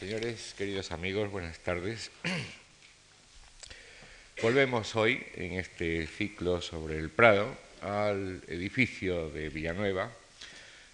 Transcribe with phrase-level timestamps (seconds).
[0.00, 2.10] Señores, queridos amigos, buenas tardes.
[4.40, 10.10] Volvemos hoy en este ciclo sobre el Prado al edificio de Villanueva,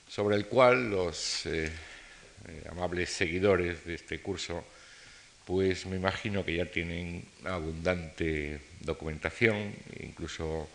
[0.09, 1.71] sobre el cual los eh,
[2.49, 4.65] eh, amables seguidores de este curso,
[5.45, 10.69] pues me imagino que ya tienen abundante documentación, incluso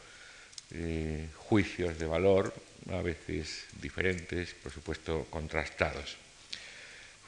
[0.72, 2.54] eh, juicios de valor,
[2.92, 6.16] a veces diferentes, por supuesto contrastados.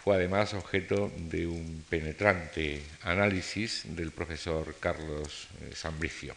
[0.03, 6.35] Fue además objeto de un penetrante análisis del profesor Carlos eh, Sambricio.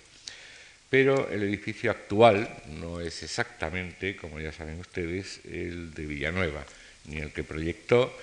[0.89, 2.49] Pero el edificio actual
[2.79, 6.65] no es exactamente, como ya saben ustedes, el de Villanueva,
[7.07, 8.17] ni el que proyectó,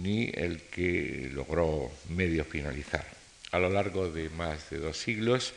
[0.00, 3.04] ni el que logró medio finalizar.
[3.50, 5.52] A lo largo de más de dos siglos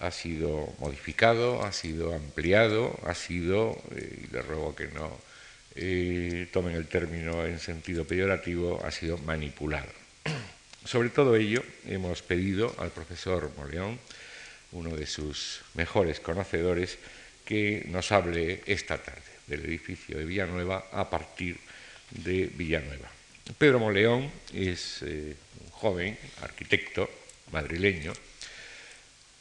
[0.00, 5.10] ha sido modificado, ha sido ampliado, ha sido, eh, y le ruego que no
[6.52, 9.88] tomen el término en sentido peyorativo, ha sido manipulado.
[10.84, 13.98] Sobre todo ello hemos pedido al profesor Moleón,
[14.72, 16.98] uno de sus mejores conocedores,
[17.44, 21.58] que nos hable esta tarde del edificio de Villanueva a partir
[22.10, 23.10] de Villanueva.
[23.58, 27.10] Pedro Moleón es eh, un joven arquitecto
[27.50, 28.12] madrileño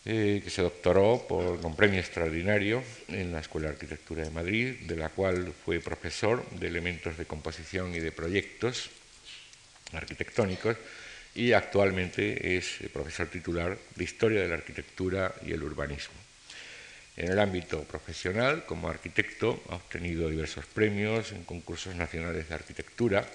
[0.03, 4.80] eh, que se doctoró por, un premio extraordinario en la Escuela de Arquitectura de Madrid,
[4.88, 8.89] de la cual fue profesor de elementos de composición y de proyectos
[9.93, 10.77] arquitectónicos
[11.35, 16.15] y actualmente es profesor titular de Historia de la Arquitectura y el Urbanismo.
[17.17, 23.27] En el ámbito profesional, como arquitecto, ha obtenido diversos premios en concursos nacionales de arquitectura,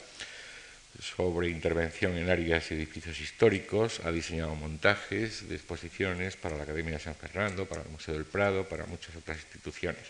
[1.01, 6.95] sobre intervención en áreas y edificios históricos, ha diseñado montajes de exposiciones para la Academia
[6.95, 10.03] de San Fernando, para el Museo del Prado, para muchas otras instituciones.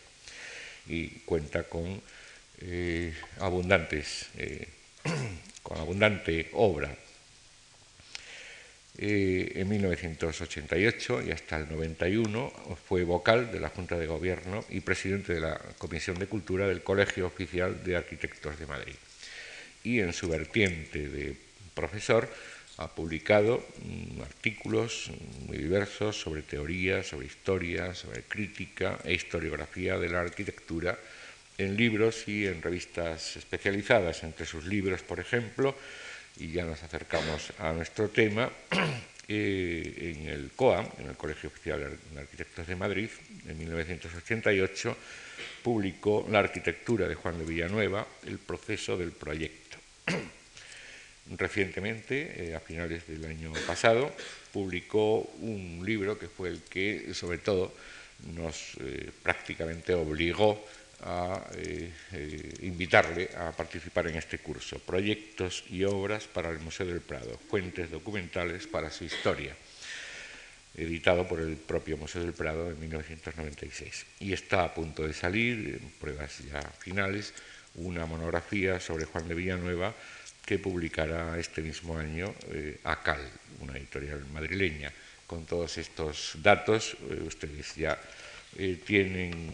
[0.87, 2.01] Y cuenta con,
[2.61, 4.69] eh, abundantes, eh,
[5.63, 6.95] con abundante obra.
[8.99, 12.51] Eh, en 1988 y hasta el 91
[12.89, 16.83] fue vocal de la Junta de Gobierno y presidente de la Comisión de Cultura del
[16.83, 18.97] Colegio Oficial de Arquitectos de Madrid
[19.87, 21.37] y en su vertiente de
[21.73, 22.29] profesor
[22.79, 25.13] ha publicado mm, artículos
[25.47, 30.99] muy diversos sobre teoría, sobre historia, sobre crítica e historiografía de la arquitectura
[31.57, 34.25] en libros y en revistas especializadas.
[34.25, 35.77] Entre sus libros, por ejemplo,
[36.37, 38.51] y ya nos acercamos a nuestro tema,
[39.29, 43.09] eh, en el COAM, en el Colegio Oficial de Arquitectos de Madrid,
[43.47, 44.97] en 1988,
[45.63, 49.66] publicó La arquitectura de Juan de Villanueva, el proceso del proyecto
[51.37, 54.15] Recientemente, eh, a finales del año pasado,
[54.53, 57.75] publicó un libro que fue el que, sobre todo,
[58.35, 60.65] nos eh, prácticamente obligó
[61.03, 61.93] a eh,
[62.63, 67.91] invitarle a participar en este curso, Proyectos y Obras para el Museo del Prado, Fuentes
[67.91, 69.55] Documentales para su Historia,
[70.75, 74.07] editado por el propio Museo del Prado en 1996.
[74.21, 77.35] Y está a punto de salir, en pruebas ya finales,
[77.77, 79.95] una monografía sobre Juan de Villanueva
[80.45, 83.21] que publicará este mismo año eh, ACAL,
[83.61, 84.93] una editorial madrileña.
[85.27, 87.99] Con todos estos datos, eh, ustedes ya
[88.57, 89.53] eh, tienen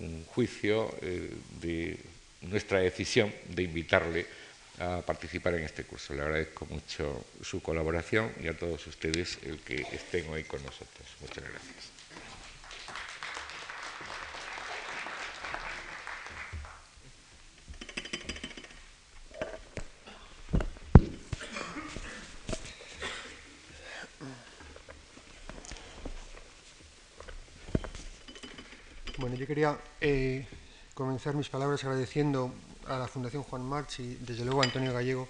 [0.00, 0.92] un juicio
[1.60, 1.96] de
[2.42, 4.26] nuestra decisión de invitarle
[4.80, 6.14] a participar en este curso.
[6.14, 11.06] Le agradezco mucho su colaboración y a todos ustedes el que estén hoy con nosotros.
[11.20, 11.92] Muchas gracias.
[29.42, 30.44] yo quería eh,
[30.92, 32.52] comenzar mis palabras agradeciendo
[32.88, 35.28] a la Fundación Juan March y desde luego a Antonio Gallego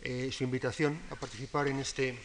[0.00, 2.16] eh, su invitación a participar en este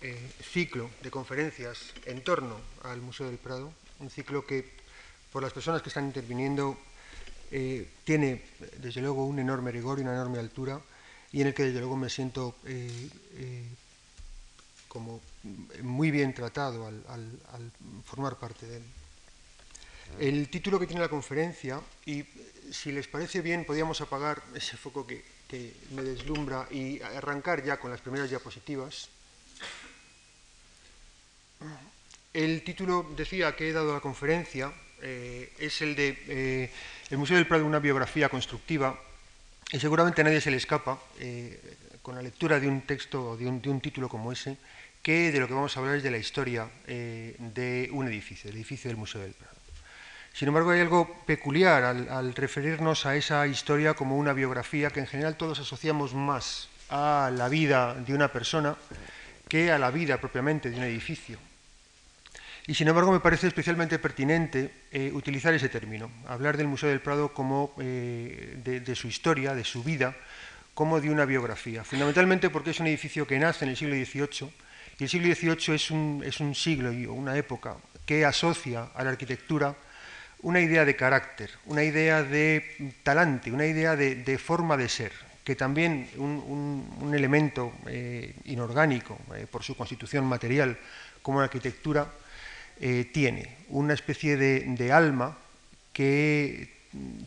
[0.00, 3.70] eh, ciclo de conferencias en torno al Museo del Prado,
[4.00, 4.64] un ciclo que
[5.30, 6.78] por las personas que están interviniendo
[8.04, 8.42] tiene
[8.78, 10.80] desde luego un enorme rigor y una enorme altura
[11.32, 12.54] y en el que desde luego me siento
[14.88, 15.20] como
[15.82, 17.72] muy bien tratado al
[18.06, 18.84] formar parte de él.
[20.18, 22.24] El título que tiene la conferencia, y
[22.70, 25.34] si les parece bien, podríamos apagar ese foco que,
[25.92, 29.08] me deslumbra y arrancar ya con las primeras diapositivas.
[32.32, 36.70] El título, decía, que he dado a la conferencia eh, es el de eh,
[37.10, 38.98] El Museo del Prado, una biografía constructiva,
[39.70, 43.62] y seguramente a nadie se le escapa, eh, con la lectura de un texto, un,
[43.62, 44.56] de un título como ese,
[45.02, 48.56] que de lo que vamos a hablar es de la historia de un edificio, el
[48.56, 49.53] edificio del Museo del Prado.
[50.34, 55.06] Sin embargo, hay algo peculiar al, referirnos a esa historia como una biografía que en
[55.06, 58.74] general todos asociamos más a la vida de una persona
[59.46, 61.38] que a la vida propiamente de un edificio.
[62.66, 67.00] Y sin embargo me parece especialmente pertinente eh, utilizar ese término, hablar del Museo del
[67.00, 70.16] Prado como eh, de, su historia, de su vida,
[70.74, 71.84] como de una biografía.
[71.84, 74.50] Fundamentalmente porque es un edificio que nace en el siglo XVIII
[74.98, 79.04] y el siglo XVIII es un, es un siglo y una época que asocia a
[79.04, 79.76] la arquitectura
[80.44, 85.12] una idea de carácter, una idea de talante, una idea de, forma de ser,
[85.42, 89.18] que también un, elemento eh, inorgánico
[89.50, 90.76] por su constitución material
[91.22, 92.06] como la arquitectura
[92.80, 95.36] eh, tiene una especie de, alma
[95.92, 96.74] que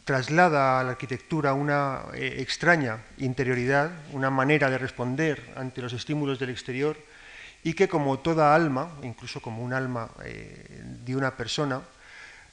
[0.05, 6.37] traslada a la arquitectura una eh, extraña interioridad, una manera de responder ante los estímulos
[6.37, 6.97] del exterior
[7.63, 11.81] y que como toda alma, incluso como un alma eh, de una persona,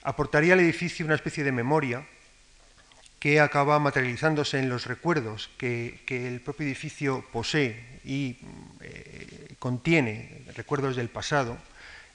[0.05, 2.07] aportaría al edificio una especie de memoria
[3.19, 8.37] que acaba materializándose en los recuerdos que, el propio edificio posee y
[9.59, 11.57] contiene, recuerdos del pasado,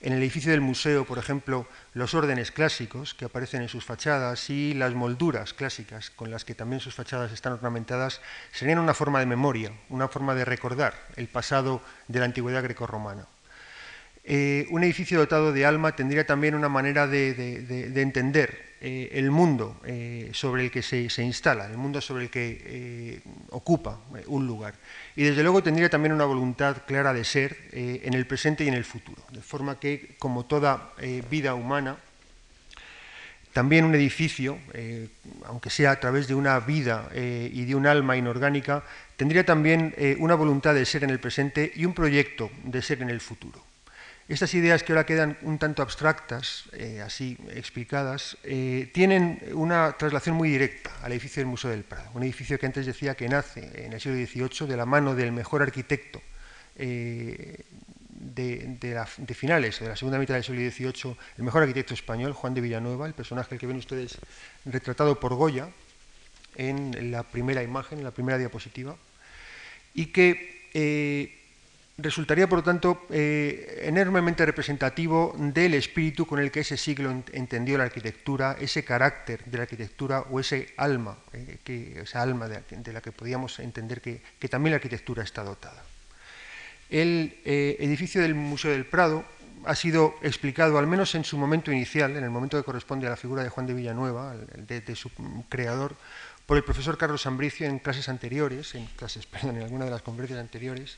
[0.02, 4.50] en el edificio del museo, por ejemplo, los órdenes clásicos que aparecen en sus fachadas
[4.50, 8.22] y las molduras clásicas con las que también sus fachadas están ornamentadas
[8.54, 13.28] serían una forma de memoria, una forma de recordar el pasado de la antigüedad grecorromana.
[14.31, 19.81] Eh, un edificio dotado de alma tendría también una manera de entender eh, el mundo
[19.84, 24.76] eh, sobre el que se, instala, el mundo sobre el que ocupa un lugar.
[25.16, 28.76] Y desde luego tendría también una voluntad clara de ser en el presente y en
[28.76, 29.22] el futuro.
[29.31, 30.94] De forma que, como toda
[31.30, 31.98] vida humana,
[33.52, 34.60] también un edificio,
[35.46, 38.84] aunque sea a través de una vida y de un alma inorgánica,
[39.18, 43.10] tendría también una voluntad de ser en el presente y un proyecto de ser en
[43.10, 43.69] el futuro.
[44.30, 50.36] Estas ideas que ahora quedan un tanto abstractas, eh, así explicadas, eh, tienen una traslación
[50.36, 53.86] muy directa al edificio del Museo del Prado, un edificio que antes decía que nace
[53.86, 56.22] en el siglo XVIII de la mano del mejor arquitecto
[56.76, 57.58] eh,
[58.12, 62.62] de, finales, de la segunda mitad del siglo XVIII, el mejor arquitecto español, Juan de
[62.62, 64.20] Villanueva, el personaje que ven ustedes
[64.64, 65.70] retratado por Goya
[66.56, 68.96] en la primera imagen, en la primera diapositiva,
[69.96, 71.39] y que
[72.01, 77.78] resultaría, por lo tanto, eh, enormemente representativo del espíritu con el que ese siglo entendió
[77.78, 83.01] la arquitectura, ese carácter de la arquitectura o ese alma, eh, esa alma de, la
[83.01, 85.84] que podíamos entender que, también la arquitectura está dotada.
[86.90, 89.24] El eh, edificio del Museo del Prado
[89.66, 93.12] ha sido explicado, al menos en su momento inicial, en el momento que corresponde a
[93.12, 95.12] la figura de Juan de Villanueva, de, su
[95.50, 95.95] creador,
[96.45, 100.40] por el profesor Carlos Ambricio en clases anteriores, en clases, en alguna de las conferencias
[100.40, 100.98] anteriores,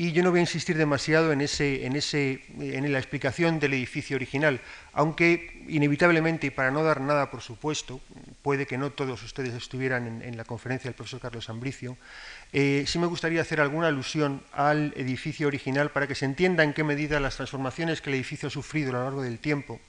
[0.00, 4.16] y yo no voy a insistir demasiado en, ese, en, en la explicación del edificio
[4.16, 4.62] original,
[4.94, 8.00] aunque inevitablemente, y para no dar nada por supuesto,
[8.40, 11.98] puede que no todos ustedes estuvieran en, la conferencia del profesor Carlos Ambricio,
[12.54, 16.72] eh, sí me gustaría hacer alguna alusión al edificio original para que se entienda en
[16.72, 19.80] qué medida las transformaciones que el edificio ha sufrido a lo largo del tiempo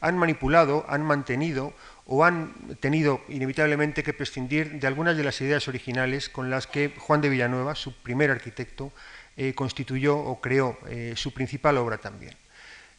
[0.00, 1.72] han manipulado, han mantenido
[2.06, 6.92] o han tenido inevitablemente que prescindir de algunas de las ideas originales con las que
[6.98, 8.92] Juan de Villanueva, su primer arquitecto,
[9.38, 12.34] eh, constituyó o creó eh, su principal obra también.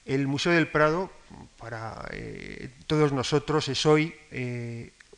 [0.05, 1.11] El Museo del Prado,
[1.57, 4.13] para eh, todos nosotros, es hoy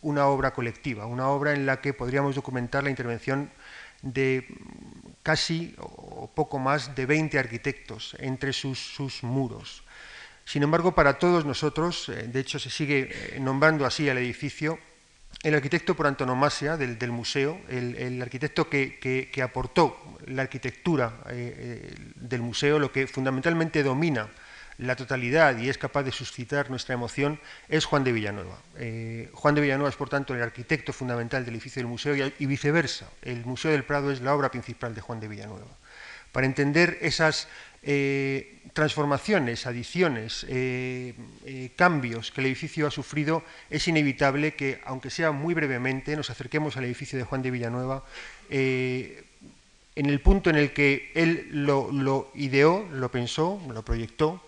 [0.01, 3.51] una obra colectiva, una obra en la que podríamos documentar la intervención
[4.01, 4.47] de
[5.21, 9.83] casi o poco más de 20 arquitectos entre sus, sus muros.
[10.45, 14.79] Sin embargo, para todos nosotros, de hecho se sigue nombrando así al edificio,
[15.43, 22.41] el arquitecto por antonomasia del, museo, el, arquitecto que, aportó la arquitectura eh, eh, del
[22.41, 24.29] museo, lo que fundamentalmente domina
[24.79, 28.57] la totalidad y es capaz de suscitar nuestra emoción, es Juan de Villanueva.
[28.77, 32.45] Eh, Juan de Villanueva es, por tanto, el arquitecto fundamental del edificio del museo y,
[32.45, 33.09] viceversa.
[33.21, 35.67] El Museo del Prado es la obra principal de Juan de Villanueva.
[36.31, 37.47] Para entender esas
[38.73, 41.13] transformaciones, adiciones, eh,
[41.45, 46.29] eh, cambios que el edificio ha sufrido, es inevitable que, aunque sea muy brevemente, nos
[46.29, 48.03] acerquemos al edificio de Juan de Villanueva
[48.49, 49.23] eh,
[49.95, 54.41] en el punto en el que él lo, ideó, lo pensó, lo proyectó,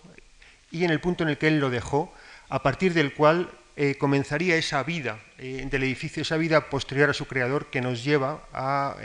[0.70, 2.12] y en el punto en el que él lo dejó,
[2.48, 3.50] a partir del cual
[3.98, 8.96] comenzaría esa vida del edificio, esa vida posterior a su creador que nos lleva a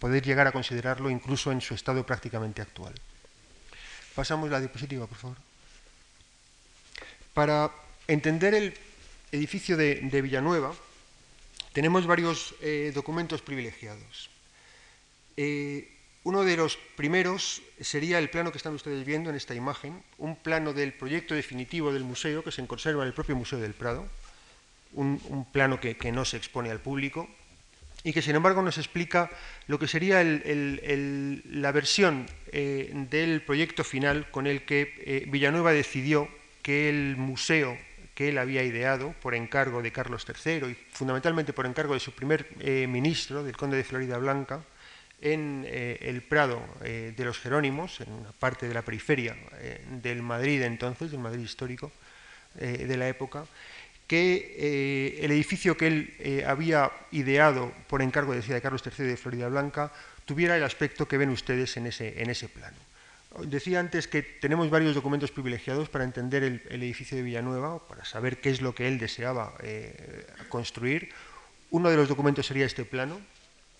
[0.00, 2.94] poder llegar a considerarlo incluso en su estado prácticamente actual.
[4.14, 5.36] Pasamos la diapositiva, por favor.
[7.32, 7.70] Para
[8.06, 8.74] entender el
[9.32, 10.72] edificio de, Villanueva,
[11.72, 14.30] tenemos varios eh, documentos privilegiados.
[15.36, 15.90] Eh,
[16.24, 20.36] uno de los primeros sería el plano que están ustedes viendo en esta imagen, un
[20.36, 24.06] plano del proyecto definitivo del museo que se conserva en el propio Museo del Prado,
[24.94, 27.28] un, plano que, no se expone al público,
[28.04, 29.30] y que sin embargo nos explica
[29.66, 36.28] lo que sería la versión eh, del proyecto final con el que eh, Villanueva decidió
[36.62, 37.76] que el museo
[38.14, 42.12] que él había ideado por encargo de Carlos III y fundamentalmente por encargo de su
[42.12, 44.62] primer eh, ministro, del conde de Florida Blanca,
[45.20, 49.34] en el Prado de los Jerónimos, en una parte de la periferia
[50.02, 51.90] del Madrid entonces, del Madrid histórico
[52.54, 53.46] de la época,
[54.06, 59.16] que eh, el edificio que él eh, había ideado por encargo de Carlos III de
[59.16, 59.92] Florida Blanca
[60.26, 62.76] tuviera el aspecto que ven ustedes en ese, en ese plano.
[63.46, 68.40] Decía antes que tenemos varios documentos privilegiados para entender el, edificio de Villanueva, para saber
[68.40, 71.10] qué es lo que él deseaba eh, construir.
[71.70, 73.20] Uno de los documentos sería este plano.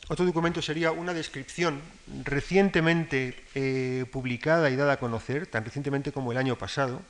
[0.09, 1.81] Otro documento sería una descripción
[2.25, 7.01] recientemente publicada y dada a conocer, tan recientemente como el año pasado,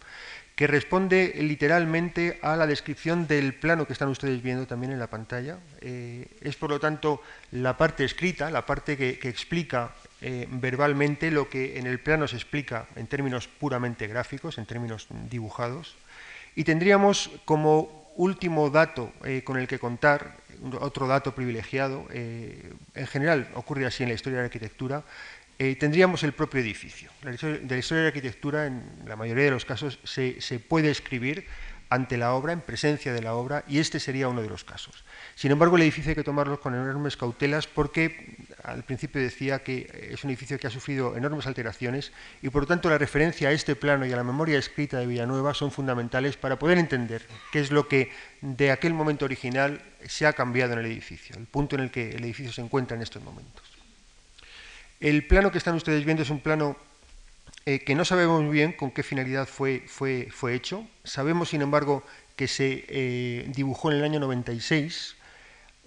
[0.54, 5.08] que responde literalmente a la descripción del plano que están ustedes viendo también en la
[5.08, 5.58] pantalla.
[5.80, 11.48] Eh, es, por lo tanto, la parte escrita, la parte que, explica eh, verbalmente lo
[11.48, 15.96] que en el plano se explica en términos puramente gráficos, en términos dibujados.
[16.54, 20.36] Y tendríamos como último dato eh, con el que contar,
[20.78, 25.02] otro dato privilegiado, en general ocurre así en la historia de la arquitectura,
[25.58, 27.10] eh, tendríamos el propio edificio.
[27.22, 31.46] La historia, de la arquitectura, en la mayoría de los casos, se, puede escribir
[31.90, 35.04] ante la obra, en presencia de la obra, y este sería uno de los casos.
[35.36, 40.08] Sin embargo, el edificio hay que tomarlo con enormes cautelas porque al principio decía que
[40.10, 43.52] es un edificio que ha sufrido enormes alteraciones y por lo tanto la referencia a
[43.52, 47.60] este plano y a la memoria escrita de Villanueva son fundamentales para poder entender qué
[47.60, 51.76] es lo que de aquel momento original se ha cambiado en el edificio, el punto
[51.76, 53.73] en el que el edificio se encuentra en estos momentos.
[55.04, 56.78] El plano que están ustedes viendo es un plano
[57.66, 60.88] eh, que no sabemos muy bien con qué finalidad fue, fue, fue hecho.
[61.04, 62.02] Sabemos, sin embargo,
[62.36, 65.14] que se eh, dibujó en el año 96,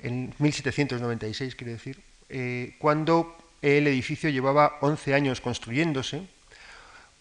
[0.04, 6.22] en 1796 quiere decir, eh, cuando el edificio llevaba 11 años construyéndose.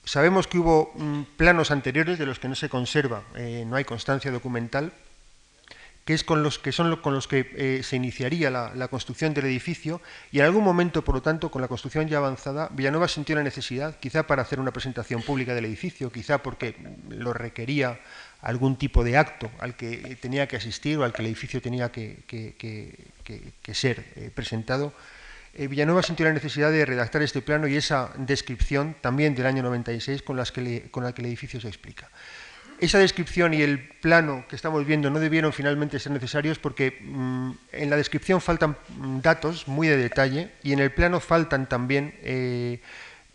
[0.04, 3.24] Sabemos que hubo mm, planos anteriores de los que no se conserva,
[3.64, 4.92] no hay constancia documental,
[6.06, 9.44] que, es con los que son con los que eh, se iniciaría la, construcción del
[9.46, 13.34] edificio, y en algún momento, por lo tanto, con la construcción ya avanzada, Villanueva sintió
[13.36, 16.76] la necesidad, quizá para hacer una presentación pública del edificio, quizá porque
[17.10, 18.00] lo requería
[18.40, 21.90] algún tipo de acto al que tenía que asistir o al que el edificio tenía
[21.90, 22.22] que,
[23.72, 24.94] ser eh, presentado,
[25.58, 29.62] eh, Villanueva sintió la necesidad de redactar este plano y esa descripción también del año
[29.62, 32.10] 96 con, las que con la que el edificio se explica.
[32.78, 37.50] Esa descripción y el plano que estamos viendo no debieron finalmente ser necesarios porque mm,
[37.72, 42.14] en la descripción faltan mm, datos muy de detalle y en el plano faltan también
[42.22, 42.80] eh,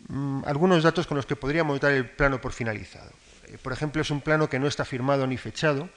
[0.08, 3.10] mm, algunos datos con los que podríamos dar el plano por finalizado.
[3.48, 5.88] Eh, por ejemplo, es un plano que no está firmado ni fechado,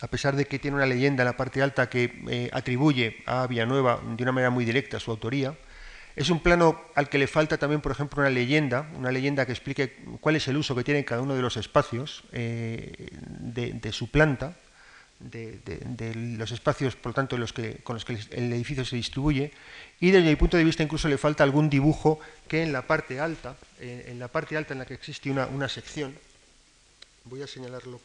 [0.00, 3.46] a pesar de que tiene una leyenda en la parte alta que eh, atribuye a
[3.46, 5.54] Villanueva de una manera muy directa su autoría.
[6.16, 9.52] Es un plano al que le falta también, por ejemplo, una leyenda, una leyenda que
[9.52, 14.10] explique cuál es el uso que tiene cada uno de los espacios eh, de, su
[14.10, 14.56] planta,
[15.18, 17.36] de, los espacios, por lo tanto,
[17.82, 19.52] con los que el edificio se distribuye,
[19.98, 23.18] y desde mi punto de vista incluso le falta algún dibujo que en la parte
[23.18, 26.14] alta, eh, en la parte alta en la que existe una, sección,
[27.24, 27.98] voy a señalarlo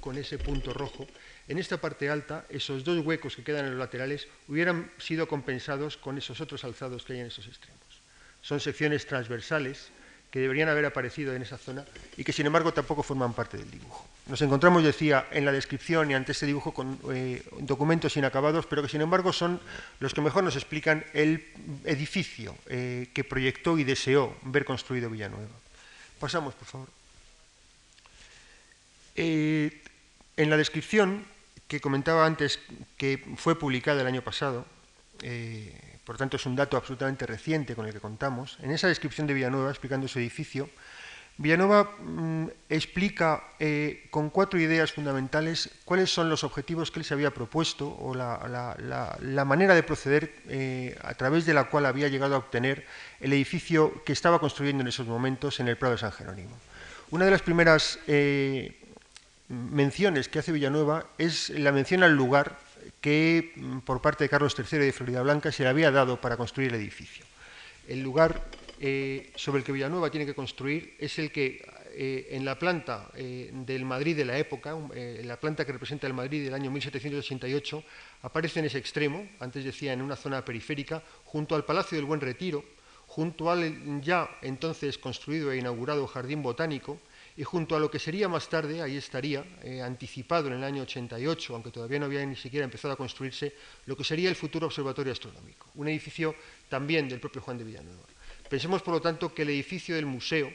[0.00, 1.06] con ese punto rojo,
[1.50, 5.96] en esta parte alta, esos dos huecos que quedan en los laterales hubieran sido compensados
[5.96, 7.82] con esos otros alzados que hay en esos extremos.
[8.40, 9.90] Son secciones transversales
[10.30, 11.84] que deberían haber aparecido en esa zona
[12.16, 14.06] y que sin embargo tampoco forman parte del dibujo.
[14.28, 18.82] Nos encontramos, decía, en la descripción y ante este dibujo con eh, documentos inacabados, pero
[18.82, 19.60] que sin embargo son
[19.98, 21.48] los que mejor nos explican el
[21.84, 25.50] edificio eh, que proyectó y deseó ver construido Villanueva.
[26.20, 26.88] Pasamos, por favor.
[29.16, 29.82] Eh,
[30.36, 31.26] en la descripción
[31.70, 32.58] que comentaba antes
[32.98, 34.66] que fue publicada el año pasado,
[35.22, 35.72] eh,
[36.04, 39.34] por tanto es un dato absolutamente reciente con el que contamos, en esa descripción de
[39.34, 40.68] Villanueva, explicando su edificio,
[41.36, 47.14] Villanueva mm, explica eh, con cuatro ideas fundamentales cuáles son los objetivos que él se
[47.14, 52.34] había propuesto o la, manera de proceder eh, a través de la cual había llegado
[52.34, 52.84] a obtener
[53.20, 56.58] el edificio que estaba construyendo en esos momentos en el Prado de San Jerónimo.
[57.12, 57.98] Una de las primeras
[59.50, 62.56] menciones que hace Villanueva es la mención al lugar
[63.00, 66.36] que mm, por parte de Carlos III de Florida Blanca se le había dado para
[66.36, 67.24] construir el edificio.
[67.88, 68.46] El lugar
[68.78, 73.10] eh, sobre el que Villanueva tiene que construir es el que eh, en la planta
[73.16, 76.70] eh, del Madrid de la época, en la planta que representa el Madrid del año
[76.70, 77.82] 1788,
[78.22, 82.20] aparece en ese extremo, antes decía en una zona periférica, junto al Palacio del Buen
[82.20, 82.64] Retiro,
[83.08, 87.00] junto al ya entonces construido e inaugurado Jardín Botánico,
[87.36, 90.82] Y junto a lo que sería más tarde, ahí estaría, eh, anticipado en el año
[90.82, 93.54] 88, aunque todavía no había ni siquiera empezado a construirse,
[93.86, 96.34] lo que sería el futuro Observatorio Astronómico, un edificio
[96.68, 98.02] también del propio Juan de Villanueva.
[98.48, 100.52] Pensemos, por lo tanto, que el edificio del museo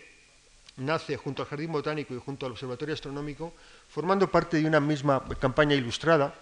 [0.78, 3.54] nace junto al Jardín Botánico y junto al Observatorio Astronómico,
[3.88, 6.36] formando parte de una misma campaña ilustrada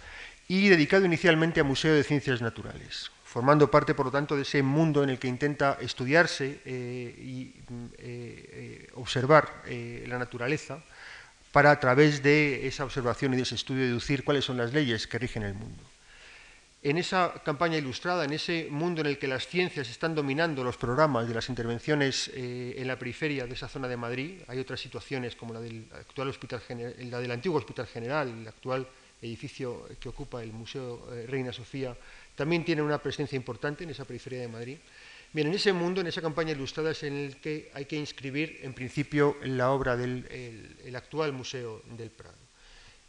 [0.47, 4.61] y dedicado inicialmente a Museo de Ciencias Naturales, formando parte, por lo tanto, de ese
[4.61, 7.49] mundo en el que intenta estudiarse eh, y
[7.97, 9.63] eh, eh, observar
[10.05, 10.77] la naturaleza
[11.51, 15.07] para, a través de esa observación y de ese estudio, deducir cuáles son las leyes
[15.07, 15.81] que rigen el mundo.
[16.83, 20.77] En esa campaña ilustrada, en ese mundo en el que las ciencias están dominando los
[20.77, 25.35] programas de las intervenciones en la periferia de esa zona de Madrid, hay otras situaciones
[25.35, 26.61] como la del, actual hospital
[27.09, 28.85] la del antiguo Hospital General, el actual
[29.23, 31.95] edificio que ocupa el Museo Reina Sofía,
[32.35, 34.77] también tiene una presencia importante en esa periferia de Madrid.
[35.31, 38.59] Bien, en ese mundo, en esa campaña ilustrada es en el que hay que inscribir,
[38.61, 42.43] en principio, la obra del actual Museo del Prado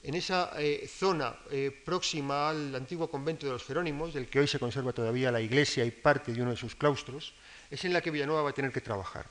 [0.05, 4.47] en esa eh, zona eh, próxima al antiguo convento de los Jerónimos, del que hoy
[4.47, 7.33] se conserva todavía la iglesia y parte de uno de sus claustros,
[7.71, 9.27] es en la que Villanueva va a tener que trabajar.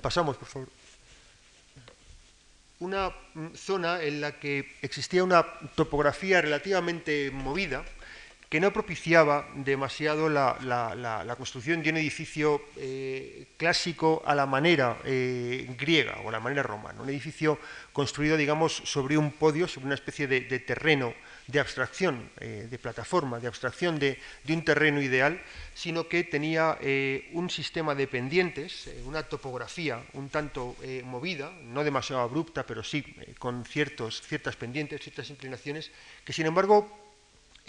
[0.00, 0.68] Pasamos, por favor.
[2.78, 5.44] Una mm, zona en la que existía una
[5.74, 7.84] topografía relativamente movida,
[8.48, 15.68] que no propiciaba demasiado la, construcción de un edificio eh, clásico a la manera eh,
[15.78, 17.58] griega o a la manera romana, un edificio
[17.92, 21.12] construido, digamos, sobre un podio, sobre una especie de, terreno
[21.46, 25.40] de abstracción, eh, de plataforma, de abstracción de, un terreno ideal,
[25.74, 26.78] sino que tenía
[27.32, 30.74] un sistema de pendientes, una topografía un tanto
[31.04, 33.04] movida, no demasiado abrupta, pero sí
[33.38, 35.92] con ciertos, ciertas pendientes, ciertas inclinaciones,
[36.24, 37.07] que sin embargo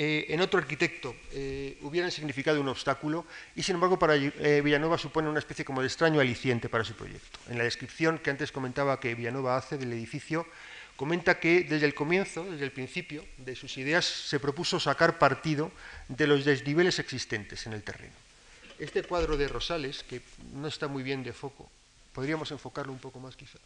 [0.02, 4.98] eh, en otro arquitecto eh, hubieran significado un obstáculo y sin embargo para eh, Villanueva
[4.98, 7.38] supone una especie como de extraño aliciente para su proyecto.
[7.50, 10.48] En la descripción que antes comentaba que Villanueva hace del edificio,
[10.96, 15.70] comenta que desde el comienzo, desde el principio de sus ideas, se propuso sacar partido
[16.08, 18.16] de los desniveles existentes en el terreno.
[18.80, 20.22] Este cuadro de Rosales, que
[20.54, 21.70] no está muy bien de foco,
[22.14, 23.60] podríamos enfocarlo un poco más quizá.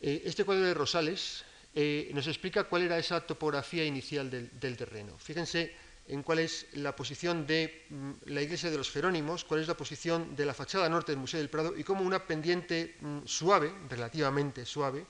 [0.00, 1.44] este cuadro de Rosales
[1.80, 5.16] eh, nos explica cuál era esa topografía inicial del, terreno.
[5.16, 5.72] Fíjense
[6.08, 9.76] en cuál es la posición de mm, la iglesia de los Jerónimos, cuál es la
[9.76, 13.72] posición de la fachada norte del Museo del Prado y cómo una pendiente mm, suave,
[13.88, 15.06] relativamente suave,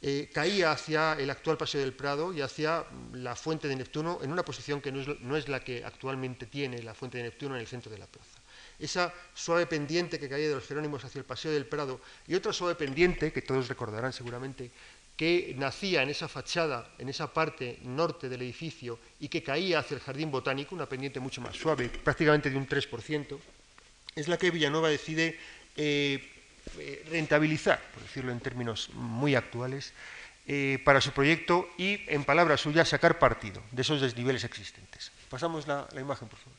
[0.00, 4.20] eh, caía hacia el actual Paseo del Prado y hacia mm, la fuente de Neptuno
[4.22, 7.60] en una posición que no es, la que actualmente tiene la fuente de Neptuno en
[7.60, 8.38] el centro de la plaza.
[8.78, 12.52] Esa suave pendiente que caía de los Jerónimos hacia el Paseo del Prado y otra
[12.52, 14.70] suave pendiente, que todos recordarán seguramente,
[15.18, 19.96] que nacía en esa fachada, en esa parte norte del edificio y que caía hacia
[19.96, 23.36] el jardín botánico, una pendiente mucho más suave, prácticamente de un 3%,
[24.14, 25.36] es la que Villanueva decide
[25.74, 26.22] eh,
[26.78, 29.92] eh, rentabilizar, por decirlo en términos muy actuales,
[30.46, 35.10] eh, para su proyecto y, en palabras suyas, sacar partido de esos desniveles existentes.
[35.28, 36.58] Pasamos la, imagen, por favor.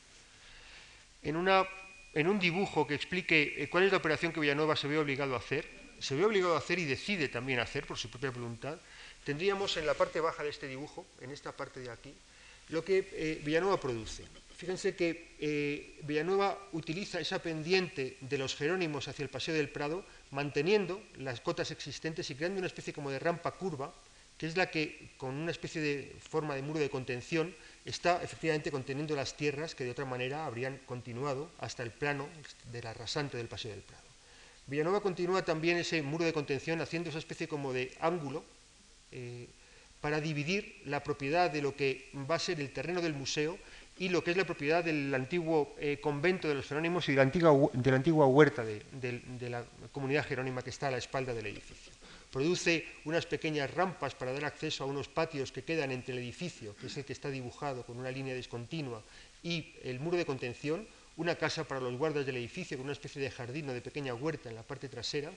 [1.22, 1.64] En, una,
[2.12, 5.38] en un dibujo que explique cuál es la operación que Villanueva se ve obligado a
[5.38, 8.78] hacer, se ve obligado a hacer y decide también hacer por su propia voluntad,
[9.24, 12.14] tendríamos en la parte baja de este dibujo, en esta parte de aquí,
[12.70, 14.24] lo que eh, Villanueva produce.
[14.56, 20.04] Fíjense que eh, Villanueva utiliza esa pendiente de los Jerónimos hacia el Paseo del Prado,
[20.30, 23.92] manteniendo las cotas existentes y creando una especie como de rampa curva,
[24.36, 28.70] que es la que, con una especie de forma de muro de contención, está efectivamente
[28.70, 32.28] conteniendo las tierras que de otra manera habrían continuado hasta el plano
[32.72, 34.09] del arrasante del Paseo del Prado.
[34.70, 38.44] Villanueva continúa también ese muro de contención haciendo esa especie como de ángulo
[39.10, 39.48] eh,
[40.00, 43.58] para dividir la propiedad de lo que va a ser el terreno del museo
[43.98, 47.16] y lo que es la propiedad del antiguo eh, convento de los Jerónimos y de
[47.16, 47.22] la
[47.96, 51.92] antigua, huerta de, de, la comunidad jerónima que está a la espalda del edificio.
[52.30, 56.76] Produce unas pequeñas rampas para dar acceso a unos patios que quedan entre el edificio,
[56.76, 59.02] que es el que está dibujado con una línea discontinua,
[59.42, 63.20] y el muro de contención, una casa para los guardas del edificio con una especie
[63.20, 65.30] de jardín o de pequeña huerta en la parte trasera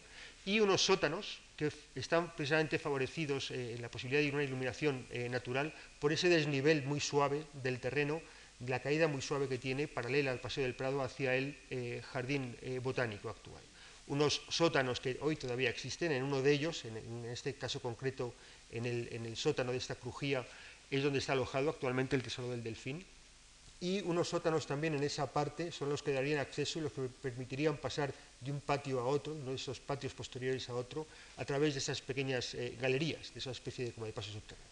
[0.46, 5.28] y unos sótanos que están precisamente favorecidos eh, en la posibilidad de una iluminación eh,
[5.30, 8.22] natural por ese desnivel muy suave del terreno,
[8.66, 12.56] la caída muy suave que tiene paralela al Paseo del Prado hacia el eh, jardín
[12.82, 13.62] botánico actual.
[14.08, 18.34] Unos sótanos que hoy todavía existen, en uno de ellos, en, este caso concreto,
[18.72, 20.46] en el, en el sótano de esta crujía,
[20.92, 23.06] es donde está alojado actualmente el Tesoro del Delfín,
[23.80, 27.02] y unos sótanos también en esa parte son los que darían acceso y los que
[27.22, 31.08] permitirían pasar de un patio a otro, de esos patios posteriores a otro,
[31.38, 34.72] a través de esas pequeñas eh, galerías, de esa especie de, como de pasos subterráneos.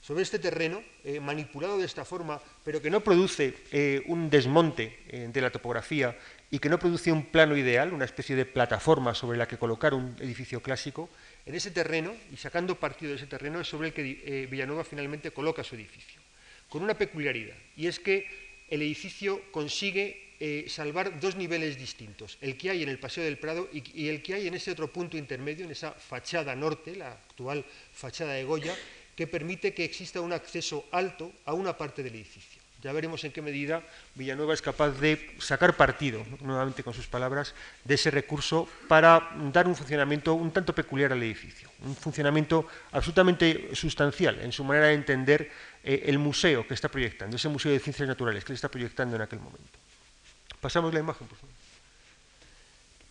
[0.00, 5.30] sobre este terreno, eh, manipulado de esta forma, pero que no produce eh, un desmonte
[5.32, 6.18] de la topografía
[6.50, 9.94] y que no produce un plano ideal, una especie de plataforma sobre la que colocar
[9.94, 11.08] un edificio clásico,
[11.46, 15.32] en ese terreno, y sacando partido de ese terreno, es sobre el que Villanueva finalmente
[15.32, 16.21] coloca su edificio,
[16.72, 18.26] con una peculiaridad, y es que
[18.70, 23.68] el edificio consigue salvar dos niveles distintos, el que hay en el Paseo del Prado
[23.74, 27.12] y, y, el que hay en ese otro punto intermedio, en esa fachada norte, la
[27.12, 28.74] actual fachada de Goya,
[29.14, 32.61] que permite que exista un acceso alto a una parte del edificio.
[32.82, 33.80] Ya veremos en qué medida
[34.16, 39.68] Villanueva es capaz de sacar partido, nuevamente con sus palabras, de ese recurso para dar
[39.68, 44.94] un funcionamiento un tanto peculiar al edificio, un funcionamiento absolutamente sustancial en su manera de
[44.94, 45.48] entender
[45.84, 49.22] eh, el museo que está proyectando, ese museo de ciencias naturales que está proyectando en
[49.22, 49.78] aquel momento.
[50.60, 51.54] Pasamos la imagen, por favor.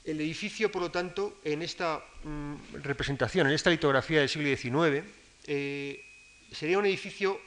[0.04, 5.08] El edificio, por lo tanto, en esta mm, representación, en esta litografía del siglo XIX,
[5.48, 6.04] eh,
[6.52, 7.40] sería un edificio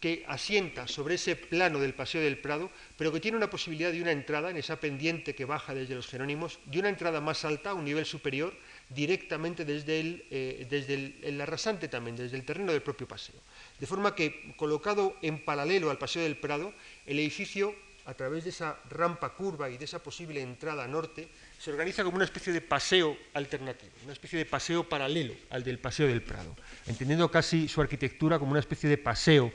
[0.00, 4.02] que asienta sobre ese plano del Paseo del Prado, pero que tiene una posibilidad de
[4.02, 7.70] una entrada en esa pendiente que baja desde los Jerónimos, de una entrada más alta,
[7.70, 8.54] a un nivel superior,
[8.88, 13.36] directamente desde el, eh, desde el, arrasante también, desde el terreno del propio paseo.
[13.78, 16.72] De forma que, colocado en paralelo al Paseo del Prado,
[17.06, 17.74] el edificio,
[18.06, 21.28] a través de esa rampa curva y de esa posible entrada norte,
[21.64, 25.78] se organiza como una especie de paseo alternativo, una especie de paseo paralelo al del
[25.78, 26.54] Paseo del Prado,
[26.86, 29.50] entendiendo casi su arquitectura como una especie de paseo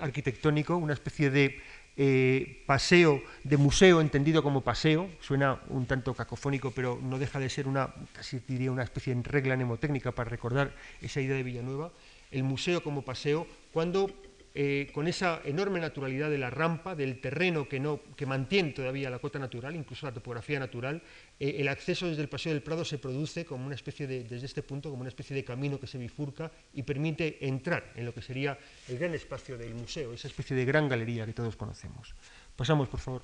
[0.00, 1.60] arquitectónico, una especie de
[1.98, 7.50] eh, paseo, de museo entendido como paseo, suena un tanto cacofónico, pero no deja de
[7.50, 11.92] ser una, casi diría una especie de regla mnemotécnica para recordar esa idea de Villanueva,
[12.30, 14.10] el museo como paseo, cuando
[14.54, 19.10] eh, con esa enorme naturalidad de la rampa, del terreno que, no, que mantiene todavía
[19.10, 21.02] la cota natural, incluso la topografía natural,
[21.38, 24.46] eh, el acceso desde el Paseo del Prado se produce como una especie de, desde
[24.46, 28.14] este punto, como una especie de camino que se bifurca y permite entrar en lo
[28.14, 28.58] que sería
[28.88, 32.14] el gran espacio del museo, esa especie de gran galería que todos conocemos.
[32.56, 33.22] Pasamos, por favor.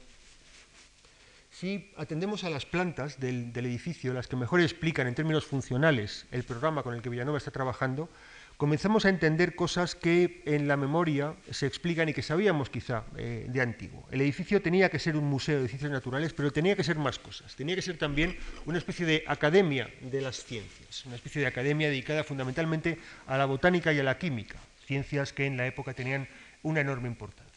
[1.50, 6.26] Si atendemos a las plantas del, del edificio, las que mejor explican en términos funcionales
[6.32, 8.08] el programa con el que Villanova está trabajando,
[8.56, 13.46] comenzamos a entender cosas que en la memoria se explican y que sabíamos quizá eh,
[13.48, 14.06] de antiguo.
[14.10, 17.18] El edificio tenía que ser un museo de ciencias naturales, pero tenía que ser más
[17.18, 17.54] cosas.
[17.56, 18.36] Tenía que ser también
[18.66, 23.46] una especie de academia de las ciencias, una especie de academia dedicada fundamentalmente a la
[23.46, 26.28] botánica y a la química, ciencias que en la época tenían
[26.62, 27.54] una enorme importancia.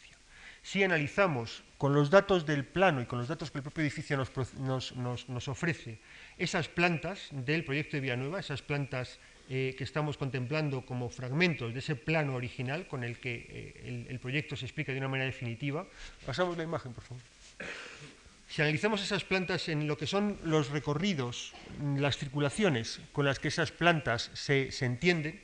[0.62, 4.16] Si analizamos con los datos del plano y con los datos que el propio edificio
[4.16, 6.00] nos, nos ofrece,
[6.36, 9.18] esas plantas del proyecto de Villanueva, esas plantas
[9.50, 14.18] eh, que estamos contemplando como fragmentos de ese plano original con el que eh, el,
[14.20, 15.86] proyecto se explica de una manera definitiva.
[16.26, 17.22] Pasamos la imagen, por favor.
[18.46, 21.54] Si analizamos esas plantas en lo que son los recorridos,
[21.96, 25.40] las circulaciones con las que esas plantas se, entienden,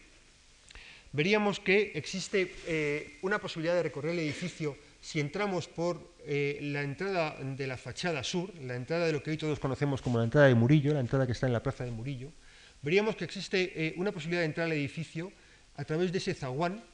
[1.13, 7.37] veríamos que existe eh, una posibilidad de recorrer el edificio si entramos por la entrada
[7.41, 10.47] de la fachada sur, la entrada de lo que hoy todos conocemos como la entrada
[10.47, 12.31] de Murillo, la entrada que está en la plaza de Murillo,
[12.85, 15.33] veríamos que existe eh, una posibilidad de entrar al edificio
[15.77, 16.85] a través de ese zaguán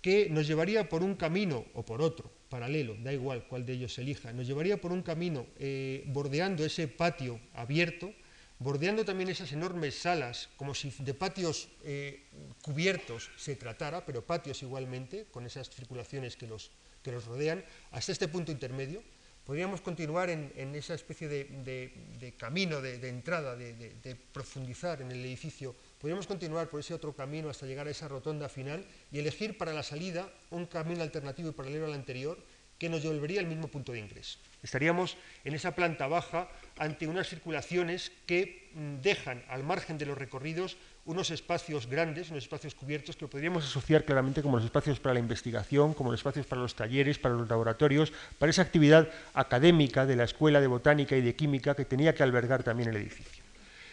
[0.00, 3.98] que nos llevaría por un camino o por otro, paralelo, da igual cuál de ellos
[3.98, 8.14] elija, nos llevaría por un camino eh, bordeando ese patio abierto,
[8.60, 12.28] bordeando también esas enormes salas, como si de patios eh,
[12.62, 16.70] cubiertos se tratara, pero patios igualmente, con esas circulaciones que los,
[17.02, 19.02] que los rodean, hasta este punto intermedio,
[19.44, 25.74] Podríamos continuar en, esa especie de, camino de, entrada, de, profundizar en el edificio.
[26.00, 29.74] Podríamos continuar por ese otro camino hasta llegar a esa rotonda final y elegir para
[29.74, 32.38] la salida un camino alternativo y paralelo al anterior
[32.78, 34.38] que nos devolvería al mismo punto de ingreso.
[34.62, 40.18] Estaríamos en esa planta baja ante unas circulaciones que mm, dejan al margen de los
[40.18, 45.14] recorridos unos espacios grandes, unos espacios cubiertos que podríamos asociar claramente como los espacios para
[45.14, 50.06] la investigación, como los espacios para los talleres, para los laboratorios, para esa actividad académica
[50.06, 53.44] de la Escuela de Botánica y de Química que tenía que albergar también el edificio.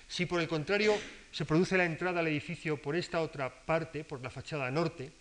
[0.08, 0.94] Si por el contrario
[1.32, 5.12] se produce la entrada al edificio por esta otra parte, por la fachada norte,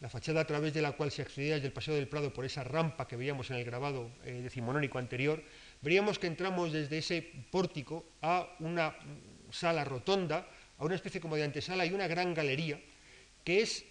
[0.00, 2.44] la fachada a través de la cual se accedía desde el Paseo del Prado por
[2.44, 5.42] esa rampa que veíamos en el grabado eh, decimonónico anterior,
[5.82, 8.94] veríamos que entramos desde ese pórtico a una
[9.50, 10.46] sala rotonda
[10.78, 12.80] a una especie como de antesala y una gran galería
[13.44, 13.84] que es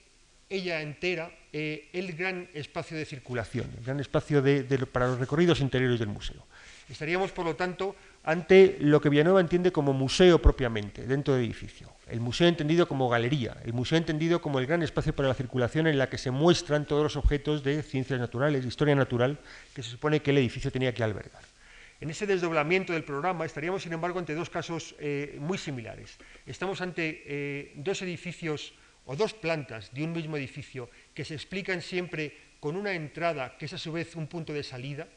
[0.49, 4.43] ella entera eh, el gran espacio de circulación, el gran espacio
[4.91, 6.45] para los recorridos interiores del museo.
[6.89, 11.91] Estaríamos, por lo tanto, ante lo que Villanueva entiende como museo propiamente, dentro del edificio.
[12.07, 15.87] El museo entendido como galería, el museo entendido como el gran espacio para la circulación
[15.87, 19.37] en la que se muestran todos los objetos de ciencias naturales, historia natural,
[19.73, 21.41] que se supone que el edificio tenía que albergar.
[21.99, 26.17] En ese desdoblamiento del programa estaríamos, sin embargo, ante dos casos eh, muy similares.
[26.45, 28.73] Estamos ante eh, dos edificios
[29.05, 33.65] o dos plantas de un mismo edificio que se explican siempre con una entrada que
[33.65, 35.07] es a su vez un punto de salida,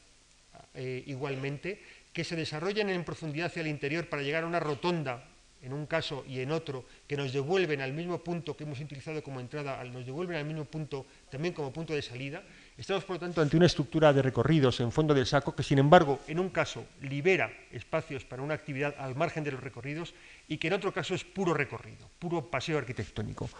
[0.72, 5.24] eh, igualmente, que se desarrollan en profundidad hacia el interior para llegar a una rotonda
[5.62, 9.22] en un caso y en otro, que nos devuelven al mismo punto que hemos utilizado
[9.22, 12.42] como entrada, nos devuelven al mismo punto también como punto de salida.
[12.80, 15.78] Estamos, por lo tanto, ante una estructura de recorridos en fondo del saco que, sin
[15.78, 20.14] embargo, en un caso libera espacios para una actividad al margen de los recorridos
[20.48, 23.50] y que en otro caso es puro recorrido, puro paseo arquitectónico,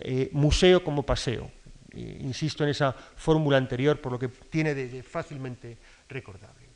[0.00, 1.52] eh, museo como paseo.
[1.92, 6.66] Eh, insisto en esa fórmula anterior, por lo que tiene de fácilmente recordable.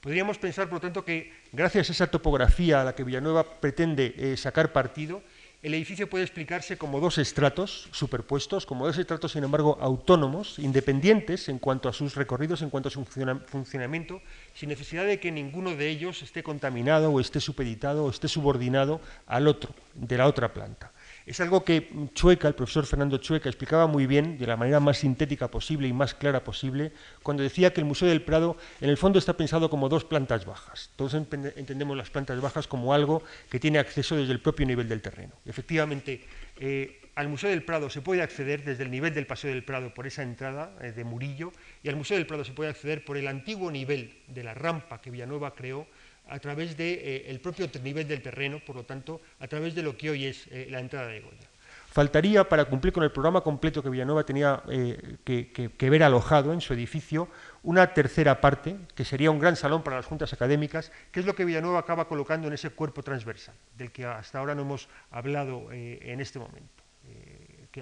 [0.00, 4.14] Podríamos pensar, por lo tanto, que gracias a esa topografía a la que Villanueva pretende
[4.16, 5.20] eh, sacar partido,
[5.62, 11.48] el edificio puede explicarse como dos estratos superpuestos, como dos estratos, sin embargo, autónomos, independientes
[11.48, 14.20] en cuanto a sus recorridos, en cuanto a su funcionamiento,
[14.54, 19.00] sin necesidad de que ninguno de ellos esté contaminado o esté supeditado o esté subordinado
[19.26, 20.90] al otro, de la otra planta.
[21.24, 24.98] Es algo que Chueca, el profesor Fernando Chueca, explicaba muy bien, de la manera más
[24.98, 28.96] sintética posible y más clara posible, cuando decía que el Museo del Prado, en el
[28.96, 30.90] fondo, está pensado como dos plantas bajas.
[30.96, 35.00] Todos entendemos las plantas bajas como algo que tiene acceso desde el propio nivel del
[35.00, 35.34] terreno.
[35.46, 36.24] Efectivamente,
[36.58, 39.92] eh, al Museo del Prado se puede acceder desde el nivel del Paseo del Prado
[39.92, 43.16] por esa entrada eh, de Murillo, y al Museo del Prado se puede acceder por
[43.16, 45.86] el antiguo nivel de la rampa que Villanueva creó
[46.28, 49.82] a través del de, eh, propio nivel del terreno, por lo tanto, a través de
[49.82, 51.48] lo que hoy es eh, la entrada de Goya.
[51.90, 56.62] Faltaría, para cumplir con el programa completo que Villanueva tenía eh, que, ver alojado en
[56.62, 57.28] su edificio,
[57.62, 61.34] una tercera parte, que sería un gran salón para las juntas académicas, que es lo
[61.34, 65.70] que Villanueva acaba colocando en ese cuerpo transversal, del que hasta ahora no hemos hablado
[65.70, 66.82] en este momento,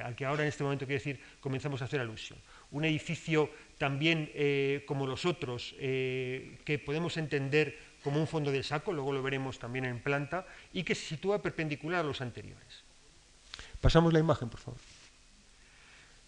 [0.03, 2.39] al que ahora en este momento, quiero decir, comenzamos a hacer alusión.
[2.73, 3.49] Un edificio
[3.79, 4.33] también
[4.87, 9.85] como los otros, que podemos entender como un fondo de saco, luego lo veremos también
[9.85, 12.85] en planta, y que se sitúa perpendicular a los anteriores.
[13.81, 14.81] Pasamos la imagen, por favor.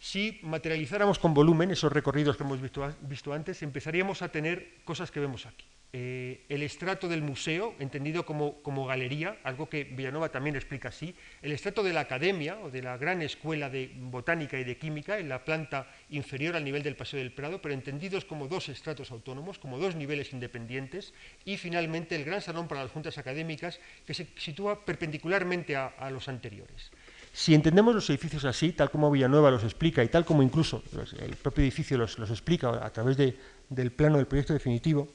[0.00, 5.10] Si materializáramos con volumen esos recorridos que hemos visto, visto antes, empezaríamos a tener cosas
[5.10, 5.64] que vemos aquí.
[5.94, 11.52] Eh, el estrato del museo, entendido como, galería, algo que Villanova también explica así, el
[11.52, 15.28] estrato de la academia o de la gran escuela de botánica y de química en
[15.28, 19.58] la planta inferior al nivel del Paseo del Prado, pero entendidos como dos estratos autónomos,
[19.58, 21.12] como dos niveles independientes,
[21.44, 26.26] y finalmente el gran salón para las juntas académicas que se sitúa perpendicularmente a, los
[26.26, 26.90] anteriores.
[27.34, 30.82] Si entendemos los edificios así, tal como Villanueva los explica y tal como incluso
[31.20, 35.12] el propio edificio los, explica a través del plano del proyecto definitivo,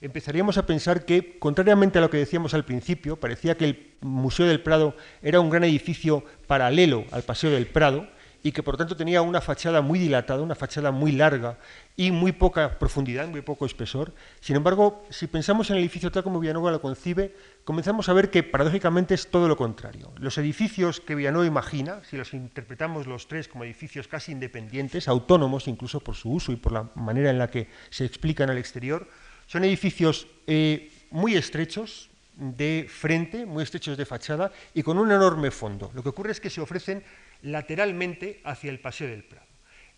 [0.00, 4.46] empezaríamos a pensar que, contrariamente a lo que decíamos al principio, parecía que el Museo
[4.46, 8.06] del Prado era un gran edificio paralelo al Paseo del Prado
[8.42, 11.58] y que por tanto tenía una fachada muy dilatada, una fachada muy larga
[11.96, 14.14] y muy poca profundidad, muy poco espesor.
[14.40, 17.34] Sin embargo, si pensamos en el edificio tal como Villanueva lo concibe,
[17.64, 20.12] comenzamos a ver que paradójicamente es todo lo contrario.
[20.18, 25.66] Los edificios que Villanueva imagina, si los interpretamos los tres como edificios casi independientes, autónomos
[25.66, 29.08] incluso por su uso y por la manera en la que se explican al exterior,
[29.48, 35.50] son edificios eh, muy estrechos de frente, muy estrechos de fachada y con un enorme
[35.50, 35.90] fondo.
[35.94, 37.02] Lo que ocurre es que se ofrecen
[37.42, 39.46] lateralmente hacia el Paseo del Prado.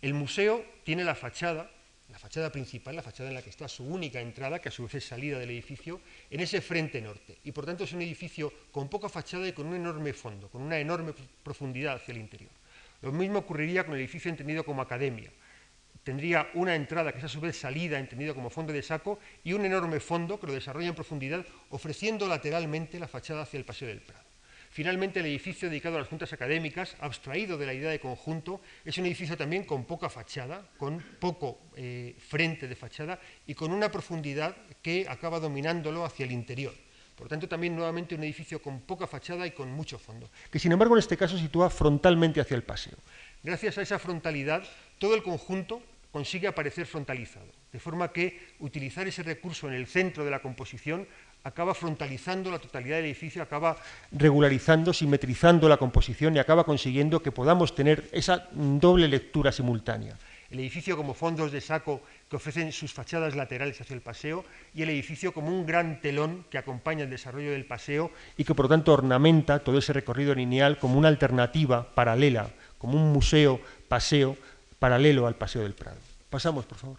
[0.01, 1.69] El museo tiene la fachada,
[2.11, 4.85] la fachada principal, la fachada en la que está su única entrada, que a su
[4.85, 7.39] vez es salida del edificio, en ese frente norte.
[7.45, 10.63] Y por tanto es un edificio con poca fachada y con un enorme fondo, con
[10.63, 12.53] una enorme profundidad hacia el interior.
[13.03, 15.31] Lo mismo ocurriría con el edificio entendido como academia
[16.05, 19.53] tendría una entrada que es a su vez salida, entendida como fondo de saco, y
[19.53, 23.89] un enorme fondo que lo desarrolla en profundidad, ofreciendo lateralmente la fachada hacia el Paseo
[23.89, 24.31] del Prado.
[24.73, 28.97] Finalmente, el edificio dedicado a las juntas académicas, abstraído de la idea de conjunto, es
[28.99, 33.91] un edificio también con poca fachada, con poco eh, frente de fachada y con una
[33.91, 36.73] profundidad que acaba dominándolo hacia el interior.
[37.17, 40.71] Por tanto, también nuevamente un edificio con poca fachada y con mucho fondo, que sin
[40.71, 42.97] embargo en este caso sitúa frontalmente hacia el paseo.
[43.43, 44.63] Gracias a esa frontalidad,
[44.99, 45.83] todo el conjunto
[46.13, 51.07] consigue aparecer frontalizado, de forma que utilizar ese recurso en el centro de la composición
[51.45, 53.77] acaba frontalizando la totalidad del edificio, acaba
[54.13, 60.17] regularizando, simetrizando la composición y acaba consiguiendo que podamos tener esa doble lectura simultánea.
[60.51, 64.45] El edificio como fondos de saco que ofrecen sus fachadas laterales hacia el paseo
[64.75, 68.55] y el edificio como un gran telón que acompaña el desarrollo del paseo y que
[68.55, 73.61] por lo tanto ornamenta todo ese recorrido lineal como una alternativa paralela como un museo
[73.89, 74.37] paseo
[74.81, 76.01] paralelo al Paseo del Prado.
[76.29, 76.99] Pasamos, por favor.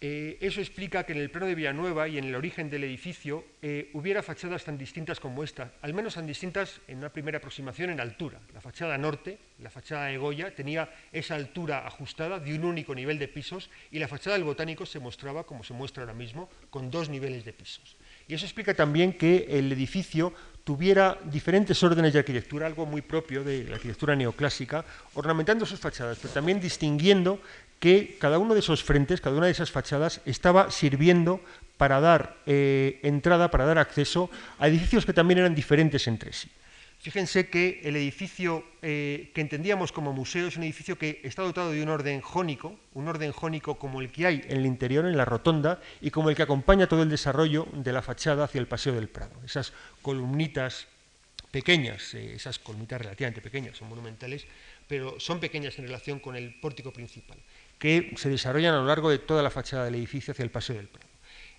[0.00, 3.44] Eh, eso explica que en el plano de Villanueva y en el origen del edificio
[3.62, 7.90] eh, hubiera fachadas tan distintas como esta, al menos tan distintas en una primera aproximación
[7.90, 8.38] en altura.
[8.54, 13.18] La fachada norte, la fachada de Goya, tenía esa altura ajustada de un único nivel
[13.18, 16.92] de pisos y la fachada del botánico se mostraba, como se muestra ahora mismo, con
[16.92, 17.96] dos niveles de pisos.
[18.28, 23.42] Y eso explica también que el edificio tuviera diferentes órdenes de arquitectura, algo muy propio
[23.42, 27.40] de la arquitectura neoclásica, ornamentando sus fachadas, pero también distinguiendo
[27.80, 31.40] que cada uno de esos frentes, cada una de esas fachadas, estaba sirviendo
[31.78, 36.50] para dar eh, entrada, para dar acceso a edificios que también eran diferentes entre sí.
[37.00, 41.70] Fíjense que el edificio eh, que entendíamos como museo es un edificio que está dotado
[41.70, 45.16] de un orden jónico, un orden jónico como el que hay en el interior, en
[45.16, 48.66] la rotonda, y como el que acompaña todo el desarrollo de la fachada hacia el
[48.66, 49.32] Paseo del Prado.
[49.44, 50.88] Esas columnitas
[51.52, 54.44] pequeñas, eh, esas columnitas relativamente pequeñas, son monumentales,
[54.88, 57.38] pero son pequeñas en relación con el pórtico principal,
[57.78, 60.74] que se desarrollan a lo largo de toda la fachada del edificio hacia el Paseo
[60.74, 61.07] del Prado.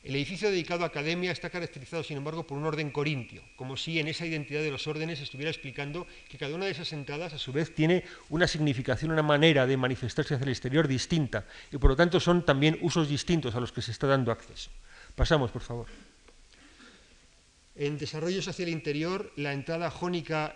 [0.02, 4.00] El edificio dedicado a academia está caracterizado, sin embargo, por un orden corintio, como si
[4.00, 7.38] en esa identidad de los órdenes estuviera explicando que cada una de esas entradas, a
[7.38, 11.90] su vez, tiene una significación, una manera de manifestarse hacia el exterior distinta, y por
[11.90, 14.72] lo tanto son también usos distintos a los que se está dando acceso.
[15.16, 15.88] Pasamos, por favor.
[17.76, 20.56] En desarrollos hacia el interior, la entrada jónica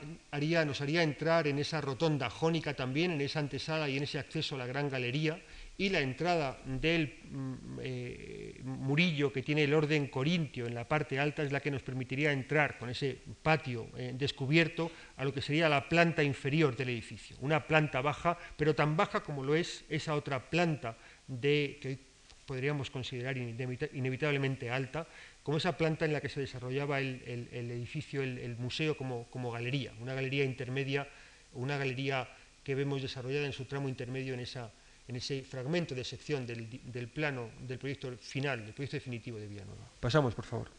[0.65, 4.56] nos haría entrar en esa rotonda jónica también, en esa antesala y en ese acceso
[4.56, 5.41] a la gran galería,
[5.77, 11.19] y la entrada del mm, eh, murillo que tiene el orden corintio en la parte
[11.19, 15.41] alta es la que nos permitiría entrar con ese patio eh, descubierto a lo que
[15.41, 19.83] sería la planta inferior del edificio, una planta baja, pero tan baja como lo es
[19.89, 20.95] esa otra planta
[21.27, 21.97] de, que
[22.45, 25.07] podríamos considerar inevitablemente alta,
[25.41, 29.91] como esa planta en la que se desarrollaba el, edificio, el, museo como, como galería,
[29.99, 31.07] una galería intermedia,
[31.53, 32.29] una galería
[32.63, 34.71] que vemos desarrollada en su tramo intermedio en esa
[35.07, 39.89] en ese fragmento de sección del, plano del proyecto final, del proyecto definitivo de Villanueva.
[39.99, 40.69] Pasamos, por favor.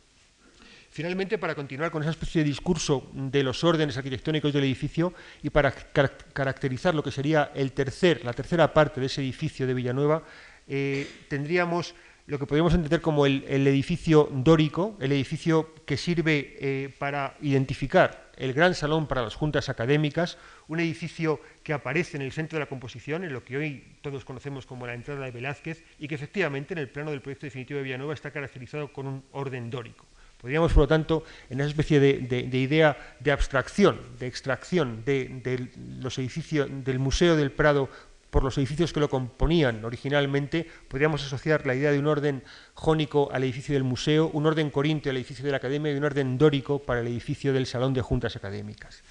[0.91, 5.51] Finalmente, para continuar con esa especie de discurso de los órdenes arquitectónicos del edificio y
[5.51, 10.23] para caracterizar lo que sería el tercer, la tercera parte de ese edificio de Villanueva,
[10.69, 11.95] eh, tendríamos
[12.27, 18.25] lo que podríamos entender como el, edificio dórico, el edificio que sirve eh, para identificar
[18.37, 22.65] el gran salón para las juntas académicas, un edificio que aparece en el centro de
[22.65, 26.15] la composición, en lo que hoy todos conocemos como la entrada de Velázquez, y que
[26.15, 30.07] efectivamente en el plano del proyecto definitivo de Villanueva está caracterizado con un orden dórico.
[30.41, 36.19] Podríamos, por lo tanto, en esa especie de, idea de abstracción, de extracción de, los
[36.19, 37.89] edificios del Museo del Prado
[38.35, 42.43] por los edificios que lo componían originalmente, podríamos asociar la idea de un orden
[42.75, 46.03] jónico al edificio del museo, un orden corintio al edificio de la academia y un
[46.03, 49.05] orden dórico para el edificio del salón de juntas académicas.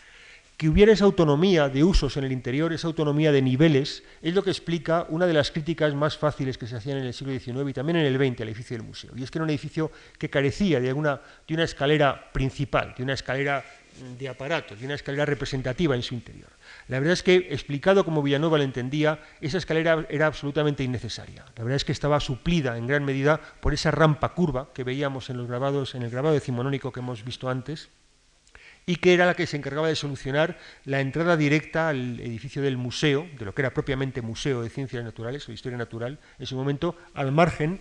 [0.57, 4.43] Que hubiera esa autonomía de usos en el interior, esa autonomía de niveles, es lo
[4.43, 7.69] que explica una de las críticas más fáciles que se hacían en el siglo XIX
[7.69, 9.11] y también en el XX al edificio del museo.
[9.15, 13.13] Y es que era un edificio que carecía de, de una escalera principal, de una
[13.13, 13.63] escalera
[14.19, 16.49] de aparatos, de una escalera representativa en su interior.
[16.87, 21.45] La verdad es que, explicado como Villanueva lo entendía, esa escalera era absolutamente innecesaria.
[21.55, 25.29] La verdad es que estaba suplida en gran medida por esa rampa curva que veíamos
[25.29, 27.89] en los grabados, en el grabado decimonónico que hemos visto antes,
[28.85, 32.77] y que era la que se encargaba de solucionar la entrada directa al edificio del
[32.77, 36.55] museo, de lo que era propiamente Museo de Ciencias Naturales o Historia Natural, en su
[36.55, 37.79] momento al margen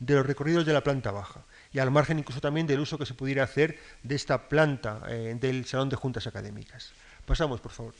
[0.00, 3.06] de los recorridos de la planta baja y al margen incluso también del uso que
[3.06, 6.92] se pudiera hacer de esta planta eh, del Salón de Juntas Académicas.
[7.24, 7.94] Pasamos, por favor.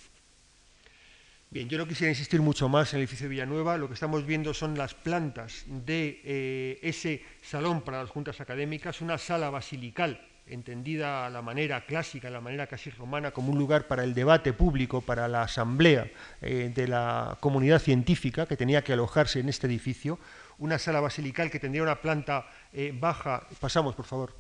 [1.55, 3.79] Bien, yo no quisiera insistir mucho más en el edificio de Villanueva.
[3.79, 9.01] Lo que estamos viendo son las plantas de eh, ese salón para las juntas académicas,
[9.01, 13.59] una sala basilical entendida a la manera clásica, a la manera casi romana, como un
[13.59, 16.11] lugar para el debate público, para la asamblea
[16.43, 20.19] eh, de la comunidad científica que tenía que alojarse en este edificio,
[20.59, 24.35] una sala basilical que tendría una planta eh, baja, pasamos por favor,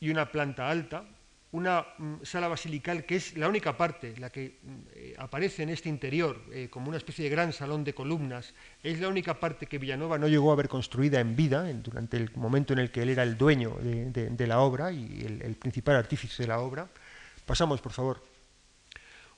[0.00, 1.06] y una planta alta,
[1.52, 5.68] una mm, sala basilical que es la única parte, la que mm, eh, aparece en
[5.68, 9.66] este interior eh, como una especie de gran salón de columnas, es la única parte
[9.66, 13.02] que Villanova no llegó a ver construida en vida, durante el momento en el que
[13.02, 16.88] él era el dueño de, la obra y el principal artífice de la obra.
[17.46, 18.32] Pasamos, por favor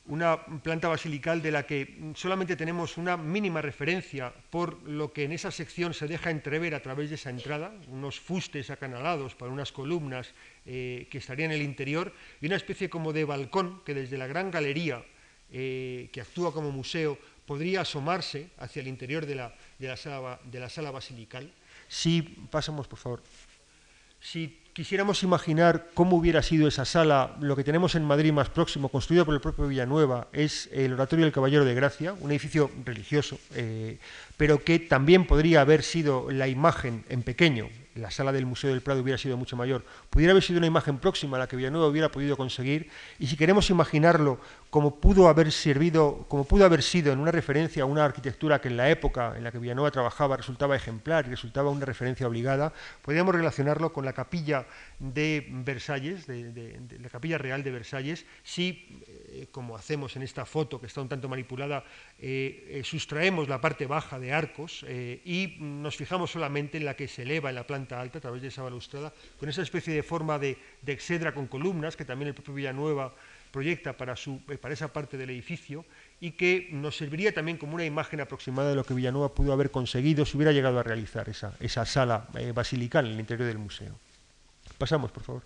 [0.07, 5.33] una planta basilical de la que solamente tenemos una mínima referencia por lo que en
[5.33, 9.73] esa sección se deja entrever a través de esa entrada, unos fustes acanalados para unas
[9.73, 10.35] columnas
[10.67, 14.27] eh, que estarían en el interior y una especie como de balcón que desde la
[14.27, 15.05] gran galería
[15.53, 20.91] eh, que actúa como museo podría asomarse hacia el interior de la, de la sala
[20.91, 21.53] basilical.
[21.89, 23.23] Si pasamos, por favor.
[24.21, 28.89] Si quisiéramos imaginar cómo hubiera sido esa sala, lo que tenemos en Madrid más próximo,
[28.89, 33.39] construido por el propio Villanueva, es el Oratorio del Caballero de Gracia, un edificio religioso,
[33.55, 33.99] eh,
[34.39, 38.81] pero que también podría haber sido la imagen en pequeño, la sala del Museo del
[38.81, 41.87] Prado hubiera sido mucho mayor, pudiera haber sido una imagen próxima a la que Villanueva
[41.87, 44.41] hubiera podido conseguir, y si queremos imaginarlo
[44.75, 48.67] como pudo haber servido, como pudo haber sido en una referencia a una arquitectura que
[48.67, 52.73] en la época en la que Villanueva trabajaba resultaba ejemplar y resultaba una referencia obligada,
[53.01, 54.67] podríamos relacionarlo con la capilla
[54.99, 60.89] de Versalles, la capilla real de Versalles, si, eh, como hacemos en esta foto que
[60.89, 61.85] está un tanto manipulada,
[62.19, 67.07] eh, eh, sustraemos la parte baja de arcos y nos fijamos solamente en la que
[67.07, 70.03] se eleva en la planta alta a través de esa balustrada, con esa especie de
[70.03, 73.15] forma de, de exedra con columnas que también el propio Villanueva
[73.55, 75.85] proyecta para, su, eh, para esa parte del edificio
[76.19, 79.71] y que nos serviría también como una imagen aproximada de lo que Villanueva pudo haber
[79.71, 83.95] conseguido si hubiera llegado a realizar esa, sala eh, basilical en el interior del museo.
[84.77, 85.43] Pasamos, por favor.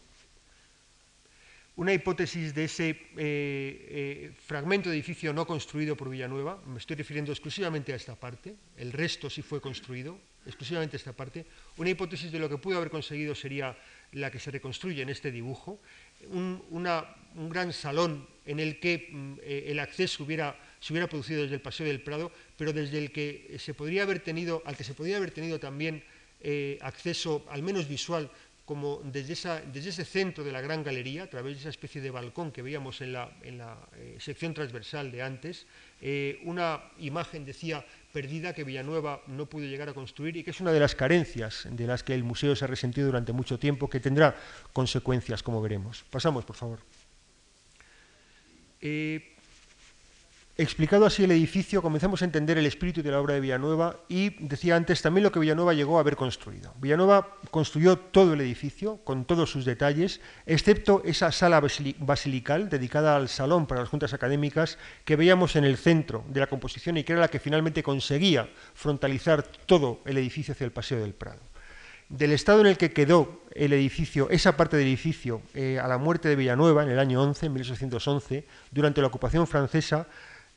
[1.76, 7.30] Una hipótesis de ese eh, fragmento de edificio no construido por Villanueva, me estoy refiriendo
[7.30, 11.44] exclusivamente a esta parte, el resto sí fue construido, exclusivamente esta parte.
[11.76, 13.76] Una hipótesis de lo que pudo haber conseguido sería
[14.12, 15.78] la que se reconstruye en este dibujo,
[16.26, 21.54] un, gran salón en el que mm, eh, el acceso hubiera, se hubiera producido desde
[21.54, 24.94] el Paseo del Prado, pero desde el que se podría haber tenido, al que se
[24.94, 26.02] podría haber tenido también
[26.40, 28.30] eh, acceso, al menos visual,
[28.64, 32.52] como desde, ese centro de la gran galería, a través de esa especie de balcón
[32.52, 33.30] que veíamos en la,
[33.96, 35.66] eh, sección transversal de antes,
[36.44, 40.72] una imagen, decía, perdida que Villanueva no pudo llegar a construir y que es una
[40.72, 44.00] de las carencias de las que el museo se ha resentido durante mucho tiempo, que
[44.00, 44.36] tendrá
[44.72, 46.04] consecuencias, como veremos.
[46.10, 46.80] Pasamos, por favor.
[48.80, 49.36] Eh,
[50.58, 54.30] explicado así el edificio, comenzamos a entender el espíritu de la obra de Villanueva y
[54.44, 56.74] decía antes también lo que Villanueva llegó a haber construido.
[56.80, 61.62] Villanueva construyó todo el edificio con todos sus detalles, excepto esa sala
[62.00, 66.48] basilical dedicada al salón para las juntas académicas que veíamos en el centro de la
[66.48, 71.00] composición y que era la que finalmente conseguía frontalizar todo el edificio hacia el Paseo
[71.00, 71.40] del Prado.
[72.08, 75.98] Del estado en el que quedó el edificio, esa parte del edificio, eh, a la
[75.98, 80.08] muerte de Villanueva en el año 11, en 1811, durante la ocupación francesa,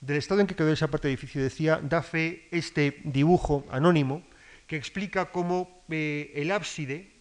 [0.01, 4.23] del estado en que quedó esa parte del edificio, decía, da fe este dibujo anónimo
[4.65, 7.11] que explica cómo eh, el ábside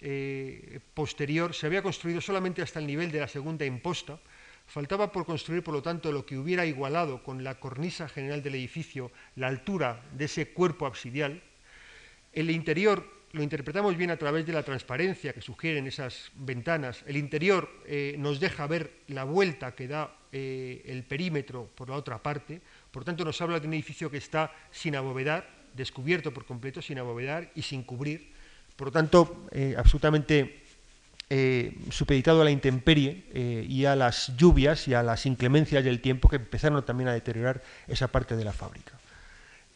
[0.00, 4.18] eh, posterior se había construido solamente hasta el nivel de la segunda imposta,
[4.66, 8.56] faltaba por construir, por lo tanto, lo que hubiera igualado con la cornisa general del
[8.56, 11.42] edificio la altura de ese cuerpo absidial.
[12.32, 17.04] El interior lo interpretamos bien a través de la transparencia que sugieren esas ventanas.
[17.06, 21.94] El interior eh, nos deja ver la vuelta que da eh, el perímetro por la
[21.94, 22.60] otra parte.
[22.90, 26.98] Por tanto, nos habla de un edificio que está sin abovedar, descubierto por completo, sin
[26.98, 28.32] abovedar y sin cubrir.
[28.74, 30.60] Por tanto, eh, absolutamente
[31.90, 33.24] supeditado a la intemperie
[33.66, 37.60] y a las lluvias y a las inclemencias del tiempo que empezaron también a deteriorar
[37.88, 38.92] esa parte de la fábrica.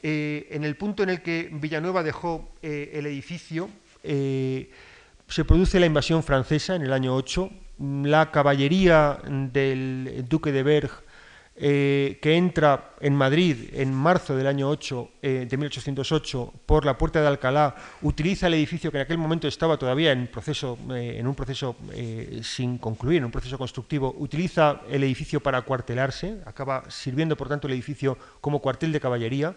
[0.03, 3.69] Eh, en el punto en el que Villanueva dejó eh, el edificio,
[4.05, 4.71] eh,
[5.27, 7.51] se produce la invasión francesa en el año 8.
[7.81, 10.91] La caballería del duque de Berg,
[11.57, 17.27] que entra en Madrid en marzo del año 8, de 1808 por la puerta de
[17.27, 21.77] Alcalá, utiliza el edificio que en aquel momento estaba todavía en, proceso, en un proceso
[22.43, 27.67] sin concluir, en un proceso constructivo, utiliza el edificio para cuartelarse, acaba sirviendo por tanto
[27.67, 29.57] el edificio como cuartel de caballería.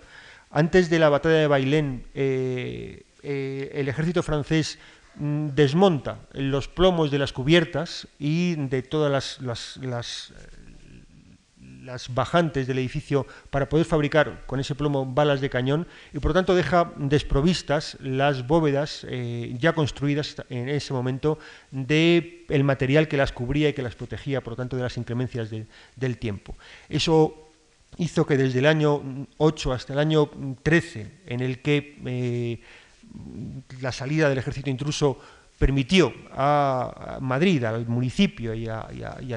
[0.51, 4.77] Antes de la batalla de Bailén, eh, eh, el ejército francés
[5.15, 10.33] desmonta los plomos de las cubiertas y de todas las, las,
[12.09, 16.35] bajantes del edificio para poder fabricar con ese plomo balas de cañón y por lo
[16.35, 21.37] tanto deja desprovistas las bóvedas eh, ya construidas en ese momento
[21.71, 24.95] del el material que las cubría y que las protegía, por lo tanto, de las
[24.95, 26.55] inclemencias del tiempo.
[26.87, 27.51] Eso
[27.97, 30.29] hizo que desde el año 8 hasta el año
[30.63, 32.61] 13, en el que eh,
[33.81, 35.19] la salida del ejército intruso
[35.57, 38.87] permitió a Madrid, al municipio y a,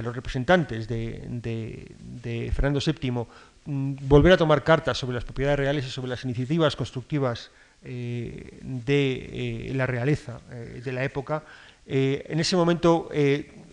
[0.03, 5.91] los representantes de, Fernando VII mm, volver a tomar cartas sobre las propiedades reales y
[5.91, 7.51] sobre las iniciativas constructivas
[7.85, 11.43] eh, de eh, la realeza de la época,
[11.87, 13.11] en ese momento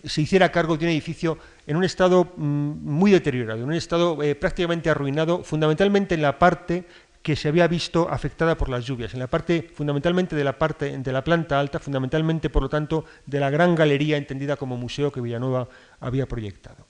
[0.04, 2.42] se hiciera cargo de un edificio en un estado mm,
[2.82, 6.84] muy deteriorado, en un estado eh, prácticamente arruinado, fundamentalmente en la parte
[7.22, 10.98] que se había visto afectada por las lluvias, en la parte fundamentalmente de la parte
[10.98, 15.12] de la planta alta, fundamentalmente por lo tanto de la gran galería entendida como museo
[15.12, 15.68] que Villanueva
[16.00, 16.86] había proyectado.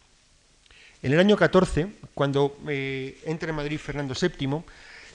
[1.02, 4.62] En el año 14, cuando eh, entra en Madrid Fernando VII,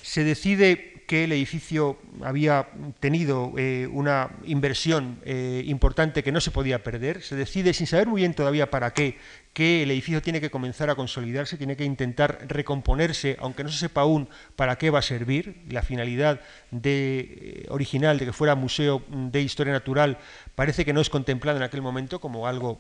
[0.02, 2.68] se decide que el edificio había
[3.00, 7.24] tenido eh, una inversión eh, importante que no se podía perder.
[7.24, 9.18] Se decide, sin saber muy bien todavía para qué,
[9.58, 13.80] que el edificio tiene que comenzar a consolidarse, tiene que intentar recomponerse, aunque no se
[13.80, 15.64] sepa aún para qué va a servir.
[15.72, 20.20] La finalidad de, original de que fuera museo de historia natural
[20.54, 22.80] parece que no es contemplada en aquel momento como algo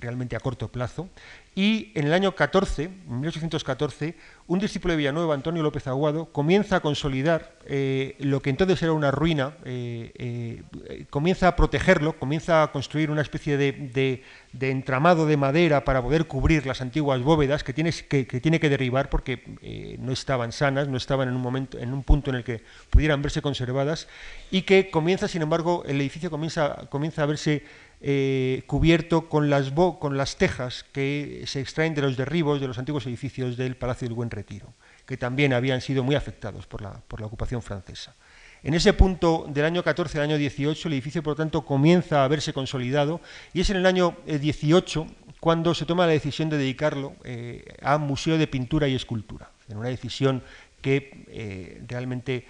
[0.00, 1.10] realmente a corto plazo.
[1.58, 4.14] Y en el año 14, en 1814,
[4.46, 8.92] un discípulo de Villanueva, Antonio López Aguado, comienza a consolidar eh, lo que entonces era
[8.92, 14.22] una ruina, eh, eh, comienza a protegerlo, comienza a construir una especie de,
[14.60, 19.08] entramado de madera para poder cubrir las antiguas bóvedas que tiene que, tiene que derribar
[19.08, 22.62] porque no estaban sanas, no estaban en un, momento, en un punto en el que
[22.90, 24.08] pudieran verse conservadas
[24.50, 27.64] y que comienza, sin embargo, el edificio comienza, comienza a verse
[28.00, 32.78] eh, cubierto con las, con las tejas que se extraen de los derribos de los
[32.78, 34.74] antiguos edificios del Palacio del Buen Retiro,
[35.06, 38.14] que también habían sido muy afectados por la, por la ocupación francesa.
[38.62, 42.24] En ese punto del año 14 al año 18, el edificio, por lo tanto, comienza
[42.24, 43.20] a verse consolidado
[43.54, 47.64] y es en el año 18 eh, cuando se toma la decisión de dedicarlo eh,
[47.82, 50.42] a Museo de Pintura y Escultura, en una decisión
[50.80, 52.44] que realmente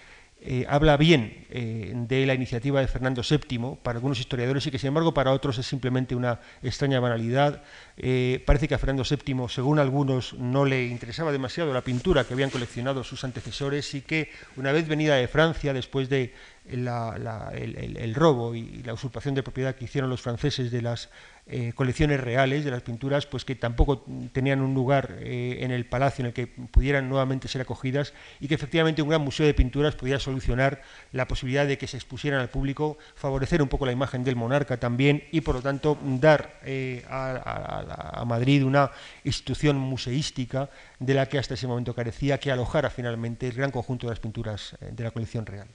[0.48, 4.78] eh, habla bien eh, de la iniciativa de Fernando VII para algunos historiadores y que
[4.78, 7.64] sin embargo para otros es simplemente una extraña banalidad.
[7.96, 12.34] Eh, parece que a Fernando VII, según algunos, no le interesaba demasiado la pintura que
[12.34, 16.32] habían coleccionado sus antecesores y que una vez venida de Francia, después de
[16.68, 21.10] el, robo y la usurpación de propiedad que hicieron los franceses de las
[21.48, 25.86] eh, colecciones reales de las pinturas, pues que tampoco tenían un lugar eh, en el
[25.86, 29.54] palacio en el que pudieran nuevamente ser acogidas y que efectivamente un gran museo de
[29.54, 30.82] pinturas pudiera solucionar
[31.12, 34.78] la posibilidad de que se expusieran al público, favorecer un poco la imagen del monarca
[34.78, 38.90] también y por lo tanto dar eh, a, a Madrid una
[39.22, 40.68] institución museística
[40.98, 44.20] de la que hasta ese momento carecía, que alojara finalmente el gran conjunto de las
[44.20, 45.68] pinturas de la colección real.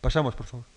[0.00, 0.75] Pasamos, por favor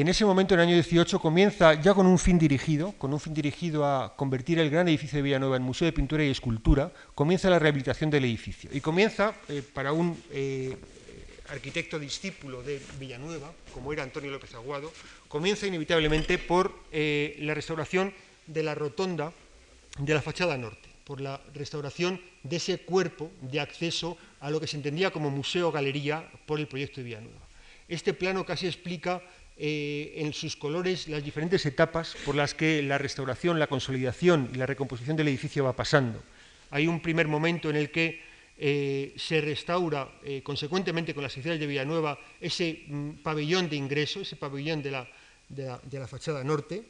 [0.00, 3.18] en ese momento, en el año 18, comienza ya con un fin dirigido, con un
[3.18, 6.92] fin dirigido a convertir el gran edificio de Villanueva en Museo de Pintura y Escultura,
[7.16, 8.70] comienza la rehabilitación del edificio.
[8.72, 10.76] Y comienza, eh, para un eh,
[11.48, 14.92] arquitecto discípulo de Villanueva, como era Antonio López Aguado,
[15.26, 18.14] comienza inevitablemente por eh, la restauración
[18.46, 19.32] de la rotonda
[19.98, 24.68] de la fachada norte, por la restauración de ese cuerpo de acceso a lo que
[24.68, 27.48] se entendía como museo-galería por el proyecto de Villanueva.
[27.88, 29.22] Este plano casi explica
[29.60, 34.56] eh, en sus colores las diferentes etapas por las que la restauración, la consolidación y
[34.56, 36.22] la recomposición del edificio va pasando.
[36.70, 38.22] Hay un primer momento en el que
[38.56, 44.20] eh, se restaura eh, consecuentemente con las secciones de Villanueva ese mm, pabellón de ingreso,
[44.20, 45.08] ese pabellón de la,
[45.48, 46.84] de la fachada norte,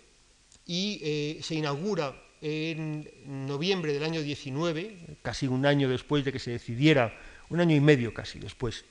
[0.66, 3.09] y se inaugura en
[3.47, 7.81] noviembre del año 19, casi un año después de que se decidiera, un año y
[7.81, 8.85] medio casi después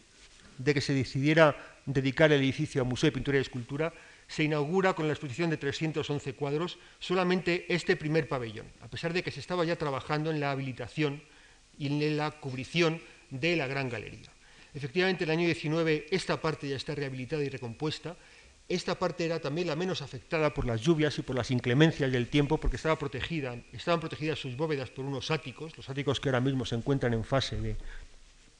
[0.57, 1.55] de que se decidiera
[1.88, 3.93] dedicar el edificio a Museo de Pintura y Escultura,
[4.27, 9.23] se inaugura con la exposición de 311 cuadros solamente este primer pabellón, a pesar de
[9.23, 11.23] que se estaba ya trabajando en la habilitación
[11.79, 14.29] y en la cubrición de la gran galería.
[14.73, 18.17] Efectivamente, en el año 19 esta parte ya está rehabilitada y recompuesta.
[18.67, 22.27] Esta parte era también la menos afectada por las lluvias y por las inclemencias del
[22.27, 26.41] tiempo, porque estaba protegida, estaban protegidas sus bóvedas por unos áticos, los áticos que ahora
[26.41, 27.77] mismo se encuentran en fase de,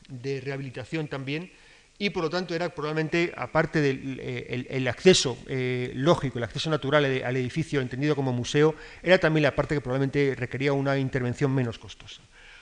[0.08, 1.52] de rehabilitación también,
[2.00, 7.06] y por lo tanto era probablemente, aparte del eh, acceso eh, lógico, el acceso natural
[7.06, 11.80] al edificio entendido como museo, era también la parte que probablemente requería una intervención menos
[11.80, 12.22] costosa.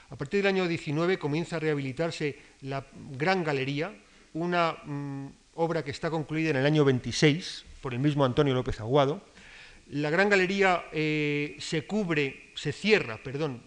[0.10, 3.94] A partir del año 19 comienza a rehabilitarse la Gran Galería,
[4.34, 8.80] una mm, obra que está concluida en el año 26 por el mismo Antonio López
[8.80, 9.22] Aguado.
[9.90, 13.62] La Gran Galería eh, se cubre, se cierra, perdón,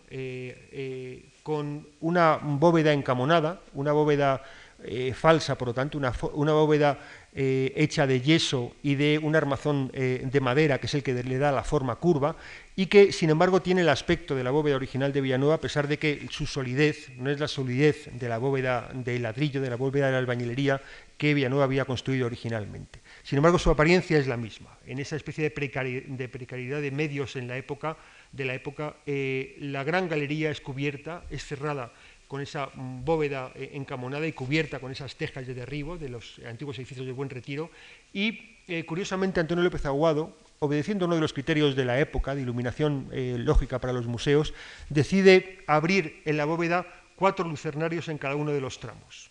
[1.43, 4.43] con una bóveda encamonada, una bóveda
[4.85, 7.01] eh, falsa, por lo tanto, una, bóveda
[7.35, 11.15] eh, hecha de yeso y de un armazón eh, de madera, que es el que
[11.15, 12.37] le da la forma curva,
[12.77, 15.89] y que, sin embargo, tiene el aspecto de la bóveda original de Villanueva, a pesar
[15.89, 19.75] de que su solidez no es la solidez de la bóveda de ladrillo, de la
[19.75, 20.81] bóveda de la albañilería
[21.17, 23.01] que Villanueva había construido originalmente.
[23.25, 24.79] Sin embargo, su apariencia es la misma.
[24.87, 27.97] En esa especie de, precariedad de medios en la época,
[28.31, 31.93] de la época, la gran galería es cubierta, es cerrada
[32.29, 36.79] con esa bóveda eh, encamonada y cubierta con esas tejas de derribo de los antiguos
[36.79, 37.71] edificios de Buen Retiro.
[38.13, 42.43] Y, eh, curiosamente, Antonio López Aguado, obedeciendo uno de los criterios de la época de
[42.43, 44.53] iluminación eh, lógica para los museos,
[44.91, 49.31] decide abrir en la bóveda cuatro lucernarios en cada uno de los tramos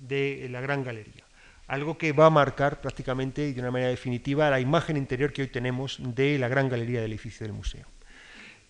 [0.00, 1.24] de la gran galería.
[1.66, 5.42] Algo que va a marcar prácticamente y de una manera definitiva la imagen interior que
[5.42, 7.95] hoy tenemos de la gran galería del edificio del museo.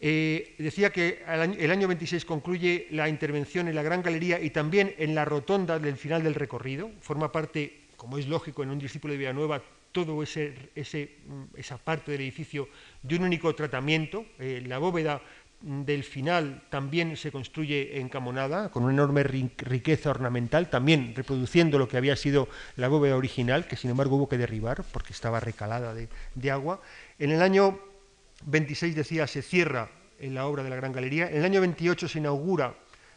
[0.00, 4.94] Eh, decía que el año, 26 concluye la intervención en la Gran Galería y también
[4.98, 6.90] en la rotonda del final del recorrido.
[7.00, 12.12] Forma parte, como es lógico en un discípulo de Villanueva, todo ese, mm, esa parte
[12.12, 12.68] del edificio
[13.02, 14.26] de un único tratamiento.
[14.38, 15.22] Eh, la bóveda
[15.60, 21.96] del final también se construye encamonada, con una enorme riqueza ornamental, también reproduciendo lo que
[21.96, 26.50] había sido la bóveda original, que sin embargo hubo que derribar porque estaba recalada de,
[26.50, 26.80] agua.
[27.18, 27.78] En el año
[28.46, 29.90] 26, decía, se cierra
[30.20, 31.28] la obra de la Gran Galería.
[31.28, 32.74] En el año 28 se inaugura,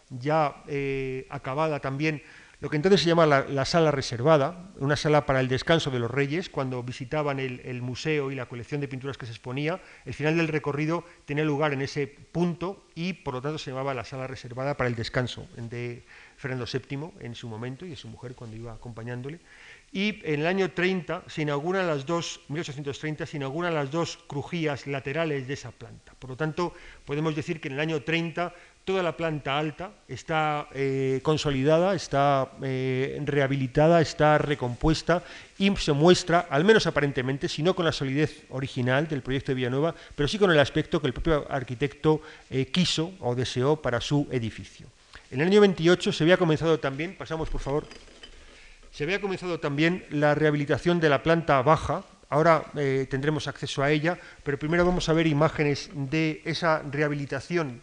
[0.09, 2.21] ya eh, acabada también,
[2.61, 6.11] lo que entonces se llama la, sala reservada, una sala para el descanso de los
[6.11, 10.36] reyes, cuando visitaban el, museo y la colección de pinturas que se exponía, el final
[10.36, 14.27] del recorrido tenía lugar en ese punto y por lo tanto se llamaba la sala
[14.27, 16.03] reservada para el descanso de
[16.36, 19.39] Fernando VII en su momento y de su mujer cuando iba acompañándole.
[19.91, 24.85] Y en el año 30 se inauguran las dos, 1830, se inauguran las dos crujías
[24.85, 26.13] laterales de esa planta.
[26.19, 26.73] Por lo tanto,
[27.05, 28.53] podemos decir que en el año 30
[28.85, 35.23] toda la planta alta está eh, consolidada, está eh, rehabilitada, está recompuesta
[35.57, 39.57] y se muestra, al menos aparentemente, si no con la solidez original del proyecto de
[39.57, 44.01] Villanueva, pero sí con el aspecto que el propio arquitecto eh, quiso o deseó para
[44.01, 44.87] su edificio.
[45.29, 47.85] En el año 28 se había comenzado también, pasamos por favor,
[49.00, 52.66] se había comenzado también la rehabilitación de la planta baja, ahora
[53.10, 57.82] tendremos acceso a ella, pero primero vamos a ver imágenes de esa rehabilitación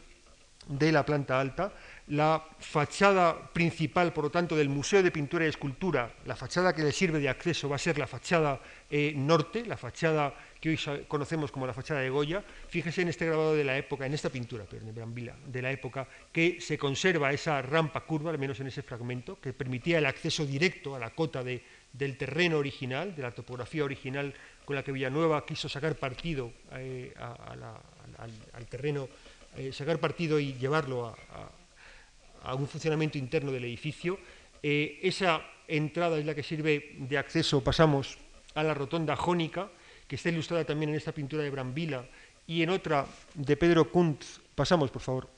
[0.69, 1.73] de la planta alta,
[2.09, 6.83] la fachada principal, por lo tanto, del Museo de Pintura y Escultura, la fachada que
[6.85, 8.61] le sirve de acceso va a ser la fachada
[8.91, 12.43] eh, norte, la fachada que hoy conocemos como la fachada de Goya.
[12.69, 15.71] Fíjese en este grabado de la época, en esta pintura, perdón, de Brambila, de la
[15.71, 20.07] época, que se conserva esa rampa curva, al menos en ese fragmento, que permitía el
[20.07, 24.35] acceso directo a la cota del terreno original, de la topografía original
[24.65, 29.09] con la que Villanueva quiso sacar partido eh, al terreno
[29.57, 34.19] eh, sacar partido y llevarlo a, un funcionamiento interno del edificio.
[34.63, 38.19] Eh, esa entrada es la que sirve de acceso, pasamos
[38.55, 39.69] a la rotonda jónica,
[40.07, 42.07] que está ilustrada también en esta pintura de Brambila
[42.47, 45.29] y en otra de Pedro Kuntz, pasamos por favor,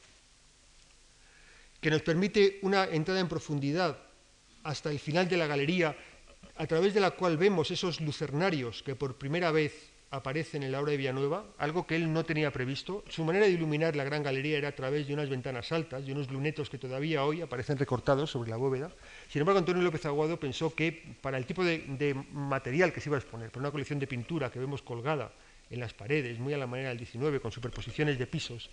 [1.80, 3.98] que nos permite una entrada en profundidad
[4.64, 5.96] hasta el final de la galería,
[6.56, 10.80] a través de la cual vemos esos lucernarios que por primera vez aparecen en la
[10.80, 13.04] obra de Villanueva, algo que él no tenía previsto.
[13.08, 16.12] Su manera de iluminar la gran galería era a través de unas ventanas altas, de
[16.12, 18.90] unos lunetos que todavía hoy aparecen recortados sobre la bóveda.
[19.28, 23.16] Sin embargo, Antonio López Aguado pensó que para el tipo de, material que se iba
[23.16, 25.32] a exponer, para una colección de pintura que vemos colgada
[25.70, 28.70] en las paredes, muy a la manera del 19, con superposiciones de pisos,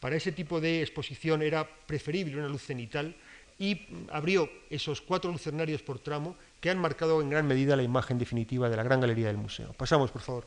[0.00, 3.14] para ese tipo de exposición era preferible una luz cenital
[3.58, 8.18] y abrió esos cuatro lucernarios por tramo que han marcado en gran medida la imagen
[8.18, 9.72] definitiva de la gran galería del museo.
[9.72, 10.46] Pasamos, por favor.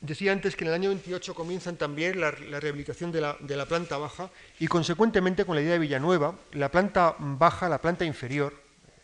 [0.00, 4.30] Decía antes que en el año 28 comienzan también la, rehabilitación de la, planta baja
[4.60, 8.54] y consecuentemente con la idea de Villanueva, la planta baja, la planta inferior,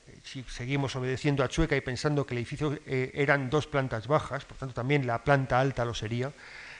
[0.06, 4.06] eh, si seguimos obedeciendo a Chueca y pensando que el edificio eh, eran dos plantas
[4.06, 6.32] bajas, por tanto también la planta alta lo sería,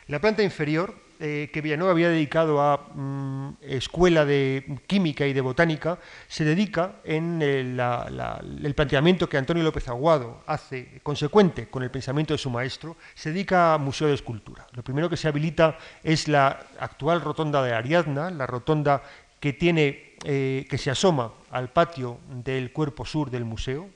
[0.07, 5.41] la planta inferior, eh, que Villanueva había dedicado a mm, escuela de química y de
[5.41, 5.99] botánica,
[6.29, 12.35] se dedica en el, el, planteamiento que Antonio López Aguado hace, consecuente con el pensamiento
[12.35, 14.67] de su maestro, se dedica a museo de escultura.
[14.73, 19.03] Lo primero que se habilita es la actual rotonda de Ariadna, la rotonda
[19.41, 23.89] que, tiene, eh, que se asoma al patio del cuerpo sur del museo,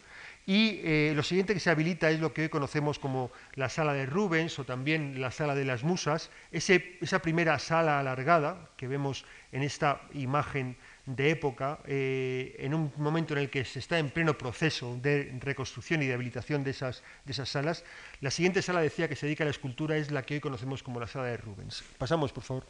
[0.49, 3.93] y eh, lo siguiente que se habilita es lo que hoy conocemos como la sala
[3.93, 9.27] de Rubens o también la sala de las musas, esa primera sala alargada que vemos
[9.53, 14.09] en esta imagen de época, eh, en un momento en el que se está en
[14.09, 17.85] pleno proceso de reconstrucción y de habilitación de esas, de esas salas.
[18.23, 20.83] La siguiente sala, decía, que se dedica a la escultura es la que hoy conocemos
[20.83, 21.85] como la sala de Rubens.
[21.99, 22.65] Pasamos, por favor.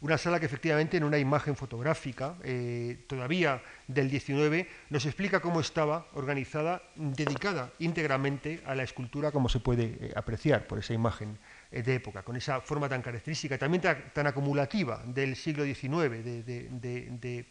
[0.00, 5.58] Una sala que efectivamente en una imagen fotográfica, eh, todavía del 19, nos explica cómo
[5.58, 11.36] estaba organizada, dedicada íntegramente a la escultura, como se puede eh, apreciar por esa imagen
[11.72, 17.46] eh, de época, con esa forma tan característica, también tan, acumulativa del siglo XIX, de,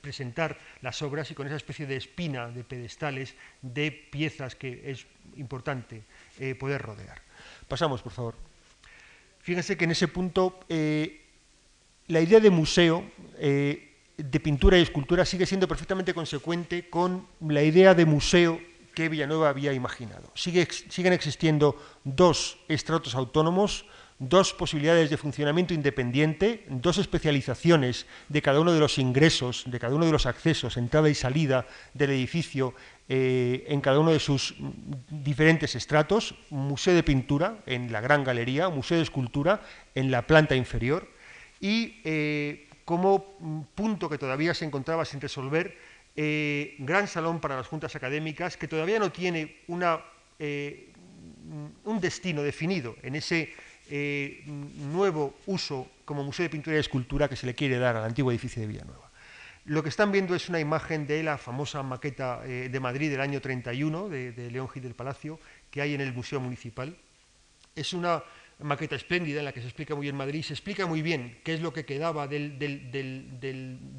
[0.00, 5.06] presentar las obras y con esa especie de espina de pedestales, de piezas que es
[5.36, 6.02] importante
[6.58, 7.20] poder rodear.
[7.68, 8.36] Pasamos, por favor.
[9.40, 10.60] Fíjense que en ese punto
[12.10, 13.04] la idea de museo
[13.38, 18.60] eh, de pintura y escultura sigue siendo perfectamente consecuente con la idea de museo
[18.94, 20.30] que Villanueva había imaginado.
[20.34, 23.86] siguen existiendo dos estratos autónomos,
[24.18, 29.94] dos posibilidades de funcionamiento independiente, dos especializaciones de cada uno de los ingresos, de cada
[29.94, 32.74] uno de los accesos, entrada y salida del edificio
[33.08, 34.56] eh, en cada uno de sus
[35.08, 39.62] diferentes estratos, museo de pintura en la gran galería, museo de escultura
[39.94, 41.19] en la planta inferior
[41.60, 43.36] y eh, como
[43.74, 45.76] punto que todavía se encontraba sin resolver,
[46.16, 49.58] eh, gran salón para las juntas académicas que todavía no tiene
[50.38, 50.88] eh,
[51.84, 53.52] un destino definido en ese
[54.92, 58.30] nuevo uso como museo de pintura y escultura que se le quiere dar al antiguo
[58.30, 59.10] edificio de Villanueva.
[59.64, 63.40] Lo que están viendo es una imagen de la famosa maqueta de Madrid del año
[63.40, 65.40] 31, de, León Gil del Palacio,
[65.72, 66.96] que hay en el Museo Municipal.
[67.74, 68.22] Es una
[68.62, 71.54] maqueta espléndida en la que se explica muy bien Madrid, se explica muy bien qué
[71.54, 72.58] es lo que quedaba del,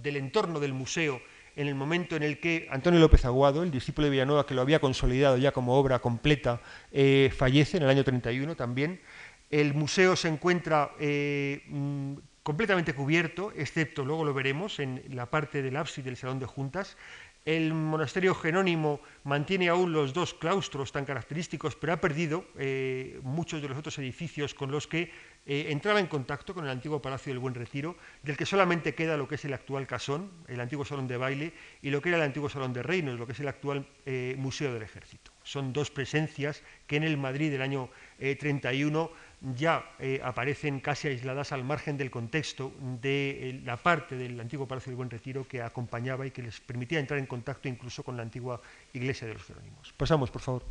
[0.03, 1.21] entorno del museo
[1.55, 4.61] en el momento en el que Antonio López Aguado, el discípulo de Villanueva que lo
[4.61, 9.01] había consolidado ya como obra completa, eh, fallece en el año 31 también.
[9.49, 15.61] El museo se encuentra eh, mm, completamente cubierto, excepto, luego lo veremos, en la parte
[15.61, 16.97] del ábside del salón de juntas.
[17.43, 23.63] El monasterio genónimo mantiene aún los dos claustros tan característicos, pero ha perdido eh, muchos
[23.63, 25.11] de los otros edificios con los que
[25.47, 29.17] eh, entraba en contacto con el antiguo Palacio del Buen Retiro, del que solamente queda
[29.17, 32.19] lo que es el actual casón, el antiguo salón de baile, y lo que era
[32.19, 35.31] el antiguo salón de reinos, lo que es el actual eh, Museo del Ejército.
[35.41, 37.89] Son dos presencias que en el Madrid del año
[38.19, 39.09] 31
[39.41, 42.71] ya eh, aparecen casi aisladas al margen del contexto
[43.01, 46.59] de eh, la parte del antiguo Palacio del Buen Retiro que acompañaba y que les
[46.59, 48.61] permitía entrar en contacto incluso con la antigua
[48.93, 49.93] iglesia de los Jerónimos.
[49.97, 50.63] Pasamos, por favor.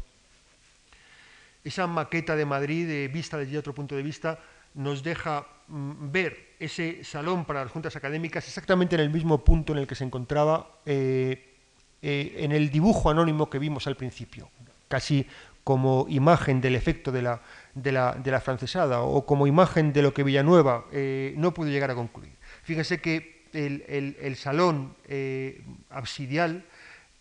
[1.65, 4.39] Esa maqueta de Madrid, vista desde otro punto de vista,
[4.75, 9.73] nos deja mm, ver ese salón para las juntas académicas exactamente en el mismo punto
[9.73, 11.57] en el que se encontraba eh,
[12.03, 14.49] en el dibujo anónimo que vimos al principio,
[14.89, 15.27] casi
[15.65, 17.43] como imagen del efecto de la,
[17.75, 21.95] de la, francesada o como imagen de lo que Villanueva eh, no pudo llegar a
[21.95, 22.33] concluir.
[22.63, 26.65] Fíjense que el, salón eh, absidial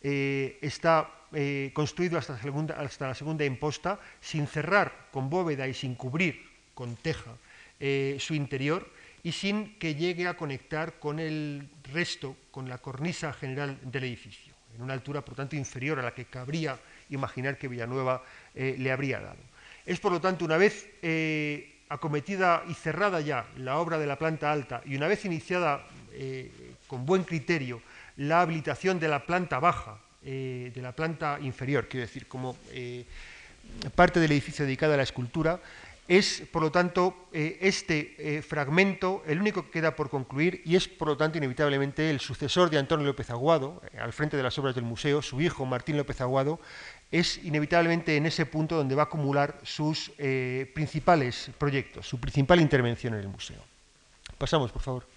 [0.02, 1.10] eh, está
[1.74, 2.34] construido hasta
[3.08, 6.42] la segunda imposta, sin cerrar con bóveda y sin cubrir
[6.74, 7.38] con teja
[8.18, 8.90] su interior
[9.22, 14.56] y sin que llegue a conectar con el resto, con la cornisa general del edificio,
[14.76, 16.80] en una altura por tanto inferior a la que cabría
[17.12, 18.24] imaginar que Villanueva
[18.56, 19.49] le habría dado.
[19.90, 24.20] Es, por lo tanto, una vez eh, acometida y cerrada ya la obra de la
[24.20, 25.84] planta alta y una vez iniciada
[26.14, 27.82] eh, con buen criterio
[28.16, 32.56] la habilitación de la planta baja, eh, de la planta inferior, quiero decir, como
[33.96, 35.60] parte del edificio dedicado a la escultura,
[36.08, 41.08] es, por lo tanto, este fragmento el único que queda por concluir y es, por
[41.08, 44.84] lo tanto, inevitablemente el sucesor de Antonio López Aguado, al frente de las obras del
[44.84, 46.60] museo, su hijo Martín López Aguado,
[47.12, 52.62] es inevitablemente en ese punto donde va a acumular sus eh, principales proyectos, su principal
[52.62, 53.64] intervención en el museo.
[54.38, 55.08] Pasamos, por favor.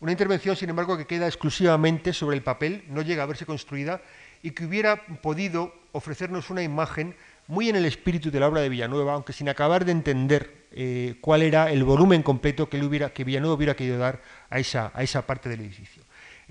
[0.00, 4.02] Una intervención, sin embargo, que queda exclusivamente sobre el papel, no llega a verse construida
[4.42, 7.14] y que hubiera podido ofrecernos una imagen
[7.46, 11.16] muy en el espíritu de la obra de Villanueva, aunque sin acabar de entender eh,
[11.20, 14.20] cuál era el volumen completo que, hubiera, que Villanueva hubiera querido dar
[14.50, 16.02] a esa, a esa parte del edificio.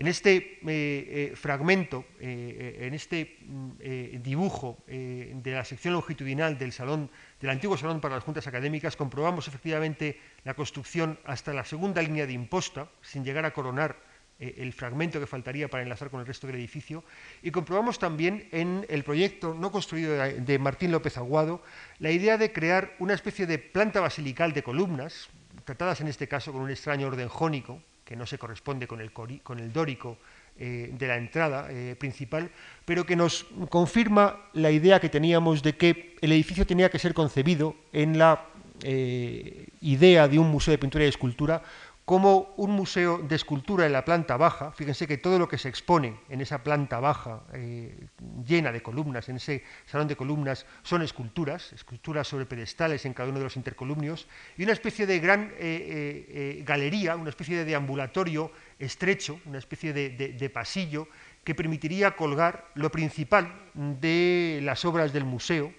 [0.01, 6.71] En este eh, eh, fragmento, eh, en este mm, dibujo de la sección longitudinal del,
[6.71, 12.01] salón, del antiguo Salón para las Juntas Académicas, comprobamos efectivamente la construcción hasta la segunda
[12.01, 13.95] línea de imposta, sin llegar a coronar
[14.39, 17.03] el fragmento que faltaría para enlazar con el resto del edificio,
[17.43, 21.61] y comprobamos también en el proyecto no construido de Martín López Aguado
[21.99, 25.29] la idea de crear una especie de planta basilical de columnas,
[25.63, 29.13] tratadas en este caso con un extraño orden jónico, que no se corresponde con el,
[29.13, 30.17] con el dórico
[30.59, 32.51] eh, de la entrada eh, principal,
[32.83, 37.13] pero que nos confirma la idea que teníamos de que el edificio tenía que ser
[37.13, 38.47] concebido en la
[38.83, 41.63] eh, idea de un museo de pintura y escultura
[42.11, 44.73] como un museo de escultura en la planta baja.
[44.73, 48.07] Fíjense que todo lo que se expone en esa planta baja eh,
[48.45, 53.29] llena de columnas, en ese salón de columnas, son esculturas, esculturas sobre pedestales en cada
[53.29, 57.63] uno de los intercolumnios, y una especie de gran eh, eh, galería, una especie de
[57.63, 61.07] deambulatorio estrecho, una especie de pasillo
[61.45, 65.73] que permitiría colgar lo principal de las obras del museo,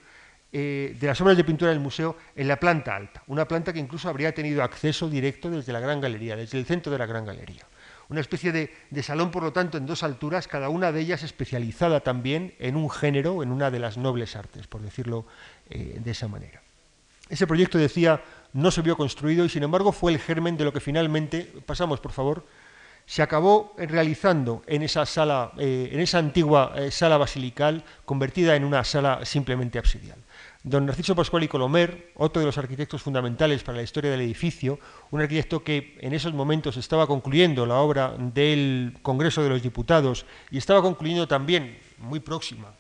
[0.55, 3.79] eh, de las obras de pintura del museo en la planta alta, una planta que
[3.79, 7.25] incluso habría tenido acceso directo desde la Gran Galería, desde el centro de la Gran
[7.25, 7.65] Galería.
[8.11, 12.01] Una especie de, salón, por lo tanto, en dos alturas, cada una de ellas especializada
[12.01, 15.25] también en un género, en una de las nobles artes, por decirlo
[15.71, 16.61] eh, de esa manera.
[17.31, 18.21] Ese proyecto, decía,
[18.53, 22.01] no se vio construido y, sin embargo, fue el germen de lo que finalmente, pasamos,
[22.01, 22.45] por favor,
[23.07, 28.85] se acabó realizando en esa sala, eh, en esa antigua sala basilical, convertida en una
[28.85, 30.19] sala simplemente absidial.
[30.65, 34.79] Don Narciso Pascual y Colomer, otro de los arquitectos fundamentales para la historia del edificio,
[35.11, 40.25] un arquitecto que en esos momentos estaba concluyendo la obra del Congreso de los Diputados
[40.53, 42.75] y estaba concluyendo también muy próxima,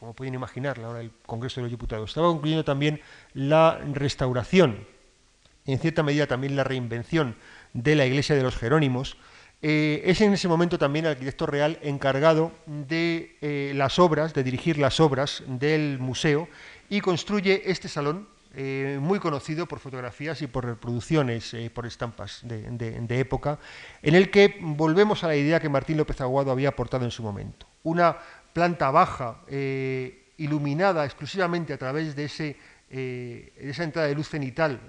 [0.00, 2.10] como pueden imaginar, la hora del Congreso de los Diputados.
[2.10, 3.02] Estaba concluyendo también
[3.34, 4.86] la restauración,
[5.66, 7.36] en cierta medida también la reinvención
[7.74, 9.18] de la iglesia de los Jerónimos,
[9.60, 14.44] eh, es en ese momento también el arquitecto real encargado de eh, las obras, de
[14.44, 16.48] dirigir las obras del museo
[16.88, 23.20] y construye este salón eh, muy conocido por fotografías y por reproducciones, por estampas de,
[23.20, 23.58] época,
[24.02, 27.22] en el que volvemos a la idea que Martín López Aguado había aportado en su
[27.22, 27.66] momento.
[27.82, 28.16] Una
[28.52, 29.42] planta baja
[30.38, 32.56] iluminada exclusivamente a través de, ese,
[32.90, 34.80] de esa entrada de luz cenital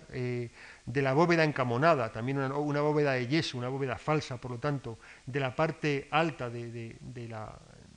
[0.90, 4.98] de la bóveda encamonada, también una, bóveda de yeso, una bóveda falsa, por lo tanto,
[5.28, 6.50] de la parte alta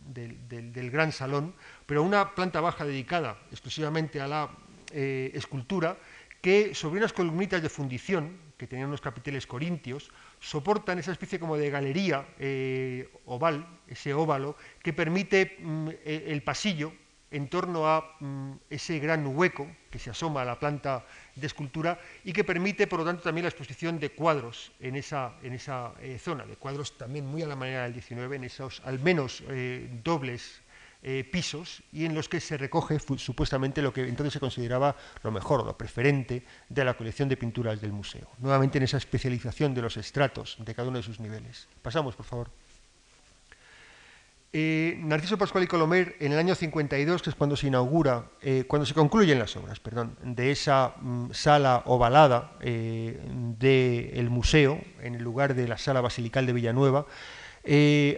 [0.07, 1.55] del, gran salón,
[1.87, 4.51] pero una planta baja dedicada exclusivamente a la
[4.93, 5.97] eh, escultura,
[6.41, 11.57] que sobre unas columnitas de fundición, que tenían unos capiteles corintios, soportan esa especie como
[11.57, 16.93] de galería eh, oval, ese óvalo, que permite mm, e, el pasillo
[17.33, 21.05] en torno a mm, ese gran hueco que se asoma a la planta
[21.35, 25.35] de escultura y que permite, por lo tanto, también la exposición de cuadros en esa,
[25.43, 28.83] en esa eh, zona, de cuadros también muy a la manera del 19, en esos
[28.85, 30.61] al menos eh, dobles
[31.05, 35.33] eh, pisos y en los que se recoge supuestamente lo que entonces se consideraba lo
[35.33, 38.29] mejor lo preferente de la colección de pinturas del museo.
[38.39, 41.67] Nuevamente en esa especialización de los estratos de cada uno de sus niveles.
[41.83, 42.51] Pasamos, por favor.
[44.55, 48.65] Eh, Narciso Pascual y Colomer, en el año 52, que es cuando se inaugura, eh,
[48.69, 53.19] cuando se concluyen las obras, perdón, de esa mm, sala ovalada eh,
[53.59, 57.07] del museo, en el lugar de la sala basilical de Villanueva,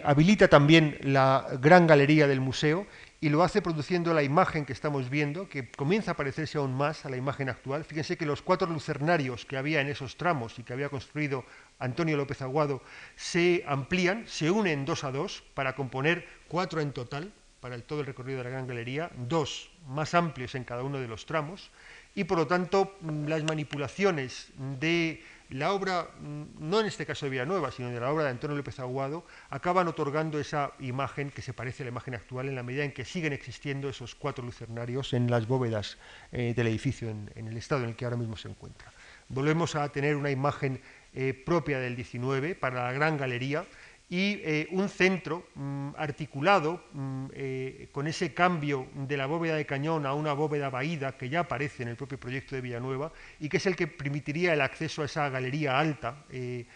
[0.03, 2.85] habilita también la gran galería del museo
[3.21, 7.05] y lo hace produciendo la imagen que estamos viendo, que comienza a parecerse aún más
[7.05, 7.85] a la imagen actual.
[7.85, 11.45] Fíjense que los cuatro lucernarios que había en esos tramos y que había construido
[11.79, 12.81] Antonio López Aguado
[13.15, 18.01] se amplían, se unen dos a dos para componer cuatro en total para el, todo
[18.01, 21.71] el recorrido de la Gran Galería, dos más amplios en cada uno de los tramos,
[22.13, 27.71] y por lo tanto las manipulaciones de la obra, no en este caso de Villanueva,
[27.71, 31.81] sino de la obra de Antonio López Aguado, acaban otorgando esa imagen que se parece
[31.81, 35.29] a la imagen actual en la medida en que siguen existiendo esos cuatro lucernarios en
[35.29, 35.97] las bóvedas
[36.31, 38.91] eh, del edificio en el estado en el que ahora mismo se encuentra.
[39.27, 40.79] Volvemos a tener una imagen
[41.15, 43.65] eh, propia del 19 para la gran galería
[44.09, 49.65] y eh, un centro mm, articulado mm, eh, con ese cambio de la bóveda de
[49.65, 53.47] cañón a una bóveda vaída que ya aparece en el propio proyecto de Villanueva y
[53.47, 56.67] que es el que permitiría el acceso a esa galería alta de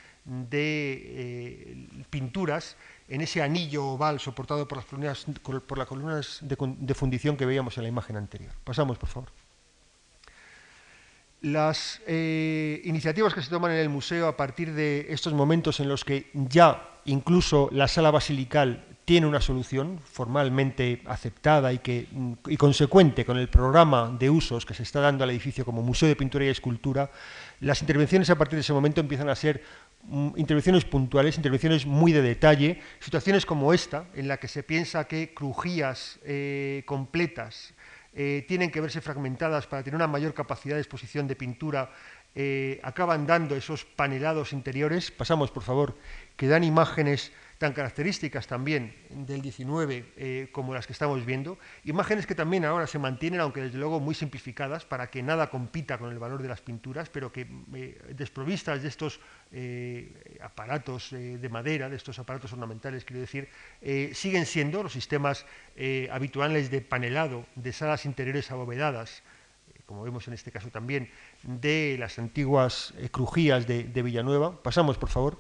[2.10, 2.78] pinturas
[3.10, 5.26] en ese anillo oval soportado por las columnas,
[5.68, 8.54] por las columnas de fundición que veíamos en la imagen anterior.
[8.64, 9.30] Pasamos, por favor.
[11.42, 15.88] Las eh, iniciativas que se toman en el museo a partir de estos momentos en
[15.88, 22.08] los que ya incluso la sala basilical tiene una solución formalmente aceptada y, que,
[22.46, 26.08] y consecuente con el programa de usos que se está dando al edificio como Museo
[26.08, 27.10] de Pintura y Escultura,
[27.60, 29.64] las intervenciones a partir de ese momento empiezan a ser
[30.04, 35.08] mm, intervenciones puntuales, intervenciones muy de detalle, situaciones como esta, en la que se piensa
[35.08, 37.74] que crujías eh, completas
[38.14, 41.92] eh, tienen que verse fragmentadas para tener una mayor capacidad de exposición de pintura,
[42.36, 45.98] eh, acaban dando esos panelados interiores, pasamos por favor,
[46.36, 52.26] que dan imágenes tan características también del 19 eh, como las que estamos viendo, imágenes
[52.26, 56.10] que también ahora se mantienen, aunque desde luego muy simplificadas, para que nada compita con
[56.10, 57.46] el valor de las pinturas, pero que
[57.76, 59.20] eh, desprovistas de estos
[59.52, 63.50] eh, aparatos de madera, de estos aparatos ornamentales, quiero decir,
[64.14, 65.46] siguen siendo los sistemas
[66.12, 69.22] habituales de panelado de salas interiores abovedadas,
[69.86, 71.10] como vemos en este caso también,
[71.44, 74.62] de las antiguas crujías de, Villanueva.
[74.64, 75.40] Pasamos, por favor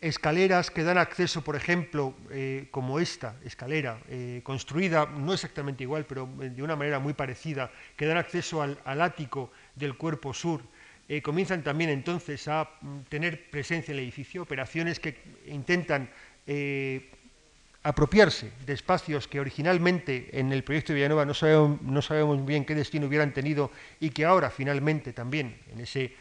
[0.00, 6.06] escaleras que dan acceso, por ejemplo, eh, como esta escalera, eh, construida no exactamente igual,
[6.06, 10.62] pero eh, de una manera muy parecida, que dan acceso al, ático del cuerpo sur,
[11.22, 16.10] comienzan también entonces a mm, tener presencia en el edificio, operaciones que intentan
[17.82, 22.64] apropiarse de espacios que originalmente en el proyecto de Villanueva no sabemos, no sabemos bien
[22.64, 23.70] qué destino hubieran tenido
[24.00, 26.12] y que ahora finalmente también en ese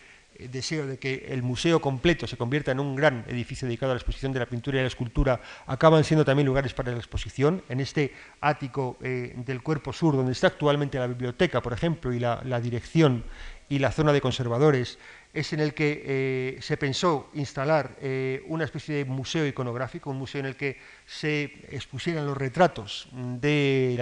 [0.50, 4.00] deseo de que el museo completo se convierta en un gran edificio dedicado a la
[4.00, 7.64] exposición de la pintura y la escultura, acaban siendo también lugares para la exposición.
[7.70, 12.20] En este ático eh, del cuerpo sur, donde está actualmente la biblioteca, por ejemplo, y
[12.20, 13.24] la, dirección
[13.70, 14.98] y la zona de conservadores,
[15.34, 20.18] es en el que eh, se pensó instalar eh, una especie de museo iconográfico, un
[20.18, 23.96] museo en el que se expusieran los retratos de,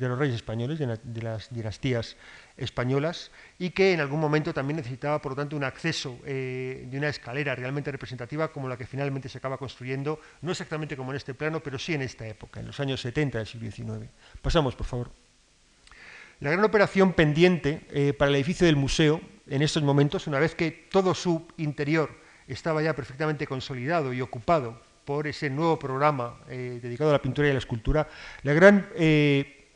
[0.00, 2.16] los reyes españoles, de, las dinastías
[3.58, 7.54] y que en algún momento también necesitaba, por lo tanto, un acceso de una escalera
[7.54, 11.60] realmente representativa como la que finalmente se acaba construyendo, no exactamente como en este plano,
[11.60, 14.10] pero sí en esta época, en los años 70 del siglo XIX.
[14.40, 15.10] Pasamos, por favor.
[16.40, 20.54] La gran operación pendiente eh, para el edificio del museo en estos momentos, una vez
[20.54, 22.10] que todo su interior
[22.48, 27.48] estaba ya perfectamente consolidado y ocupado por ese nuevo programa eh, dedicado a la pintura
[27.48, 28.08] y a la escultura,
[28.42, 29.70] la gran eh,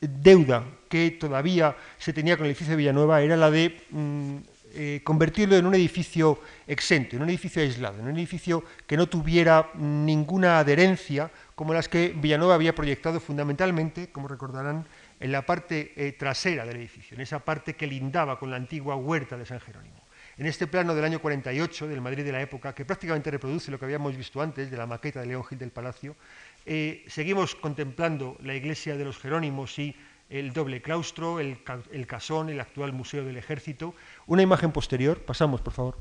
[0.00, 0.64] deuda
[0.94, 4.36] que todavía se tenía con el edificio de Villanueva era la de mm,
[5.02, 6.38] convertirlo en un edificio
[6.68, 11.88] exento, en un edificio aislado, en un edificio que no tuviera ninguna adherencia como las
[11.88, 14.86] que Villanueva había proyectado fundamentalmente, como recordarán,
[15.18, 18.94] en la parte eh, trasera del edificio, en esa parte que lindaba con la antigua
[18.94, 20.00] huerta de San Jerónimo.
[20.36, 23.80] En este plano del año 48 del Madrid de la época, que prácticamente reproduce lo
[23.80, 26.14] que habíamos visto antes de la maqueta de León Gil del Palacio,
[26.66, 29.94] eh, seguimos contemplando la iglesia de los Jerónimos y
[30.30, 31.58] el doble claustro, el,
[31.92, 33.94] el casón, el actual Museo del Ejército.
[34.26, 35.98] Una imagen posterior, pasamos por favor,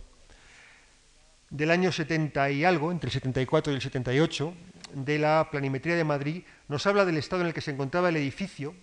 [1.50, 4.54] del año 70 y algo, entre el 74 y el 78,
[4.96, 8.16] de la planimetría de Madrid, nos habla del estado en el que se encontraba el
[8.16, 8.74] edificio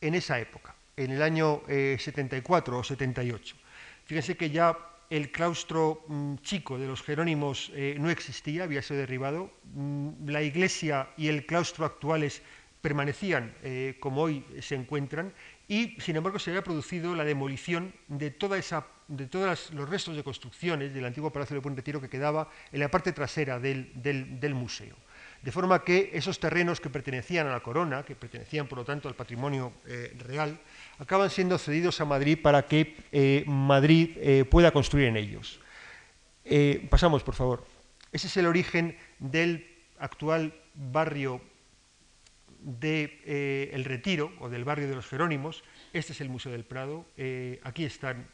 [0.00, 3.56] en esa época, en el año 74 eh, o 78.
[4.04, 4.76] Fíjense que ya
[5.08, 9.50] el claustro mm, chico de los Jerónimos eh, no existía, había sido derribado.
[9.72, 12.42] Mm, la iglesia y el claustro actuales
[12.84, 15.32] permanecían eh, como hoy se encuentran
[15.66, 20.14] y, sin embargo, se había producido la demolición de, toda esa, de todos los restos
[20.14, 24.54] de construcciones del antiguo Palacio de Buen Retiro que quedaba en la parte trasera del
[24.54, 24.96] museo.
[25.40, 29.08] De forma que esos terrenos que pertenecían a la corona, que pertenecían por lo tanto
[29.08, 30.60] al patrimonio eh, real,
[30.98, 35.58] acaban siendo cedidos a Madrid para que eh, Madrid pueda construir en ellos.
[36.90, 37.64] pasamos, por favor.
[38.12, 41.40] Ese es el origen del actual barrio
[42.64, 45.62] de El Retiro o del barrio de los Jerónimos.
[45.92, 47.06] Este es el Museo del Prado.
[47.62, 48.26] aquí están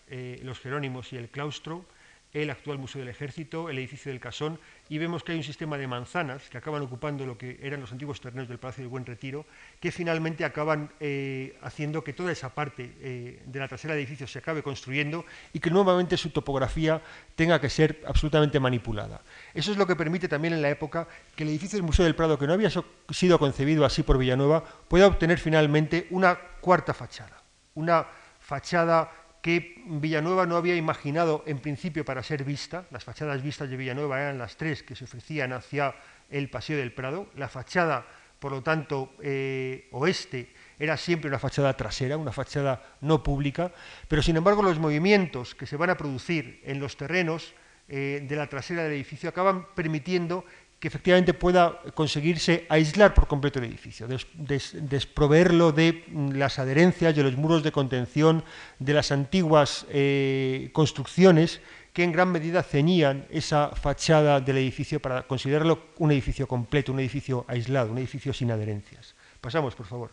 [0.43, 1.85] los Jerónimos y el claustro
[2.33, 4.59] el actual Museo del Ejército, el edificio del Casón,
[4.89, 7.91] y vemos que hay un sistema de manzanas que acaban ocupando lo que eran los
[7.93, 9.47] antiguos terrenos del Palacio del Buen Retiro,
[9.81, 14.27] que finalmente acaban eh, haciendo que toda esa parte eh, de la trasera del edificio
[14.27, 17.01] se acabe construyendo y que nuevamente su topografía
[17.35, 19.23] tenga que ser absolutamente manipulada.
[19.55, 22.15] Eso es lo que permite también en la época que el edificio del Museo del
[22.15, 22.71] Prado, que no había
[23.11, 27.43] sido concebido así por Villanueva, pueda obtener finalmente una cuarta fachada,
[27.75, 28.07] una
[28.39, 32.87] fachada que Villanueva no había imaginado en principio para ser vista.
[32.91, 35.95] Las fachadas vistas de Villanueva eran las tres que se ofrecían hacia
[36.31, 37.29] el Paseo del Prado.
[37.37, 38.07] La fachada,
[38.39, 43.73] por lo tanto, eh, oeste era siempre una fachada trasera, una fachada no pública,
[44.09, 47.55] pero sin embargo los movimientos que se van a producir en los terrenos
[47.89, 50.45] eh, de la trasera del edificio acaban permitiendo
[50.81, 57.23] que efectivamente pueda conseguirse aislar por completo el edificio, desproveerlo de mm, las adherencias, de
[57.23, 58.43] los muros de contención,
[58.79, 61.61] de las antiguas eh, construcciones
[61.93, 67.01] que en gran medida ceñían esa fachada del edificio para considerarlo un edificio completo, un
[67.01, 69.15] edificio aislado, un edificio sin adherencias.
[69.43, 70.11] Pasamos, por favor.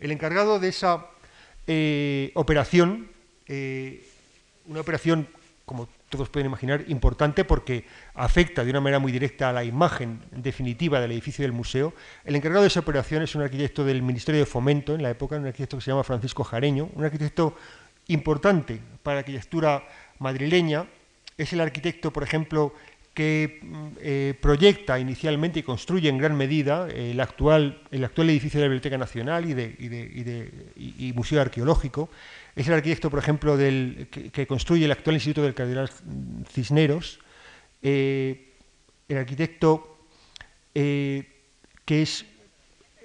[0.00, 1.06] El encargado de esa
[1.66, 3.10] eh, operación,
[3.46, 4.06] eh,
[4.66, 5.28] una operación
[5.66, 7.84] como todos pueden imaginar, importante porque
[8.14, 11.94] afecta de una manera muy directa a la imagen definitiva del edificio del museo.
[12.24, 15.36] El encargado de esa operación es un arquitecto del Ministerio de Fomento en la época,
[15.36, 17.56] un arquitecto que se llama Francisco Jareño, un arquitecto
[18.08, 19.86] importante para la arquitectura
[20.18, 20.86] madrileña.
[21.36, 22.72] Es el arquitecto, por ejemplo,
[23.14, 23.60] que
[24.00, 28.68] eh, proyecta inicialmente y construye en gran medida el, actual, el actual edificio de la
[28.68, 32.08] Biblioteca Nacional y, de, y Museo Arqueológico.
[32.58, 35.88] Es el arquitecto, por ejemplo, del, que, construye el actual Instituto del Cardenal
[36.52, 37.20] Cisneros,
[37.82, 38.56] eh,
[39.06, 40.00] el arquitecto
[40.74, 41.44] eh,
[41.84, 42.26] que es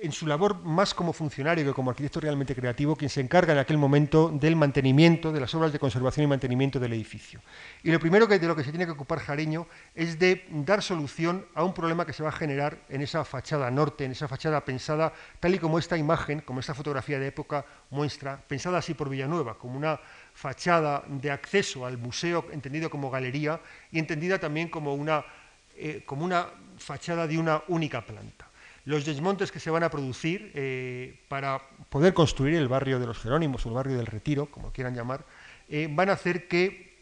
[0.03, 3.59] en su labor más como funcionario que como arquitecto realmente creativo, quien se encarga en
[3.59, 7.39] aquel momento del mantenimiento, de las obras de conservación y mantenimiento del edificio.
[7.83, 10.83] Y lo primero que, de lo que se tiene que ocupar Jareño es de dar
[10.83, 14.27] solución a un problema que se va a generar en esa fachada norte, en esa
[14.27, 18.93] fachada pensada tal y como esta imagen, como esta fotografía de época muestra, pensada así
[18.93, 19.97] por Villanueva, como una
[20.33, 25.23] fachada de acceso al museo entendido como galería y entendida también como una,
[25.77, 26.47] eh, como una
[26.77, 28.49] fachada de una única planta.
[28.85, 33.17] Los desmontes que se van a producir eh, para poder construir el barrio de los
[33.19, 35.23] Jerónimos o el barrio del Retiro, como quieran llamar,
[35.69, 36.93] eh, van a hacer que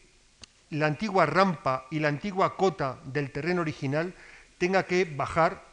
[0.70, 4.14] la antigua rampa y la antigua cota del terreno original
[4.58, 5.64] tenga que bajar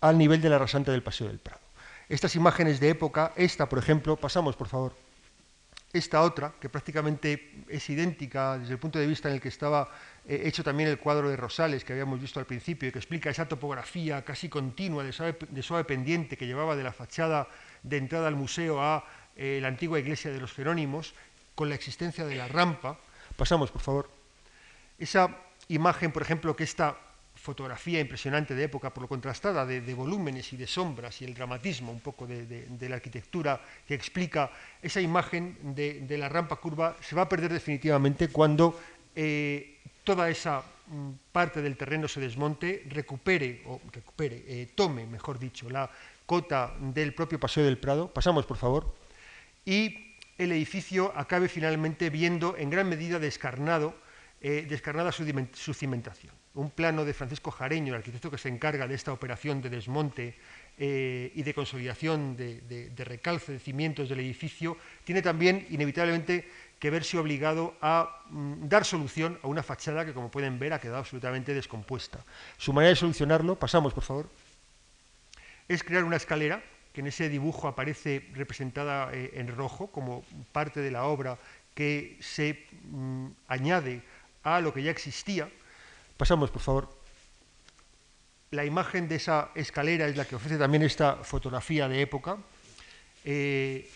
[0.00, 1.60] al nivel de la rasante del Paseo del Prado.
[2.08, 4.96] Estas imágenes de época, esta por ejemplo, pasamos por favor,
[5.92, 9.90] esta otra, que prácticamente es idéntica desde el punto de vista en el que estaba
[10.30, 13.30] eh, hecho también el cuadro de Rosales que habíamos visto al principio y que explica
[13.30, 17.48] esa topografía casi continua de suave, pendiente que llevaba de la fachada
[17.82, 19.04] de entrada al museo a
[19.34, 21.14] eh, la antigua iglesia de los Jerónimos,
[21.56, 22.96] con la existencia de la rampa.
[23.36, 24.08] Pasamos, por favor.
[25.00, 26.96] Esa imagen, por ejemplo, que esta
[27.34, 31.90] fotografía impresionante de época, por lo contrastada de, volúmenes y de sombras y el dramatismo
[31.90, 37.22] un poco de, la arquitectura que explica esa imagen de, la rampa curva, se va
[37.22, 38.78] a perder definitivamente cuando
[39.16, 39.78] eh,
[40.10, 45.70] toda esa mm, parte del terreno se desmonte, recupere, o recupere, eh, tome, mejor dicho,
[45.70, 45.88] la
[46.26, 48.12] cota del propio Paseo del Prado.
[48.12, 48.92] Pasamos, por favor.
[49.64, 53.94] Y el edificio acabe finalmente viendo en gran medida descarnado,
[54.40, 58.94] eh, descarnada su cimentación un plano de Francisco Jareño, el arquitecto que se encarga de
[58.94, 60.34] esta operación de desmonte
[60.78, 66.48] eh, y de consolidación de, recalce de cimientos del edificio, tiene también inevitablemente
[66.80, 70.80] que verse obligado a mm, dar solución a una fachada que, como pueden ver, ha
[70.80, 72.18] quedado absolutamente descompuesta.
[72.56, 74.28] Su manera de solucionarlo, pasamos por favor,
[75.68, 76.60] es crear una escalera
[76.92, 81.38] que en ese dibujo aparece representada eh, en rojo como parte de la obra
[81.74, 84.02] que se mm, añade
[84.42, 85.48] a lo que ya existía
[86.20, 86.90] Pasamos, por favor.
[88.50, 92.36] La imagen de esa escalera es la que ofrece también esta fotografía de época.
[93.24, 93.88] Eh,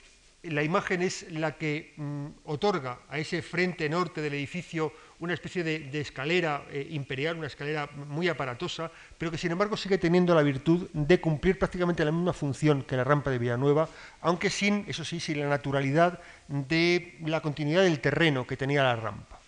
[0.51, 5.65] la imagen es la que mm, otorga a ese frente norte del edificio una especie
[5.65, 10.43] de, escalera eh, imperial, una escalera muy aparatosa, pero que sin embargo sigue teniendo la
[10.43, 13.89] virtud de cumplir prácticamente la misma función que la rampa de Villanueva,
[14.21, 18.97] aunque sin, eso sí, sin la naturalidad de la continuidad del terreno que tenía la
[18.97, 19.41] rampa.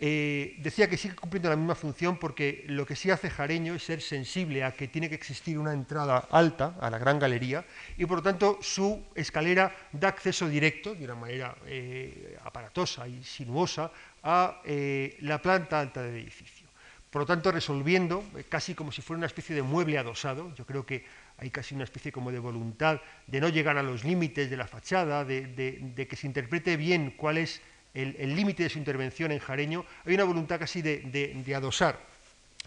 [0.00, 3.82] Eh, decía que sigue cumpliendo la misma función porque lo que sí hace Jareño es
[3.82, 7.64] ser sensible a que tiene que existir una entrada alta a la gran galería
[7.96, 13.24] y por lo tanto su escalera da acceso directo, de una manera eh, aparatosa y
[13.24, 13.90] sinuosa,
[14.22, 16.68] a eh, la planta alta del edificio.
[17.10, 20.84] Por lo tanto, resolviendo casi como si fuera una especie de mueble adosado, yo creo
[20.86, 21.06] que
[21.38, 24.66] hay casi una especie como de voluntad de no llegar a los límites de la
[24.66, 27.62] fachada, de que se interprete bien cuál es
[27.94, 31.98] el límite de su intervención en Jareño, hay una voluntad casi de, adosar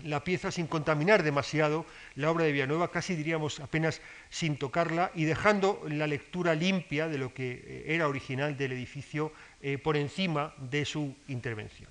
[0.03, 5.25] la pieza sin contaminar demasiado la obra de Villanueva, casi diríamos apenas sin tocarla y
[5.25, 10.53] dejando la lectura limpia de lo que eh, era original del edificio eh, por encima
[10.57, 11.89] de su intervención.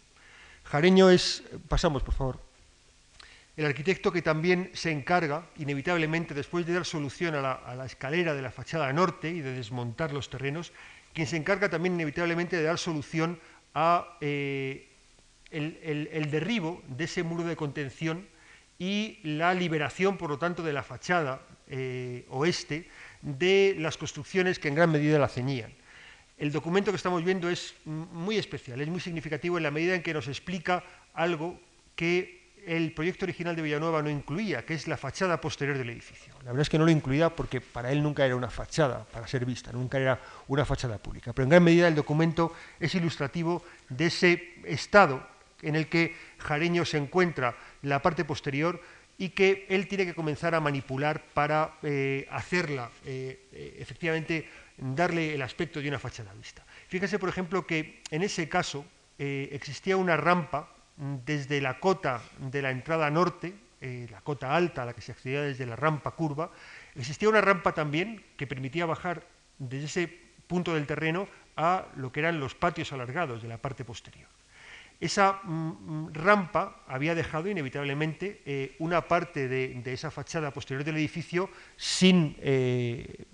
[0.64, 2.40] Jareño es, pasamos por favor,
[3.56, 7.84] el arquitecto que también se encarga, inevitablemente, después de dar solución a la, a la
[7.84, 10.72] escalera de la fachada norte y de desmontar los terrenos,
[11.12, 13.38] quien se encarga también inevitablemente de dar solución
[13.74, 14.88] a eh,
[15.50, 18.26] el, derribo de ese muro de contención
[18.78, 22.88] y la liberación, por lo tanto, de la fachada eh, oeste
[23.22, 25.72] de las construcciones que en gran medida la ceñían.
[26.38, 30.02] El documento que estamos viendo es muy especial, es muy significativo en la medida en
[30.02, 30.82] que nos explica
[31.12, 31.60] algo
[31.96, 36.34] que el proyecto original de Villanueva no incluía, que es la fachada posterior del edificio.
[36.40, 39.26] La verdad es que no lo incluía porque para él nunca era una fachada para
[39.26, 41.32] ser vista, nunca era una fachada pública.
[41.32, 45.26] Pero en gran medida el documento es ilustrativo de ese estado
[45.62, 48.80] en el que Jareño se encuentra la parte posterior
[49.18, 54.48] y que él tiene que comenzar a manipular para eh, hacerla, eh, eh, efectivamente,
[54.78, 56.64] darle el aspecto de una fachada vista.
[56.88, 58.84] Fíjense, por ejemplo, que en ese caso
[59.18, 60.70] existía una rampa
[61.00, 65.12] desde la cota de la entrada norte, eh, la cota alta a la que se
[65.12, 66.50] accedía desde la rampa curva,
[66.94, 69.22] existía una rampa también que permitía bajar
[69.58, 71.26] desde ese punto del terreno
[71.56, 74.28] a lo que eran los patios alargados de la parte posterior.
[75.00, 80.96] Esa mm, mm, rampa había dejado inevitablemente eh, una parte de, esa fachada posterior del
[80.96, 81.48] edificio
[81.78, 83.24] sin, eh,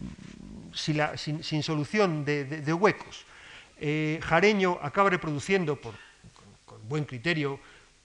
[0.73, 3.27] sin, solución de, huecos.
[4.23, 5.95] Jareño acaba reproduciendo, por
[6.89, 7.59] buen criterio,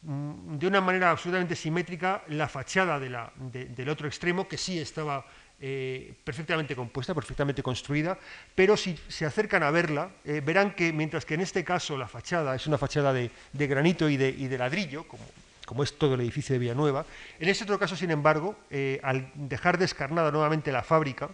[0.04, 5.26] mm, de una manera absolutamente simétrica la fachada del otro extremo, que sí estaba
[5.64, 8.18] eh, perfectamente compuesta, perfectamente construida,
[8.56, 12.08] pero si se acercan a verla, eh, verán que mientras que en este caso la
[12.08, 16.60] fachada es una fachada de, granito y de, ladrillo, como, es todo el edificio de
[16.60, 17.06] Villanueva,
[17.40, 21.30] en este otro caso, sin embargo, eh, al dejar descarnada nuevamente la fábrica,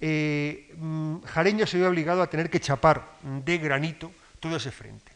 [0.00, 5.15] mm, Jareño se ve obligado a tener que chapar de granito todo ese frente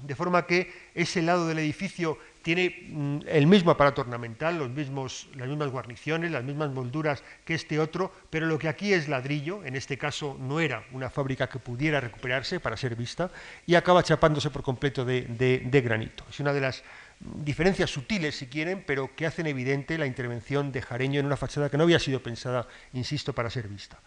[0.00, 5.28] de forma que ese lado del edificio tiene mm, el mismo aparato ornamental, los mismos,
[5.34, 9.64] las mismas guarniciones, las mismas molduras que este otro, pero lo que aquí es ladrillo,
[9.64, 13.30] en este caso no era una fábrica que pudiera recuperarse para ser vista,
[13.66, 16.24] y acaba chapándose por completo de, granito.
[16.30, 16.84] Es una de las
[17.20, 21.68] diferencias sutiles, si quieren, pero que hacen evidente la intervención de Jareño en una fachada
[21.68, 23.98] que no había sido pensada, insisto, para ser vista.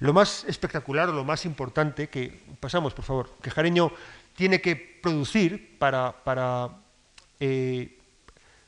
[0.00, 3.92] Lo más espectacular lo más importante que, pasamos por favor, que Jareño
[4.34, 6.70] tiene que producir para,
[7.40, 7.98] eh,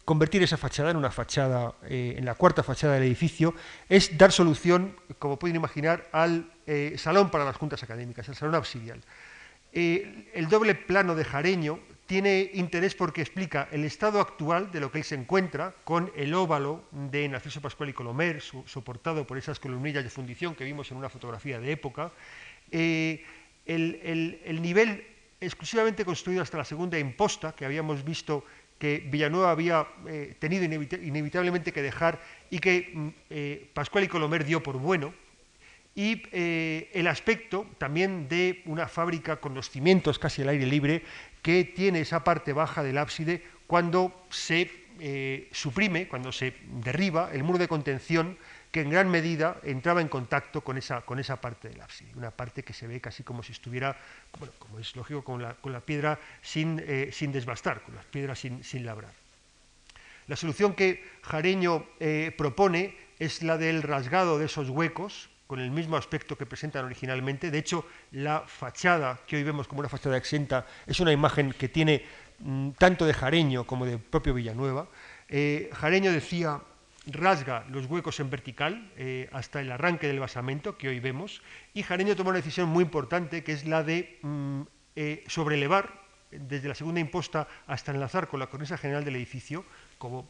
[0.05, 3.55] convertir esa fachada en una fachada, eh, en la cuarta fachada del edificio,
[3.89, 8.55] es dar solución, como pueden imaginar, al eh, salón para las juntas académicas, el salón
[8.55, 9.03] absidial.
[9.73, 14.99] el doble plano de Jareño tiene interés porque explica el estado actual de lo que
[14.99, 20.03] él se encuentra con el óvalo de Narciso Pascual y Colomer, soportado por esas columnillas
[20.03, 22.13] de fundición que vimos en una fotografía de época.
[22.71, 23.23] el
[24.63, 25.05] nivel
[25.41, 28.45] exclusivamente construido hasta la segunda imposta, que habíamos visto
[28.79, 34.45] que Villanueva había eh, tenido inevitablemente que dejar y que mm, eh, Pascual y Colomer
[34.45, 35.15] dio por bueno,
[35.95, 41.03] y eh, el aspecto también de una fábrica con los cimientos casi al aire libre,
[41.41, 44.85] que tiene esa parte baja del ábside cuando se
[45.53, 48.39] suprime, cuando se derriba el muro de contención
[48.71, 52.31] que en gran medida entraba en contacto con esa, con esa parte del ábside, una
[52.31, 53.97] parte que se ve casi como si estuviera,
[54.59, 58.39] como es lógico, con la, con la piedra sin, eh, sin, desbastar, con las piedras
[58.39, 59.13] sin, sin, labrar.
[60.27, 65.71] La solución que Jareño eh, propone es la del rasgado de esos huecos, con el
[65.71, 67.51] mismo aspecto que presentan originalmente.
[67.51, 71.69] De hecho, la fachada que hoy vemos como una fachada exenta es una imagen que
[71.69, 72.05] tiene
[72.41, 74.89] mm, tanto de Jareño como de propio Villanueva.
[75.29, 76.61] Eh, Jareño decía
[77.07, 81.43] rasga los huecos en vertical eh, hasta el arranque del basamento que hoy vemos
[81.73, 84.63] y Jareño toma una decisión muy importante que es la de mm,
[84.97, 89.65] eh, sobrelevar desde la segunda imposta hasta enlazar con la cornisa general del edificio,
[89.97, 90.29] como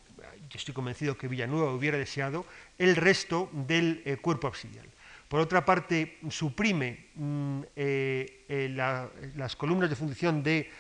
[0.51, 2.44] yo estoy convencido que Villanueva hubiera deseado,
[2.77, 4.86] el resto del eh, cuerpo absidial.
[5.27, 7.61] Por otra parte, suprime mm,
[8.77, 10.70] las columnas de fundición de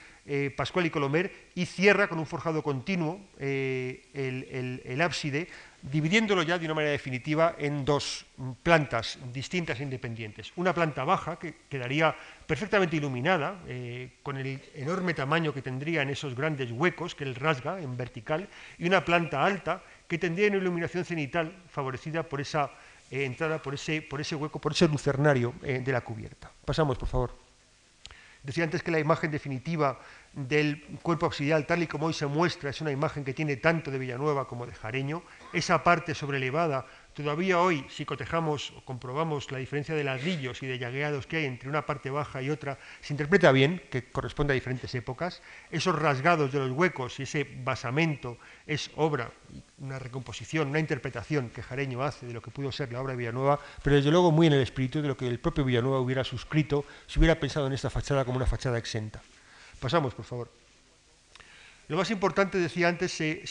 [0.56, 5.48] Pascual y Colomer y cierra con un forjado continuo el ábside
[5.90, 8.26] dividiéndolo ya de una manera definitiva en dos
[8.62, 10.52] plantas distintas e independientes.
[10.56, 12.14] Una planta baja, que quedaría
[12.46, 17.34] perfectamente iluminada, eh, con el enorme tamaño que tendría en esos grandes huecos que él
[17.34, 18.48] rasga en vertical,
[18.78, 22.70] y una planta alta, que tendría una iluminación cenital favorecida por esa
[23.10, 26.50] eh, entrada, por ese, por ese hueco, por ese lucernario eh, de la cubierta.
[26.64, 27.46] Pasamos, por favor.
[28.42, 29.98] Decía antes que la imagen definitiva
[30.36, 33.90] del cuerpo auxiliar, tal y como hoy se muestra, es una imagen que tiene tanto
[33.90, 35.22] de Villanueva como de Jareño.
[35.52, 36.86] Esa parte sobrelevada
[37.16, 41.44] Todavía hoy, si cotejamos o comprobamos la diferencia de ladrillos y de llagueados que hay
[41.46, 45.40] entre una parte baja y otra, se interpreta bien, que corresponde a diferentes épocas.
[45.70, 48.36] Esos rasgados de los huecos y ese basamento
[48.66, 49.32] es obra,
[49.78, 53.16] una recomposición, una interpretación que Jareño hace de lo que pudo ser la obra de
[53.16, 56.22] Villanueva, pero desde luego muy en el espíritu de lo que el propio Villanueva hubiera
[56.22, 59.22] suscrito si hubiera pensado en esta fachada como una fachada exenta.
[59.80, 60.50] Pasamos, por favor.
[61.88, 63.46] Lo más importante, decía antes, se,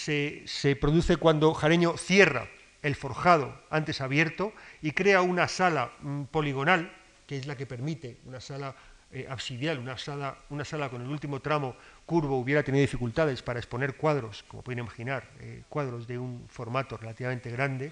[0.46, 2.50] se produce cuando Jareño cierra
[2.82, 6.92] el forjado antes abierto y crea una sala mm, poligonal,
[7.26, 8.76] que es la que permite una sala
[9.12, 11.76] eh, absidial, una sala, una sala con el último tramo
[12.06, 16.98] curvo hubiera tenido dificultades para exponer cuadros, como pueden imaginar, eh, cuadros de un formato
[16.98, 17.92] relativamente grande.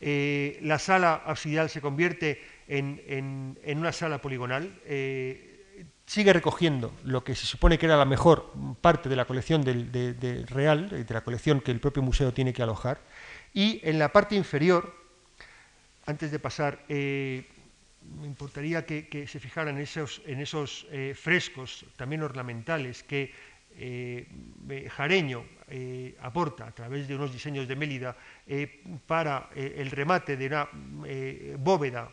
[0.00, 4.72] Eh, la sala absidial se convierte en, una sala poligonal,
[6.06, 10.46] sigue recogiendo lo que se supone que era la mejor parte de la colección del,
[10.48, 13.00] real, de la colección que el propio museo tiene que alojar,
[13.54, 14.94] y en la parte inferior,
[16.06, 17.46] antes de pasar, eh,
[18.20, 23.32] me importaría que, se fijaran esos, en esos eh, frescos también ornamentales que
[23.76, 24.26] eh,
[24.90, 25.44] Jareño
[26.20, 28.14] aporta a través de unos diseños de Mélida
[29.06, 30.68] para el remate de una
[31.56, 32.12] bóveda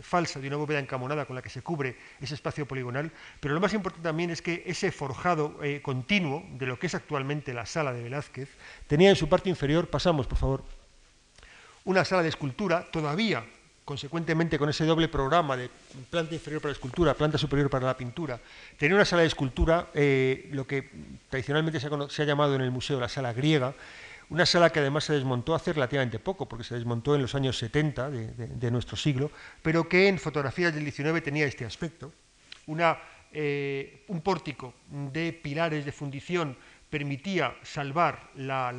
[0.00, 3.10] falsa, de una bóveda encamonada con la que se cubre ese espacio poligonal.
[3.40, 7.52] Pero lo más importante también es que ese forjado continuo de lo que es actualmente
[7.52, 8.48] la sala de Velázquez
[8.86, 10.64] tenía en su parte inferior, pasamos por favor,
[11.84, 13.44] una sala de escultura todavía
[13.88, 15.70] consecuentemente con ese doble programa de
[16.10, 18.38] planta inferior para la escultura, planta superior para la pintura,
[18.76, 20.90] tenía una sala de escultura, eh, lo que
[21.30, 23.72] tradicionalmente se ha, llamado en el museo la sala griega,
[24.28, 27.56] una sala que además se desmontó hace relativamente poco, porque se desmontó en los años
[27.56, 29.30] 70 de, nuestro siglo,
[29.62, 32.12] pero que en fotografías del 19 tenía este aspecto,
[33.32, 36.58] eh, un pórtico de pilares de fundición
[36.90, 38.72] permitía salvar la,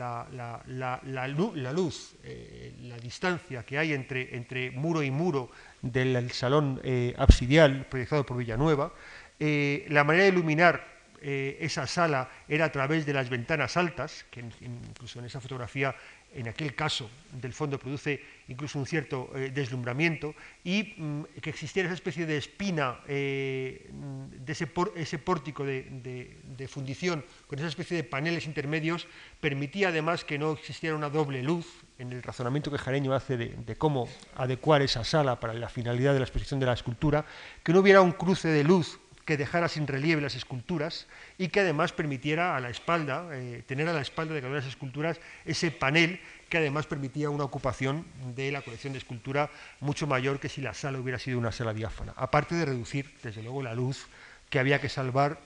[1.73, 7.85] luz, eh, la distancia que hay entre, entre, muro y muro del salón eh, absidial
[7.85, 8.91] proyectado por Villanueva.
[9.39, 14.39] Eh, la manera de iluminar esa sala era a través de las ventanas altas, que
[14.39, 15.93] incluso en esa fotografía
[16.33, 20.33] en aquel caso del fondo produce incluso un cierto eh, deslumbramiento,
[20.63, 27.59] y mm, que existiera esa especie de espina, eh, de ese, pórtico de, fundición, con
[27.59, 29.07] esa especie de paneles intermedios,
[29.39, 31.65] permitía además que no existiera una doble luz,
[31.97, 36.19] en el razonamiento que Jareño hace de, cómo adecuar esa sala para la finalidad de
[36.19, 37.25] la exposición de la escultura,
[37.63, 38.99] que no hubiera un cruce de luz
[39.29, 41.05] que dejara sin relieve las esculturas
[41.37, 44.59] y que además permitiera a la espalda, eh, tener a la espalda de cada una
[44.59, 46.19] de las esculturas ese panel
[46.49, 49.51] que además permitía una ocupación de la colección de escultura
[49.81, 53.43] mucho mayor que si la sala hubiera sido una sala diáfana, aparte de reducir, desde
[53.43, 54.07] luego, la luz
[54.49, 55.39] que había que salvar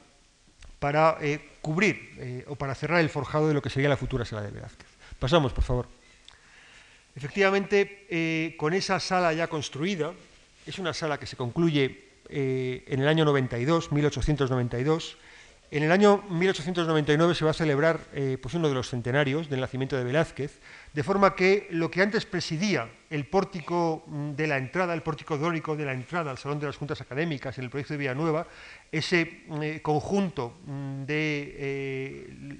[0.79, 4.23] para eh, cubrir eh, o para cerrar el forjado de lo que sería la futura
[4.23, 4.87] sala de Velázquez.
[5.19, 5.89] Pasamos, por favor.
[7.17, 10.13] Efectivamente, con esa sala ya construida,
[10.65, 15.17] es una sala que se concluye eh, en el año 92, 1892.
[15.71, 19.59] En el año 1899 se va a celebrar eh, pues uno de los centenarios del
[19.59, 20.59] nacimiento de Velázquez,
[20.93, 25.35] de forma que lo que antes presidía el pórtico mm, de la entrada, el pórtico
[25.35, 28.45] dórico de la entrada al Salón de las Juntas Académicas en el proyecto de Villanueva,
[28.91, 32.59] ese eh, conjunto mm, de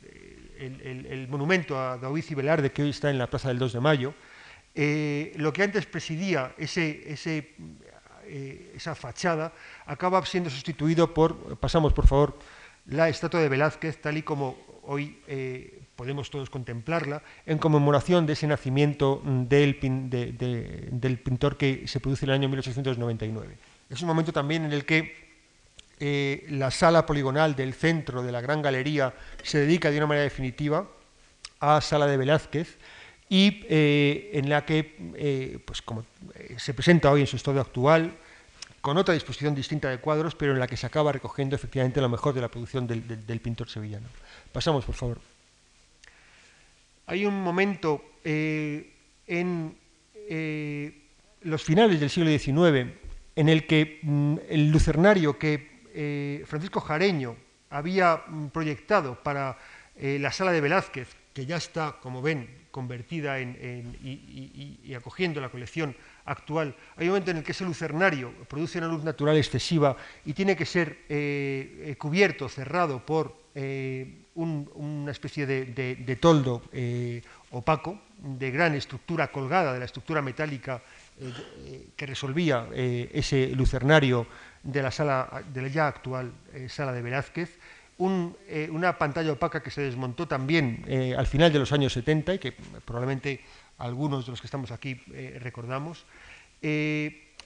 [0.57, 3.80] el, monumento a David y Velarde que hoy está en la Plaza del 2 de
[3.80, 4.14] Mayo,
[5.35, 7.53] lo que antes presidía ese, ese
[8.26, 9.54] eh, esa fachada,
[9.86, 12.38] acaba siendo sustituido por, pasamos por favor,
[12.88, 18.34] la estatua de Velázquez, tal y como hoy eh, podemos todos contemplarla, en conmemoración de
[18.34, 23.58] ese nacimiento del, del, pintor que se produce en el año 1899.
[23.90, 25.24] Es un momento también en el que
[26.00, 29.14] eh, la sala poligonal del centro de la Gran Galería
[29.44, 30.88] se dedica de una manera definitiva
[31.60, 32.78] a Sala de Velázquez,
[33.34, 36.05] y eh, en la que, eh, pues como
[36.35, 38.14] eh, se presenta hoy en su estado actual,
[38.80, 42.10] con otra disposición distinta de cuadros, pero en la que se acaba recogiendo efectivamente lo
[42.10, 44.05] mejor de la producción del, pintor sevillano.
[44.51, 45.19] Pasamos, por favor.
[47.07, 49.77] Hay un momento en
[51.41, 52.93] los finales del siglo XIX
[53.35, 57.35] en el que mm, el lucernario que Francisco Jareño
[57.72, 59.57] había mm, proyectado para
[59.99, 65.95] la sala de Velázquez, que ya está, como ven, convertida en, y, acogiendo la colección
[66.26, 69.95] actual, hay un momento en el que ese lucernario produce una luz natural excesiva
[70.26, 76.64] y tiene que ser eh, eh, cubierto, cerrado por eh, una especie de, toldo
[77.52, 80.82] opaco, de gran estructura colgada de la estructura metálica
[81.95, 84.26] que resolvía ese lucernario
[84.64, 86.32] de la sala de la ya actual
[86.68, 87.60] sala de Velázquez
[87.99, 92.34] eh, una pantalla opaca que se desmontó también eh, al final de los años 70
[92.34, 93.40] y que probablemente
[93.78, 96.06] algunos de los que estamos aquí eh, recordamos.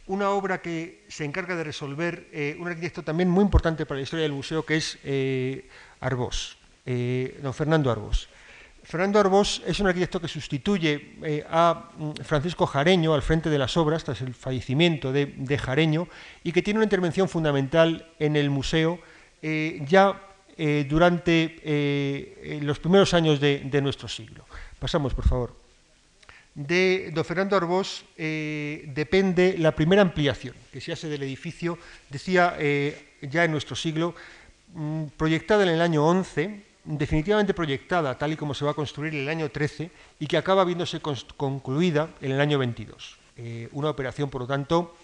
[0.07, 2.29] una obra que se encarga de resolver
[2.59, 4.97] un arquitecto también muy importante para la historia del museo, que es
[5.99, 6.57] Arbós,
[7.43, 8.29] don Fernando Arbós.
[8.83, 11.19] Fernando Arbós es un arquitecto que sustituye
[11.51, 16.07] a mm, Francisco Jareño al frente de las obras tras el fallecimiento de, de Jareño
[16.41, 18.99] y que tiene una intervención fundamental en el museo
[19.41, 20.26] ya
[20.59, 24.43] eh, durante eh, los primeros años de, nuestro siglo.
[24.79, 25.55] Pasamos, por favor.
[26.55, 31.77] De don Fernando Arbós eh, depende la primera ampliación que se hace del edificio,
[32.09, 32.57] decía
[33.21, 34.15] ya en nuestro siglo,
[34.73, 39.13] mm, proyectada en el año 11, definitivamente proyectada tal y como se va a construir
[39.13, 43.17] en el año 13 y que acaba viéndose concluida en el año 22.
[43.73, 44.97] una operación, por lo tanto,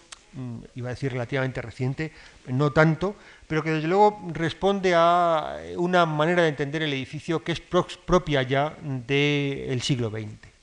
[0.76, 2.12] iba a decir relativamente reciente,
[2.48, 3.16] no tanto,
[3.48, 8.44] pero que desde luego responde a una manera de entender el edificio que es propia
[8.44, 10.54] ya del siglo XX.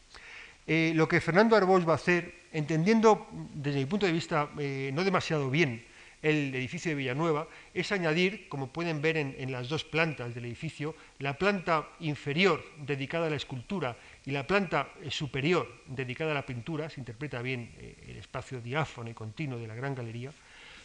[0.67, 4.91] Eh, lo que Fernando Arbós va a hacer, entendiendo desde mi punto de vista eh,
[4.95, 5.85] no demasiado bien
[6.23, 10.95] el edificio de Villanueva, es añadir, como pueden ver en, las dos plantas del edificio,
[11.19, 16.47] la planta inferior dedicada a la escultura y la planta eh, superior dedicada a la
[16.47, 20.33] pintura, se interpreta bien eh, el espacio diáfano y continuo de la gran galería,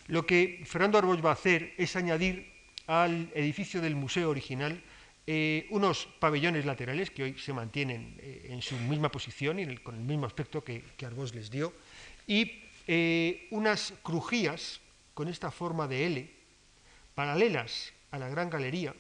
[0.08, 2.52] lo que Fernando Arbós va a hacer es añadir
[2.88, 4.82] al edificio del museo original
[5.28, 10.02] eh, unos pabellones laterales que hoy se mantienen en su misma posición y con el
[10.02, 11.74] mismo aspecto que, que Arbós les dio,
[12.28, 12.62] y
[13.50, 14.80] unas crujías
[15.16, 16.30] con esta forma de L,
[17.16, 18.94] paralelas a la gran galería,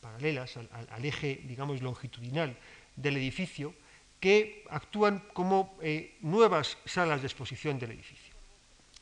[0.00, 2.56] paralelas al, eje, digamos, longitudinal
[2.96, 3.74] del edificio,
[4.20, 8.34] que actúan como eh, nuevas salas de exposición del edificio.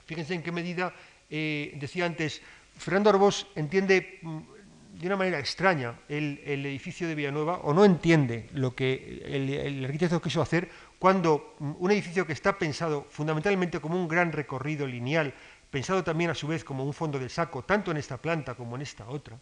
[0.06, 0.92] Fíjense en qué medida,
[1.30, 2.42] eh, decía antes,
[2.76, 4.38] Fernando Arbós entiende mm,
[5.00, 9.84] de una manera extraña el, edificio de Villanueva o no entiende lo que el, el,
[9.84, 10.68] arquitecto quiso hacer
[10.98, 15.32] cuando mm, un edificio que está pensado fundamentalmente como un gran recorrido lineal
[15.70, 18.76] pensado también a su vez como un fondo de saco, tanto en esta planta como
[18.76, 19.38] en esta otra,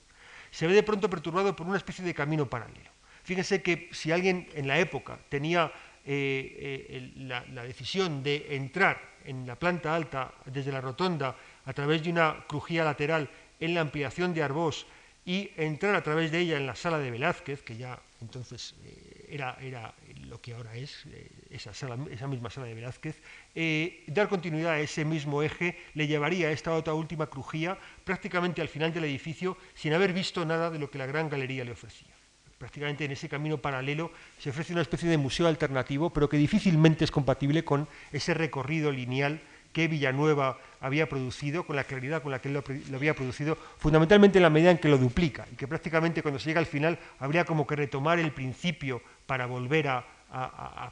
[0.50, 2.91] se ve de pronto perturbado por una especie de camino paralelo.
[3.22, 5.72] Fíjense que si alguien en la época tenía
[6.04, 12.10] la, la decisión de entrar en la planta alta desde la rotonda a través de
[12.10, 13.30] una crujía lateral
[13.60, 14.86] en la ampliación de Arbós
[15.24, 19.28] y entrar a través de ella en la sala de Velázquez, que ya entonces eh,
[19.30, 19.94] era,
[20.26, 23.20] lo que ahora es, eh, esa, esa, misma sala de Velázquez,
[23.54, 28.60] eh, dar continuidad a ese mismo eje le llevaría a esta otra última crujía prácticamente
[28.60, 31.72] al final del edificio sin haber visto nada de lo que la gran galería le
[31.72, 32.21] ofrecía.
[32.62, 37.02] Prácticamente en ese camino paralelo se ofrece una especie de museo alternativo, pero que difícilmente
[37.02, 39.40] es compatible con ese recorrido lineal
[39.72, 42.62] que Villanueva había producido, con la claridad con la que él lo,
[42.94, 46.50] había producido, fundamentalmente en la medida en que lo duplica, y que prácticamente cuando se
[46.50, 50.04] llega al final habría como que retomar el principio para volver a,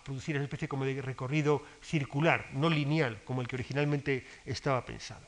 [0.04, 5.24] producir esa especie como de recorrido circular, no lineal, como el que originalmente estaba pensado.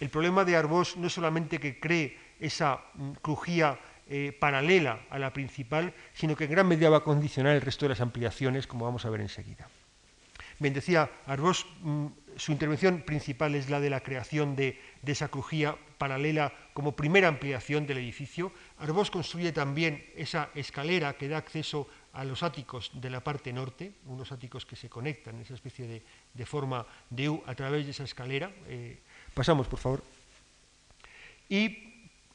[0.00, 3.78] El problema de Arbós no es solamente que cree esa mm, crujía
[4.12, 7.86] eh, paralela a la principal, sino que en gran medida va a condicionar el resto
[7.86, 9.68] de las ampliaciones, como vamos a ver enseguida.
[10.58, 15.76] Bien, decía Arbós, mm, su intervención principal es la de la creación de, esa crujía
[15.96, 18.52] paralela como primera ampliación del edificio.
[18.76, 23.96] Arbós construye también esa escalera que da acceso a los áticos de la parte norte,
[24.04, 26.04] unos áticos que se conectan esa especie
[26.36, 28.52] de, forma de U a través de esa escalera.
[28.68, 29.00] Eh,
[29.32, 30.04] pasamos, por favor.
[31.48, 31.91] Y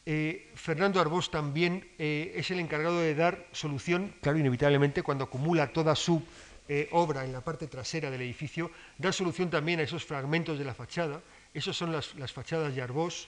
[0.09, 5.73] eh, Fernando Arbós también eh, es el encargado de dar solución, claro, inevitablemente, cuando acumula
[5.73, 6.23] toda su
[6.69, 10.63] eh, obra en la parte trasera del edificio, da solución también a esos fragmentos de
[10.63, 11.19] la fachada.
[11.53, 13.27] Esas son las, fachadas de Arbós,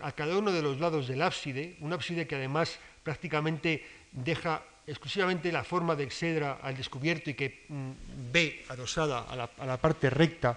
[0.00, 3.82] a cada uno de los lados del ábside, un ábside que además prácticamente
[4.12, 7.90] deja exclusivamente la forma de exedra al descubierto y que mm,
[8.30, 10.56] ve adosada a la, parte recta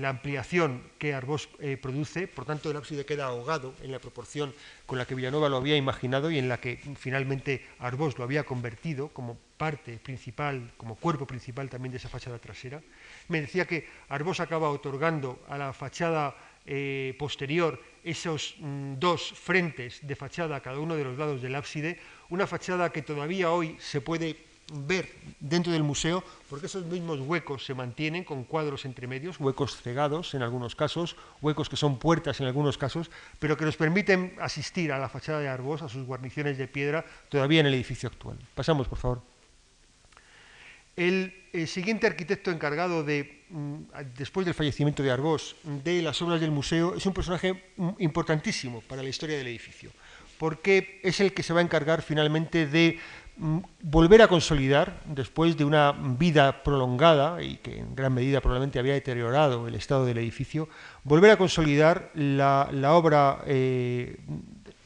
[0.00, 4.54] la ampliación que Arbós eh, produce, por tanto el ábside queda ahogado en la proporción
[4.86, 8.44] con la que Villanueva lo había imaginado y en la que finalmente Arbós lo había
[8.44, 12.80] convertido como parte principal, como cuerpo principal también de esa fachada trasera.
[13.28, 20.00] Me decía que Arbós acaba otorgando a la fachada eh, posterior esos mm, dos frentes
[20.06, 21.98] de fachada a cada uno de los lados del ábside,
[22.30, 25.08] una fachada que todavía hoy se puede ver
[25.40, 30.34] dentro del museo, porque esos mismos huecos se mantienen con cuadros entre medios, huecos cegados
[30.34, 34.92] en algunos casos, huecos que son puertas en algunos casos, pero que nos permiten asistir
[34.92, 38.38] a la fachada de Arbós, a sus guarniciones de piedra, todavía en el edificio actual.
[38.54, 39.32] Pasamos, por favor.
[40.96, 41.34] El,
[41.66, 43.76] siguiente arquitecto encargado de, mm,
[44.16, 48.82] después del fallecimiento de Arbós, de las obras del museo, es un personaje mm, importantísimo
[48.82, 49.90] para la historia del edificio,
[50.38, 52.98] porque es el que se va a encargar finalmente de
[53.36, 58.94] volver a consolidar, después de una vida prolongada y que en gran medida probablemente había
[58.94, 60.68] deteriorado el estado del edificio,
[61.04, 64.18] volver a consolidar la, obra eh,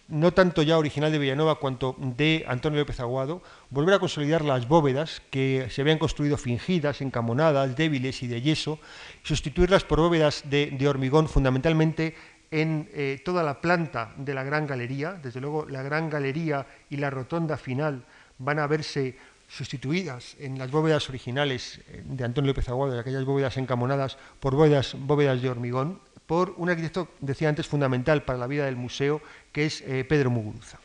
[0.09, 4.69] no tanto ya original de Villanueva cuanto de Antonio López Aguado, volver a consolidar las
[4.69, 8.79] bóvedas que se habían construido fingidas, encamonadas, débiles y de yeso,
[9.25, 12.15] sustituirlas por bóvedas de, hormigón fundamentalmente
[12.53, 16.97] en eh, toda la planta de la gran galería, desde luego la gran galería y
[16.99, 18.05] la rotonda final
[18.39, 19.17] van a verse
[19.49, 24.97] sustituidas en las bóvedas originales eh, de Antonio López Aguado, aquellas bóvedas encamonadas por bóvedas,
[24.99, 29.23] bóvedas de hormigón, por un arquitecto, decía antes, fundamental para la vida del museo,
[29.53, 30.79] que es eh, Pedro Muguruza.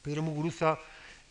[0.00, 0.78] Pedro Muguruza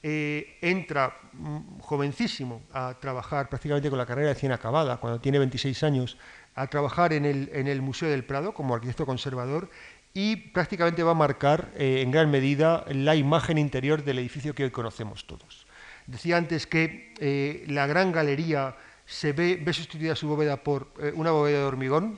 [0.04, 5.40] eh, entra mm, jovencísimo a trabajar prácticamente con la carrera de cien acabada, cuando tiene
[5.40, 6.18] 26 años,
[6.54, 9.70] a trabajar en el, en el Museo del Prado como arquitecto conservador
[10.16, 14.64] y prácticamente va a marcar eh, en gran medida la imagen interior del edificio que
[14.64, 15.68] hoy conocemos todos.
[16.08, 21.12] Decía antes que eh, la gran galería se ve, ve sustituida su bóveda por eh,
[21.14, 22.18] una bóveda de hormigón,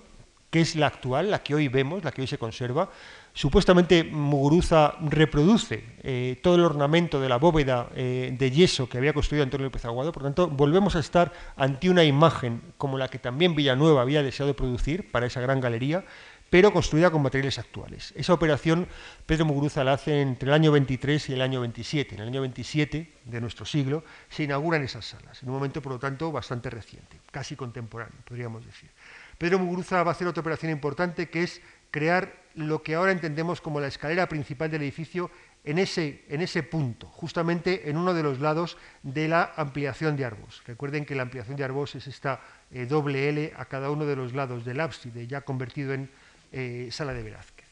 [0.52, 2.88] que es la actual, la que hoy vemos, la que hoy se conserva.
[3.34, 9.66] Supuestamente Muguruza reproduce todo el ornamento de la bóveda de yeso que había construido Antonio
[9.66, 14.02] López Aguado, por tanto volvemos a estar ante una imagen como la que también Villanueva
[14.02, 16.04] había deseado producir para esa gran galería,
[16.50, 18.14] pero construida con materiales actuales.
[18.16, 18.88] Esa operación
[19.26, 22.16] Pedro Muguruza la hace entre el año 23 y el año 27.
[22.16, 25.94] En el año 27 de nuestro siglo se inauguran esas salas, en un momento, por
[25.94, 28.90] lo tanto, bastante reciente, casi contemporáneo, podríamos decir.
[29.38, 31.62] Pedro Muguruza va a hacer otra operación importante, que es
[31.92, 35.30] crear lo que ahora entendemos como la escalera principal del edificio
[35.64, 40.26] en ese, en ese punto, justamente en uno de los lados de la ampliación de
[40.26, 40.64] Arbós.
[40.66, 42.42] Recuerden que la ampliación de Arbós es esta
[42.72, 46.10] eh, doble L a cada uno de los lados del ábside, ya convertido en
[46.52, 47.68] eh, Sala de Velázquez.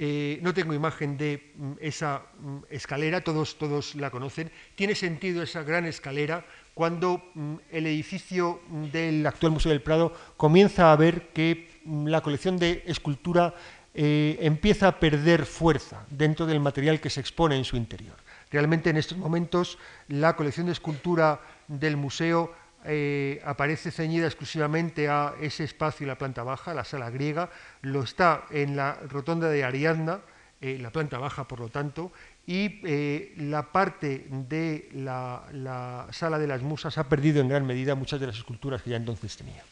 [0.00, 4.50] Eh, no tengo imagen de mm, esa mm, escalera, todos, todos la conocen.
[4.76, 8.60] Tiene sentido esa gran escalera cuando mm, el edificio
[8.92, 13.54] del actual Museo del Prado comienza a ver que la colección de escultura
[13.92, 18.14] eh, empieza a perder fuerza dentro del material que se expone en su interior.
[18.52, 22.54] Realmente en estos momentos la colección de escultura del museo
[22.90, 27.50] eh, aparece ceñida exclusivamente a ese espacio en la planta baja, la sala griega,
[27.82, 30.20] lo está en la rotonda de Ariadna,
[30.62, 32.10] eh, la planta baja por lo tanto,
[32.46, 37.66] y eh, la parte de la, la, sala de las musas ha perdido en gran
[37.66, 39.62] medida muchas de las esculturas que ya entonces tenía.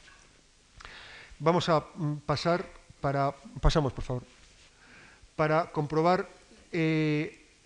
[1.38, 2.66] Vamos a mm, pasar
[3.01, 3.32] para,
[3.62, 4.24] pasamos por favor,
[5.36, 6.28] para comprobar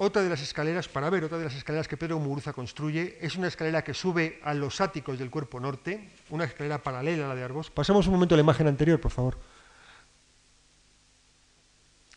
[0.02, 3.36] otra de las escaleras, para ver otra de las escaleras que Pedro Muguruza construye, es
[3.36, 7.34] una escalera que sube a los áticos del cuerpo norte, una escalera paralela a la
[7.34, 7.70] de Arbós.
[7.70, 9.36] Pasamos un momento a la imagen anterior, por favor.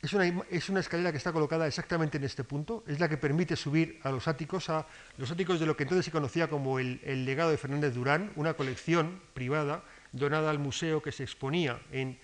[0.01, 3.17] Es una, es una, escalera que está colocada exactamente en este punto, es la que
[3.17, 4.87] permite subir a los áticos, a
[5.17, 8.53] los áticos de lo que entonces se conocía como el, legado de Fernández Durán, una
[8.53, 9.83] colección privada
[10.13, 12.17] donada al museo que se exponía en,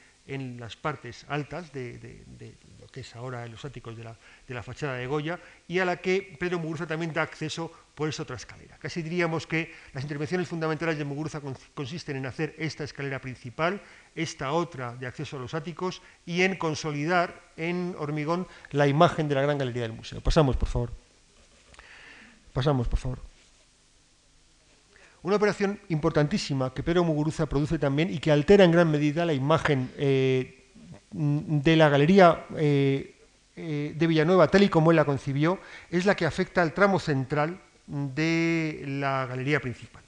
[0.57, 2.23] las partes altas de,
[2.91, 4.18] que es ahora en los áticos de la,
[4.48, 8.10] de la, fachada de Goya, y a la que Pedro Muguruza también da acceso por
[8.10, 8.78] esa otra escalera.
[8.78, 11.41] Casi diríamos que las intervenciones fundamentales de Muguruza
[11.74, 13.82] consisten en hacer esta escalera principal,
[14.16, 19.36] esta otra de acceso a los áticos, y en consolidar en hormigón la imagen de
[19.36, 20.22] la gran galería del museo.
[20.22, 20.91] Pasamos, por favor.
[22.53, 23.20] Pasamos, por favor.
[25.22, 29.34] Una operación importantísima que Pedro Muguruza produce también y que altera en gran medida la
[29.34, 30.59] imagen eh,
[31.11, 33.15] de la galería eh,
[33.56, 35.60] eh, de Villanueva, tal y como él la concibió,
[35.90, 40.03] es la que afecta al tramo central de la galería principal,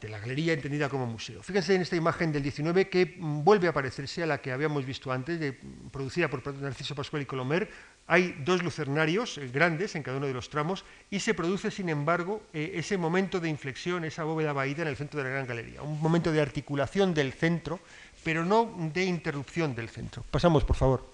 [0.00, 1.42] de la galería entendida como museo.
[1.42, 5.12] Fíjense en esta imagen del 19 que vuelve a parecerse a la que habíamos visto
[5.12, 5.54] antes,
[5.92, 7.70] producida por Narciso Pascual y Colomer.
[8.08, 11.88] Hay dos lucernarios eh, grandes en cada uno de los tramos y se produce, sin
[11.88, 15.82] embargo, ese momento de inflexión, esa bóveda vaída en el centro de la gran galería,
[15.82, 17.78] un momento de articulación del centro
[18.24, 20.24] pero no de interrupción del centro.
[20.30, 21.06] Pasamos, por favor.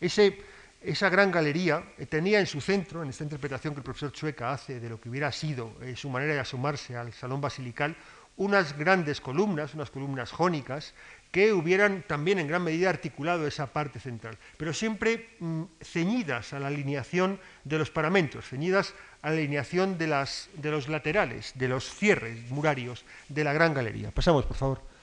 [0.00, 4.78] Esa gran galería tenía en su centro, en esta interpretación que el profesor Chueca hace
[4.78, 7.96] de lo que hubiera sido eh, su manera de asomarse al salón basilical,
[8.36, 10.94] unas grandes columnas, unas columnas jónicas,
[11.32, 16.60] que hubieran también en gran medida articulado esa parte central, pero siempre mm, ceñidas a
[16.60, 22.50] la alineación de los paramentos, ceñidas a la alineación de los laterales, de los cierres
[22.50, 24.12] murarios de la gran galería.
[24.12, 24.97] Pasamos, por favor.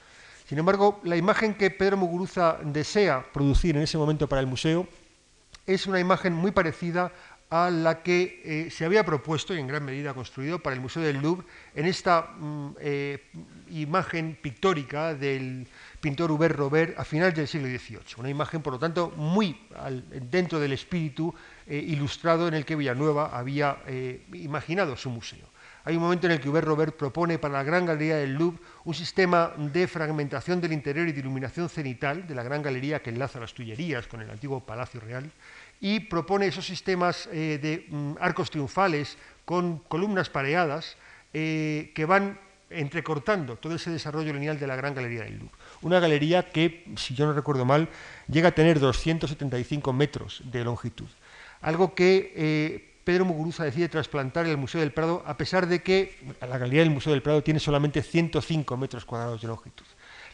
[0.48, 4.86] Sin embargo, la imagen que Pedro Muguruza desea producir en ese momento para el museo
[5.66, 7.10] es una imagen muy parecida
[7.50, 11.02] a la que eh, se había propuesto y en gran medida construido para el Museo
[11.02, 13.24] del Louvre en esta mm, eh,
[13.70, 15.66] imagen pictórica del
[16.00, 18.16] pintor Hubert Robert a finales del siglo XVIII.
[18.18, 19.60] Una imagen, por lo tanto, muy
[20.30, 21.34] dentro del espíritu
[21.66, 23.78] eh, ilustrado en el que Villanueva había
[24.32, 25.55] imaginado su museo.
[25.86, 28.58] Hay un momento en el que Hubert Robert propone para la Gran Galería del Louvre
[28.84, 33.10] un sistema de fragmentación del interior y de iluminación cenital de la Gran Galería que
[33.10, 35.30] enlaza las Tullerías con el antiguo Palacio Real
[35.80, 40.96] y propone esos sistemas eh, de mm, arcos triunfales con columnas pareadas
[41.32, 45.54] eh, que van entrecortando todo ese desarrollo lineal de la Gran Galería del Louvre.
[45.82, 47.88] Una galería que, si yo no recuerdo mal,
[48.26, 51.06] llega a tener 275 metros de longitud.
[51.60, 56.18] Algo que eh, Pedro Muguruza decide trasplantar el Museo del Prado, a pesar de que
[56.40, 59.86] la galería del Museo del Prado tiene solamente 105 metros cuadrados de longitud.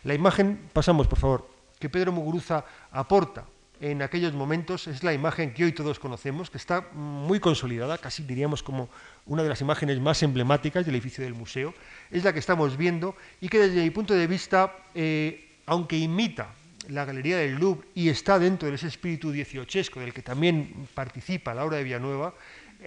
[0.05, 3.45] La imagen, pasamos por favor, que Pedro Muguruza aporta
[3.83, 8.23] en aquellos momentos es la imagen que hoy todos conocemos, que está muy consolidada, casi
[8.23, 8.89] diríamos como
[9.27, 11.75] una de las imágenes más emblemáticas del edificio del museo,
[12.11, 16.55] es la que estamos viendo y que desde mi punto de vista, eh, aunque imita
[16.89, 21.55] la Galería del Louvre y está dentro de ese espíritu dieciochesco del que también participa
[21.55, 22.35] la obra de Villanueva,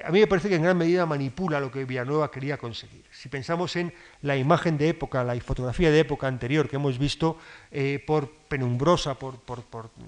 [0.03, 3.03] a mí me parece que en gran medida manipula lo que Villanueva quería conseguir.
[3.11, 7.37] Si pensamos en la imagen de época, la fotografía de época anterior que hemos visto
[7.71, 9.39] eh, por penumbrosa, por,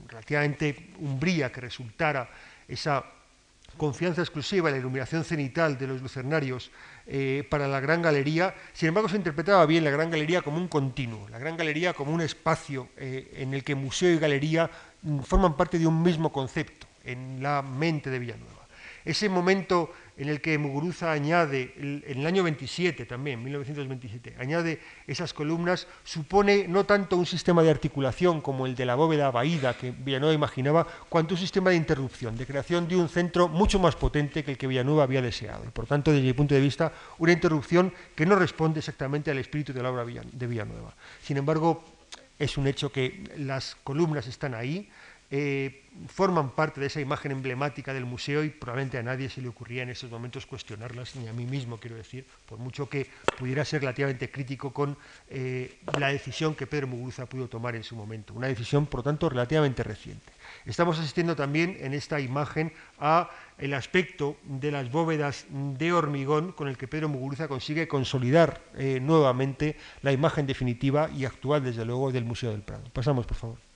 [0.07, 2.29] relativamente umbría que resultara
[2.67, 3.03] esa
[3.77, 6.71] confianza exclusiva en la iluminación cenital de los lucernarios
[7.05, 10.67] eh, para la Gran Galería, sin embargo se interpretaba bien la Gran Galería como un
[10.67, 14.69] continuo, la Gran Galería como un espacio eh, en el que museo y galería
[15.03, 18.66] mm, forman parte de un mismo concepto en la mente de Villanueva.
[19.07, 25.33] Ese momento en el que Muguruza añade, en el año 27 también, 1927, añade esas
[25.33, 29.91] columnas, supone no tanto un sistema de articulación como el de la bóveda vaída que
[29.91, 34.43] Villanueva imaginaba, cuanto un sistema de interrupción, de creación de un centro mucho más potente
[34.43, 35.63] que el que Villanueva había deseado.
[35.65, 39.37] Y por tanto, desde mi punto de vista, una interrupción que no responde exactamente al
[39.37, 40.93] espíritu de la obra de Villanueva.
[41.23, 41.81] Sin embargo,
[42.39, 44.89] es un hecho que las columnas están ahí,
[45.29, 49.49] eh, forman parte de esa imagen emblemática del museo y probablemente a nadie se le
[49.49, 53.65] ocurría en esos momentos cuestionarlas, ni a mí mismo quiero decir, por mucho que pudiera
[53.65, 54.97] ser relativamente crítico con
[55.29, 59.29] eh, la decisión que Pedro Muguruza pudo tomar en su momento, una decisión por tanto
[59.29, 60.31] relativamente reciente.
[60.65, 66.67] Estamos asistiendo también en esta imagen a el aspecto de las bóvedas de hormigón con
[66.67, 72.11] el que Pedro Muguruza consigue consolidar eh, nuevamente la imagen definitiva y actual, desde luego,
[72.11, 72.83] del Museo del Prado.
[72.93, 73.66] Pasamos, por favor.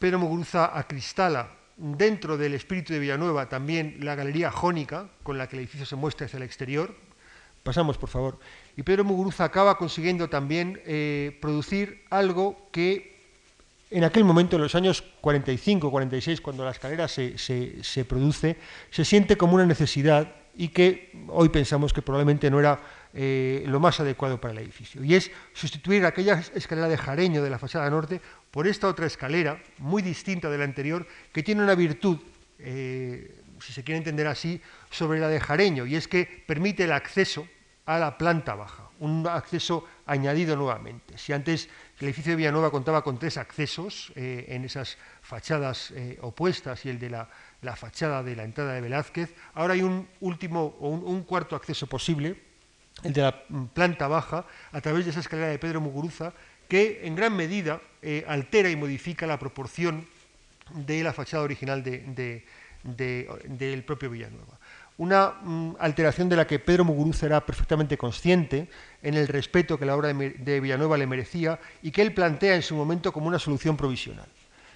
[0.00, 5.56] Pedro Muguruza acristala dentro del espíritu de Villanueva también la galería jónica con la que
[5.56, 6.94] el edificio se muestra hacia el exterior.
[7.62, 8.38] Pasamos, por favor.
[8.78, 13.20] Y Pedro Muguruza acaba consiguiendo también eh, producir algo que
[13.90, 18.56] en aquel momento, en los años 45, 46, cuando la escalera se, se, produce,
[18.90, 22.80] se siente como una necesidad y que hoy pensamos que probablemente no era
[23.12, 25.02] eh, lo más adecuado para el edificio.
[25.02, 28.20] Y es sustituir aquella escalera de jareño de la fachada norte
[28.52, 32.18] por esta otra escalera, muy distinta de la anterior, que tiene una virtud,
[32.60, 34.60] eh, si se quiere entender así,
[34.90, 37.48] sobre la de jareño, y es que permite el acceso
[37.84, 41.18] a la planta baja, un acceso añadido nuevamente.
[41.18, 41.68] Si antes
[41.98, 47.00] el edificio de Villanueva contaba con tres accesos eh, en esas fachadas opuestas y el
[47.00, 47.28] de la,
[47.74, 49.34] fachada de la entrada de Velázquez.
[49.54, 52.49] Ahora hay un último o un, cuarto acceso posible,
[53.02, 56.32] el de la mm, planta baja, a través de esa escalera de Pedro Muguruza,
[56.68, 60.06] que en gran medida eh, altera y modifica la proporción
[60.74, 62.44] de la fachada original del
[63.84, 64.60] propio Villanueva
[65.00, 68.68] una mm, alteración de la que Pedro Muguruza era perfectamente consciente
[69.02, 72.60] en el respeto que la obra de, Villanueva le merecía y que él plantea en
[72.60, 74.28] su momento como una solución provisional.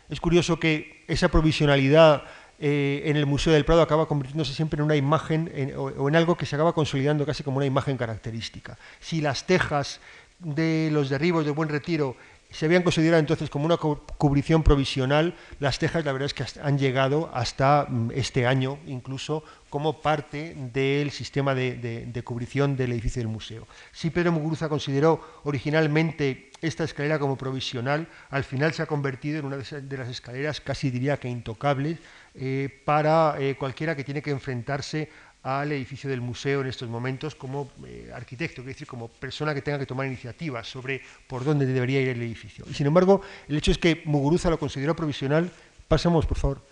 [0.09, 2.23] Es curioso que esa provisionalidad
[2.59, 6.37] eh, en el Museo del Prado acaba convirtiéndose siempre en una imagen o, en algo
[6.37, 8.79] que se acaba consolidando casi como una imagen característica.
[9.01, 10.01] Si las tejas
[10.39, 12.17] de los derribos de Buen Retiro
[12.55, 15.35] se habían considerado entonces como una cubrición provisional.
[15.59, 20.55] Las tejas, la verdad es que han llegado hasta mm, este año, incluso como parte
[20.73, 23.67] del sistema de, cubrición del edificio del museo.
[23.91, 29.47] Si Pedro Muguruza consideró originalmente esta escalera como provisional, al final se ha convertido en
[29.47, 31.99] una de las escaleras casi diría que intocables
[32.35, 35.09] eh, para eh, cualquiera que tiene que enfrentarse
[35.45, 39.61] al edificio del museo en estos momentos como eh, arquitecto, es decir, como persona que
[39.61, 42.65] tenga que tomar iniciativas sobre por dónde debería ir el edificio.
[42.69, 45.51] Y sin embargo, el hecho es que Muguruza lo consideró provisional,
[45.87, 46.63] pasamos por favor,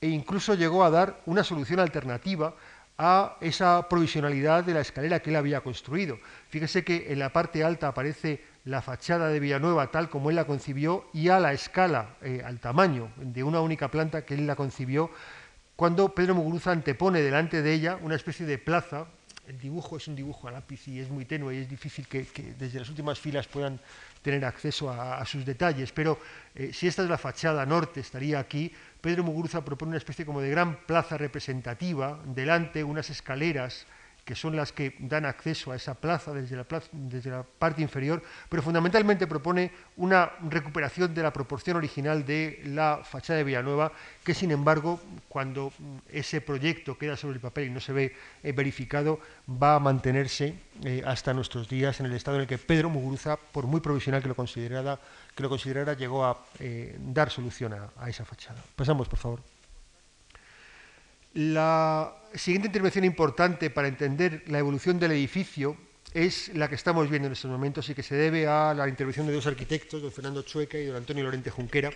[0.00, 2.54] e incluso llegó a dar una solución alternativa
[2.96, 6.18] a esa provisionalidad de la escalera que él había construido.
[6.48, 10.46] Fíjese que en la parte alta aparece la fachada de Villanueva tal como él la
[10.46, 14.56] concibió y a la escala, eh, al tamaño de una única planta que él la
[14.56, 15.10] concibió,
[15.76, 19.06] cuando Pedro Muguruza antepone delante de ella una especie de plaza.
[19.46, 22.26] El dibujo es un dibujo a lápiz y es muy tenue y es difícil que,
[22.58, 23.78] desde las últimas filas puedan
[24.22, 26.18] tener acceso a, sus detalles, pero
[26.54, 28.72] eh, si esta es la fachada norte, estaría aquí,
[29.02, 33.84] Pedro Muguruza propone una especie como de gran plaza representativa, delante unas escaleras
[34.24, 38.22] que son las que dan acceso a esa plaza desde la, desde la parte inferior,
[38.48, 43.92] pero fundamentalmente propone una recuperación de la proporción original de la fachada de Villanueva,
[44.24, 45.72] que sin embargo, cuando
[46.10, 50.54] ese proyecto queda sobre el papel y no se ve eh, verificado, va a mantenerse
[50.82, 54.22] eh, hasta nuestros días en el estado en el que Pedro Muguruza, por muy provisional
[54.22, 54.98] que lo considerara,
[55.34, 58.62] que lo considerara llegó a eh, dar solución a esa fachada.
[58.74, 59.53] Pasamos, por favor.
[61.34, 65.76] La siguiente intervención importante para entender la evolución del edificio
[66.12, 69.26] es la que estamos viendo en estos momentos y que se debe a la intervención
[69.26, 71.90] de dos arquitectos, don Fernando Chueca y don Antonio Lorente Junquera,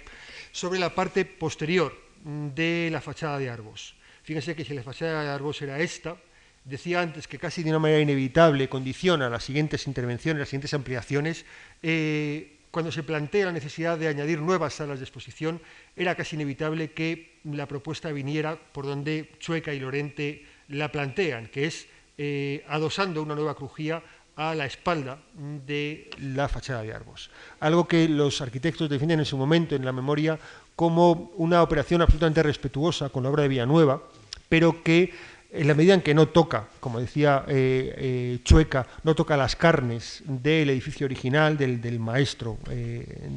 [0.50, 1.94] sobre la parte posterior
[2.24, 3.94] de la fachada de Arbos.
[4.24, 6.16] Fíjense que si la fachada de Arbos era esta,
[6.64, 11.44] decía antes que casi de una manera inevitable condiciona las siguientes intervenciones, las siguientes ampliaciones,
[11.84, 15.60] eh, cuando se plantea la necesidad de añadir nuevas salas de exposición,
[15.96, 21.66] era casi inevitable que la propuesta viniera por donde Chueca y Lorente la plantean, que
[21.66, 21.86] es
[22.18, 24.02] eh, adosando una nueva crujía
[24.36, 27.30] a la espalda de la fachada de Arbos.
[27.58, 30.38] Algo que los arquitectos defienden en su momento en la memoria
[30.76, 34.00] como una operación absolutamente respetuosa con la obra de Villanueva,
[34.48, 35.12] pero que
[35.50, 39.56] en la medida en que no toca, como decía eh, eh, Chueca, no toca las
[39.56, 43.28] carnes del edificio original, del, maestro, eh,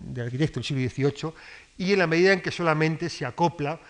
[0.00, 1.32] del arquitecto del siglo XVIII,
[1.78, 3.80] y en la medida en que solamente se acopla,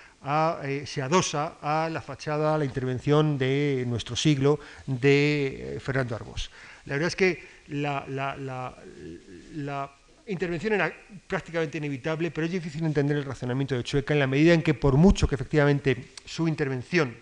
[0.84, 6.50] se adosa a la fachada, a la intervención de nuestro siglo de Fernando Arbós.
[6.84, 9.90] La verdad es que la, la
[10.26, 10.92] intervención era
[11.26, 14.74] prácticamente inevitable, pero es difícil entender el razonamiento de Chueca en la medida en que,
[14.74, 17.16] por mucho que efectivamente su intervención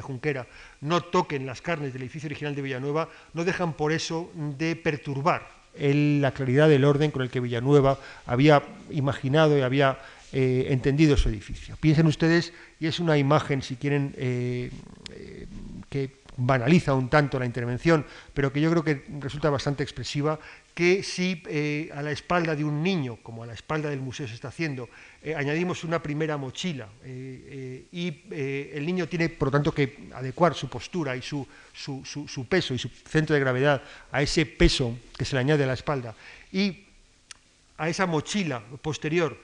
[0.00, 0.46] Junquera,
[0.80, 5.60] no toquen las carnes del edificio original de Villanueva, no dejan por eso de perturbar
[5.78, 9.98] la claridad del orden con el que Villanueva había imaginado y había
[10.32, 11.76] eh, entendido su edificio.
[11.80, 14.70] Piensen ustedes, y es una imagen, si quieren, eh,
[15.12, 15.46] eh,
[15.88, 20.38] que banaliza un tanto la intervención, pero que yo creo que resulta bastante expresiva,
[20.74, 24.26] que si eh, a la espalda de un niño, como a la espalda del museo
[24.26, 24.88] se está haciendo,
[25.22, 30.54] eh, añadimos una primera mochila eh, y el niño tiene, por lo tanto, que adecuar
[30.54, 33.82] su postura y su, su, peso y su centro de gravedad
[34.12, 36.14] a ese peso que se le añade a la espalda.
[36.52, 36.84] Y
[37.76, 39.36] a esa mochila posterior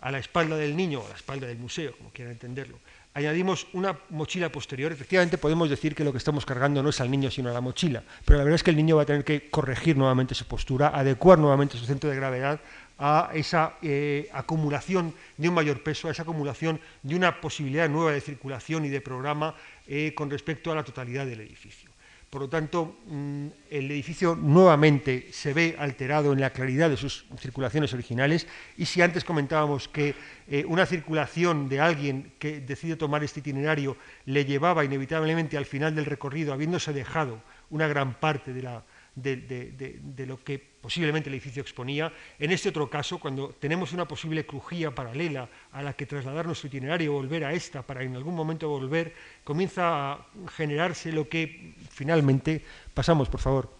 [0.00, 2.78] a la espalda del niño, a la espalda del museo, como quieran entenderlo,
[3.14, 7.10] añadimos una mochila posterior, efectivamente podemos decir que lo que estamos cargando no es al
[7.10, 9.24] niño sino a la mochila, pero la verdad es que el niño va a tener
[9.24, 12.60] que corregir nuevamente su postura, adecuar nuevamente su centro de gravedad
[12.98, 18.12] a esa eh, acumulación de un mayor peso, a esa acumulación de una posibilidad nueva
[18.12, 19.54] de circulación y de programa
[19.88, 21.89] eh, con respecto a la totalidad del edificio.
[22.30, 27.26] Por lo tanto, mm, el edificio nuevamente se ve alterado en la claridad de sus
[27.40, 28.46] circulaciones originales.
[28.76, 30.14] Y si antes comentábamos que
[30.46, 33.96] eh, una circulación de alguien que decide tomar este itinerario
[34.26, 38.84] le llevaba inevitablemente al final del recorrido, habiéndose dejado una gran parte de la,
[39.22, 42.12] de, lo que posiblemente el edificio exponía.
[42.38, 46.68] En este otro caso, cuando tenemos una posible crujía paralela a la que trasladar nuestro
[46.68, 49.14] itinerario, volver a esta para en algún momento volver,
[49.44, 50.26] comienza a
[50.56, 52.62] generarse lo que finalmente
[52.94, 53.79] pasamos, por favor.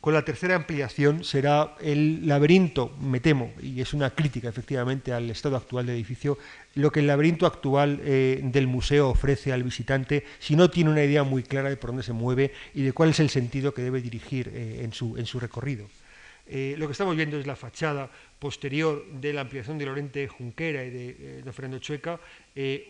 [0.00, 5.28] Con la tercera ampliación será el laberinto, me temo, y es una crítica efectivamente al
[5.30, 6.38] estado actual del edificio,
[6.74, 11.02] lo que el laberinto actual eh, del museo ofrece al visitante si no tiene una
[11.02, 13.82] idea muy clara de por dónde se mueve y de cuál es el sentido que
[13.82, 15.88] debe dirigir eh, en, su, recorrido.
[16.46, 18.08] Eh, lo que estamos viendo es la fachada
[18.38, 22.20] posterior de la ampliación de Lorente Junquera y de, de Fernando Chueca,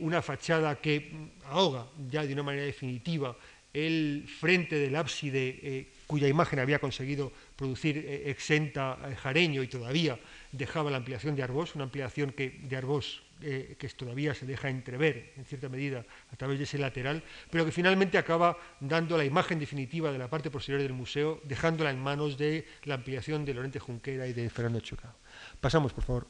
[0.01, 1.13] una fachada que
[1.47, 3.35] ahoga ya de una manera definitiva
[3.73, 10.19] el frente del ábside cuya imagen había conseguido producir eh, exenta eh, Jareño y todavía
[10.53, 14.71] dejaba la ampliación de Arbós, una ampliación que, de Arbós eh, que todavía se deja
[14.71, 19.25] entrever en cierta medida a través de ese lateral, pero que finalmente acaba dando la
[19.25, 23.53] imagen definitiva de la parte posterior del museo, dejándola en manos de la ampliación de
[23.53, 25.15] Lorente Junquera y de Fernando Chuca.
[25.61, 26.27] Pasamos, por favor.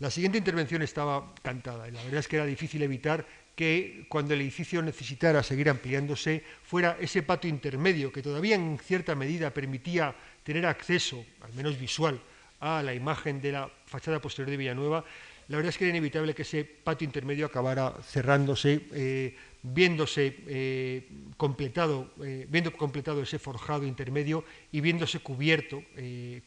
[0.00, 3.24] La siguiente intervención estaba cantada y la verdad es que era difícil evitar
[3.54, 9.14] que cuando el edificio necesitara seguir ampliándose fuera ese patio intermedio que todavía en cierta
[9.14, 12.20] medida permitía tener acceso, al menos visual,
[12.60, 15.04] a la imagen de la fachada posterior de Villanueva,
[15.48, 21.08] la verdad es que era inevitable que ese patio intermedio acabara cerrándose, eh, viéndose eh,
[21.36, 25.82] completado, eh, viendo completado ese forjado intermedio y viéndose cubierto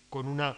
[0.09, 0.57] con una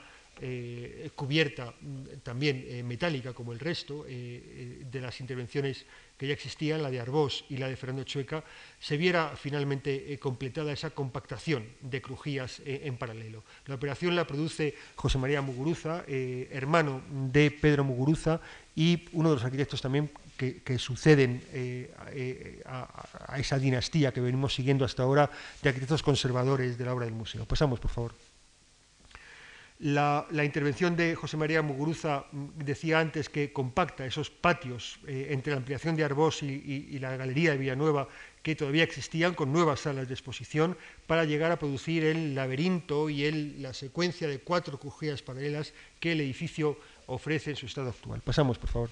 [1.16, 5.86] cubierta mm, también metálica como el resto de las intervenciones
[6.18, 8.44] que ya existía, la de Arbós y la de Fernando Chueca,
[8.80, 13.44] se viera finalmente eh, completada esa compactación de crujías eh, en paralelo.
[13.68, 18.42] La operación la produce José María Muguruza, eh, hermano de Pedro Muguruza
[18.76, 21.42] y uno de los arquitectos también que, suceden
[22.66, 25.32] a, a esa dinastía que venimos siguiendo hasta ahora
[25.64, 27.46] de arquitectos conservadores de la obra del museo.
[27.46, 28.27] Pasamos, por favor.
[29.80, 35.52] La, intervención de José María Muguruza mm, decía antes que compacta esos patios eh, entre
[35.52, 38.08] la ampliación de Arbós y, la Galería de Villanueva
[38.42, 43.30] que todavía existían con nuevas salas de exposición para llegar a producir el laberinto y
[43.60, 48.22] la secuencia de cuatro crujías paralelas que el edificio ofrece en su estado actual.
[48.22, 48.90] Pasamos, por favor.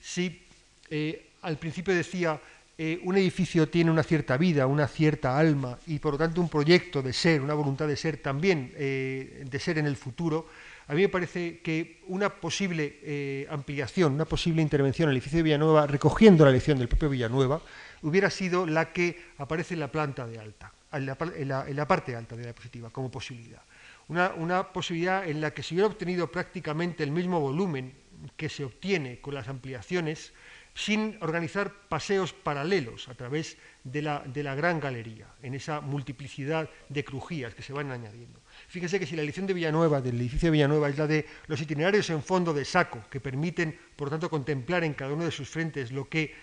[0.00, 0.42] Sí,
[0.90, 2.40] eh, al principio decía
[2.82, 6.48] eh, un edificio tiene una cierta vida, una cierta alma y por lo tanto un
[6.48, 10.46] proyecto de ser, una voluntad de ser también eh, de ser en el futuro,
[10.88, 15.36] a mí me parece que una posible eh, ampliación, una posible intervención en el edificio
[15.36, 17.60] de Villanueva, recogiendo la lección del propio Villanueva,
[18.00, 22.44] hubiera sido la que aparece en la planta de alta, en la, parte alta de
[22.44, 23.60] la diapositiva, como posibilidad.
[24.08, 27.92] Una, una posibilidad en la que se hubiera obtenido prácticamente el mismo volumen
[28.38, 30.32] que se obtiene con las ampliaciones
[30.74, 37.54] sin organizar paseos paralelos a través de la, gran galería, en esa multiplicidad de crujías
[37.54, 38.40] que se van añadiendo.
[38.68, 41.60] Fíjense que si la elección de Villanueva, del edificio de Villanueva, es la de los
[41.60, 45.48] itinerarios en fondo de saco, que permiten, por tanto, contemplar en cada uno de sus
[45.48, 46.34] frentes lo que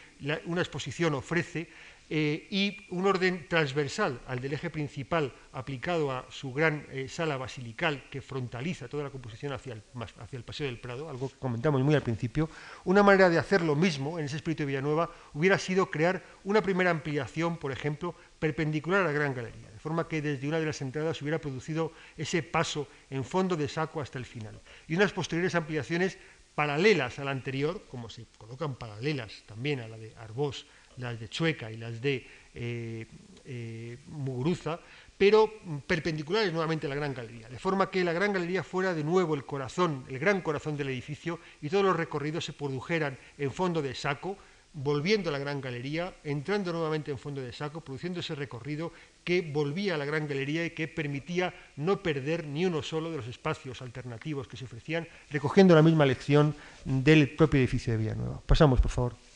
[0.45, 1.69] una exposición ofrece,
[2.09, 7.35] eh, y un orden transversal al del eje principal aplicado a su gran eh, sala
[7.35, 9.83] basilical que frontaliza toda la composición hacia el,
[10.19, 12.49] hacia el, Paseo del Prado, algo que comentamos muy al principio,
[12.85, 16.61] una manera de hacer lo mismo en ese espíritu de Villanueva hubiera sido crear una
[16.61, 20.65] primera ampliación, por ejemplo, perpendicular a la Gran Galería, de forma que desde una de
[20.65, 25.11] las entradas hubiera producido ese paso en fondo de saco hasta el final, y unas
[25.11, 26.17] posteriores ampliaciones
[26.55, 30.65] paralelas a la anterior, como se colocan paralelas también a la de Arbós,
[30.97, 33.05] las de Chueca y las de eh,
[33.45, 34.79] eh, Muguruza,
[35.17, 35.51] pero
[35.87, 39.33] perpendiculares nuevamente a la Gran Galería, de forma que la Gran Galería fuera de nuevo
[39.33, 43.81] el corazón, el gran corazón del edificio, y todos los recorridos se produjeran en fondo
[43.81, 44.37] de saco,
[44.73, 48.91] volviendo a la Gran Galería, entrando nuevamente en fondo de saco, produciendo ese recorrido
[49.23, 53.17] que volvía a la Gran Galería y que permitía no perder ni uno solo de
[53.17, 56.53] los espacios alternativos que se ofrecían, recogiendo la misma lección
[56.85, 58.39] del propio edificio de Villanueva.
[58.45, 59.26] Pasamos, por favor.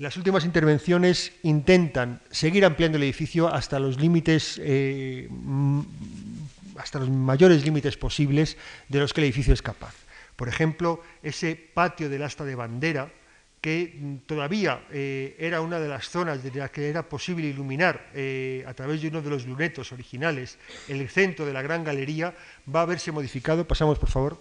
[0.00, 5.28] Las últimas intervenciones intentan seguir ampliando el edificio hasta los límites, eh,
[6.78, 8.56] hasta los mayores límites posibles
[8.88, 9.94] de los que el edificio es capaz.
[10.36, 13.12] Por ejemplo, ese patio del asta de bandera,
[13.60, 18.64] que todavía eh, era una de las zonas de las que era posible iluminar eh,
[18.66, 20.56] a través de uno de los lunetos originales
[20.88, 22.34] el centro de la gran galería,
[22.74, 23.68] va a verse modificado.
[23.68, 24.40] Pasamos, por favor.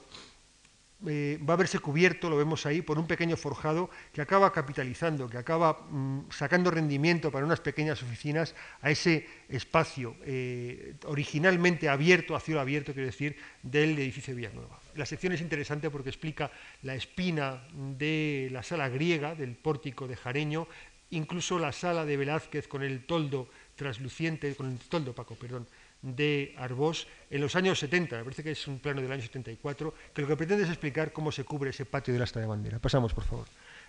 [1.07, 5.29] Eh, va a verse cubierto, lo vemos ahí, por un pequeño forjado que acaba capitalizando,
[5.29, 12.35] que acaba mm, sacando rendimiento para unas pequeñas oficinas a ese espacio eh, originalmente abierto,
[12.35, 14.77] a cielo abierto, quiero decir, del edificio Villanueva.
[14.95, 16.51] La sección es interesante porque explica
[16.83, 20.67] la espina de la sala griega, del pórtico de Jareño,
[21.11, 23.47] incluso la sala de Velázquez con el toldo
[23.77, 25.65] transluciente, con el toldo Paco, perdón,
[26.01, 29.93] de Arbós en los años 70, me parece que es un plano del año 74,
[30.13, 32.79] que lo que pretende es explicar cómo se cubre ese patio del asta de bandera.
[32.79, 33.45] Pasamos, por favor.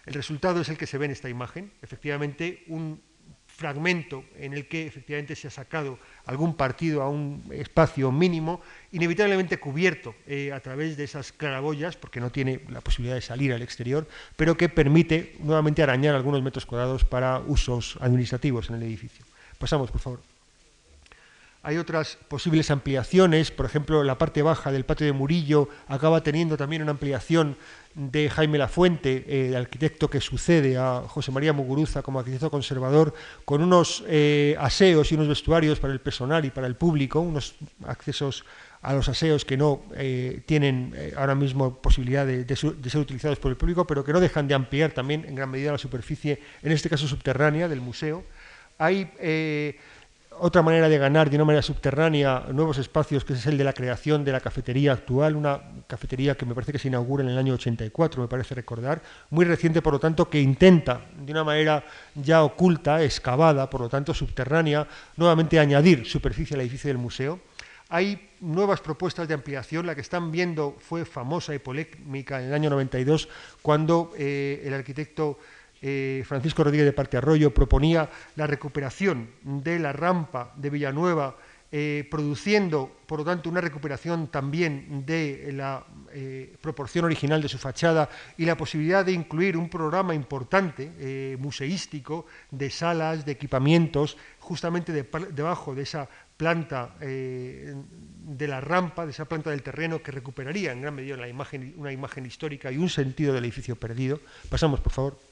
[0.07, 3.01] El resultado es el que se ve en esta imagen, efectivamente un
[3.47, 8.63] fragmento en el que efectivamente se ha sacado algún partido a un espacio mínimo,
[8.93, 13.53] inevitablemente cubierto eh, a través de esas claraboyas, porque no tiene la posibilidad de salir
[13.53, 18.85] al exterior, pero que permite nuevamente arañar algunos metros cuadrados para usos administrativos en el
[18.85, 19.27] edificio.
[19.59, 20.30] Pasamos, por favor.
[21.63, 26.57] Hay otras posibles ampliaciones, por ejemplo, la parte baja del patio de Murillo acaba teniendo
[26.57, 27.59] también una ampliación
[27.95, 33.13] de Jaime Lafuente, eh, el arquitecto que sucede a José María Muguruza como arquitecto conservador,
[33.45, 37.57] con unos eh, aseos y unos vestuarios para el personal y para el público, unos
[37.87, 38.47] accesos
[38.81, 43.51] a los aseos que no eh, tienen ahora mismo posibilidad de, de, ser utilizados por
[43.51, 46.73] el público, pero que no dejan de ampliar también en gran medida la superficie, en
[46.73, 48.25] este caso subterránea, del museo.
[48.79, 49.11] Hay
[50.41, 53.75] otra manera de ganar de una manera subterránea nuevos espacios, que es el de la
[53.75, 57.39] creación de la cafetería actual, una cafetería que me parece que se inaugura en el
[57.39, 61.85] año 84, me parece recordar, muy reciente, por lo tanto, que intenta de una manera
[62.15, 64.87] ya oculta, excavada, por lo tanto subterránea,
[65.17, 67.41] nuevamente añadir superficie al edificio del museo.
[67.91, 72.55] Hay nuevas propuestas de ampliación, la que están viendo fue famosa y polémica en el
[72.55, 73.29] año 92,
[73.61, 75.39] cuando eh, el arquitecto
[75.83, 81.37] eh, Francisco Rodríguez de Parte Arroyo proponía la recuperación de la rampa de Villanueva,
[81.73, 87.59] eh, produciendo, por lo tanto, una recuperación también de la eh, proporción original de su
[87.59, 94.93] fachada y la posibilidad de incluir un programa importante, museístico, de salas, de equipamientos, justamente
[94.93, 100.83] debajo de esa planta de la rampa, de esa planta del terreno que recuperaría en
[100.83, 101.17] gran medida
[101.77, 104.21] una imagen histórica y un sentido del edificio perdido.
[104.49, 105.30] Pasamos, por favor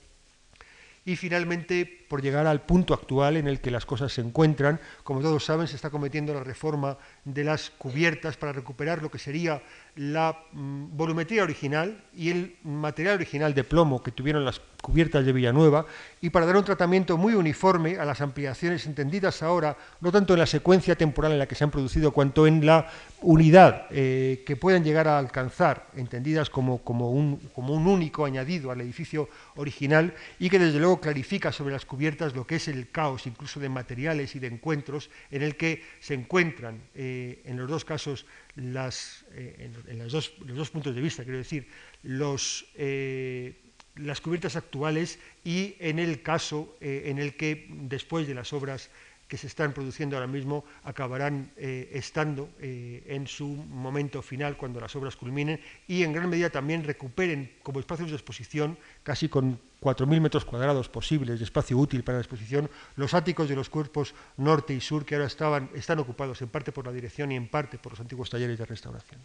[1.09, 4.81] y finalmente por llegar al punto actual en el que las cosas se encuentran.
[5.05, 9.19] Como todos saben, se está cometiendo la reforma de las cubiertas para recuperar lo que
[9.19, 9.63] sería
[9.97, 15.33] la mm, volumetría original y el material original de plomo que tuvieron las cubiertas de
[15.33, 15.87] Villanueva
[16.21, 20.39] y para dar un tratamiento muy uniforme a las ampliaciones entendidas ahora, no tanto en
[20.39, 22.89] la secuencia temporal en la que se han producido, cuanto en la
[23.23, 28.71] unidad eh, que puedan llegar a alcanzar, entendidas como, como, un, como un único añadido
[28.71, 31.98] al edificio original y que desde luego clarifica sobre las cubiertas
[32.35, 36.15] lo que es el caos incluso de materiales y de encuentros en el que se
[36.15, 41.39] encuentran eh, en los dos casos las, eh, en, los, dos, puntos de vista, quiero
[41.39, 41.67] decir,
[42.03, 43.55] los, eh,
[43.97, 48.91] las cubiertas actuales y en el caso eh, en el que después de las obras
[49.29, 55.17] que se están produciendo ahora mismo acabarán estando en su momento final cuando las obras
[55.17, 60.45] culminen y en gran medida también recuperen como espacios de exposición, casi con 4.000 metros
[60.45, 64.81] cuadrados posibles de espacio útil para la exposición, los áticos de los cuerpos norte y
[64.81, 67.93] sur que ahora estaban, están ocupados en parte por la dirección y en parte por
[67.93, 69.21] los antiguos talleres de restauración.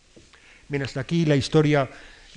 [0.67, 1.89] Bien, hasta aquí la historia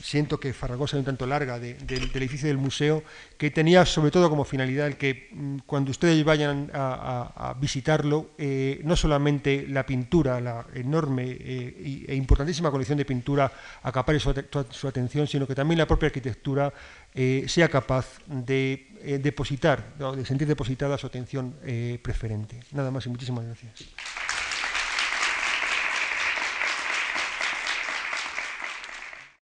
[0.02, 3.02] siento que Farragosa es un tanto larga del edificio del museo,
[3.38, 8.80] que tenía sobre todo como finalidad el que mm, cuando ustedes vayan a, visitarlo, eh,
[8.84, 13.50] no solamente la pintura, la enorme eh, e importantísima colección de pintura
[13.82, 14.30] acapare su,
[14.88, 16.72] atención, sino que también la propia arquitectura
[17.14, 21.54] eh, sea capaz de depositar, de sentir depositada su atención
[22.02, 22.60] preferente.
[22.72, 24.35] Nada más y muchísimas gracias.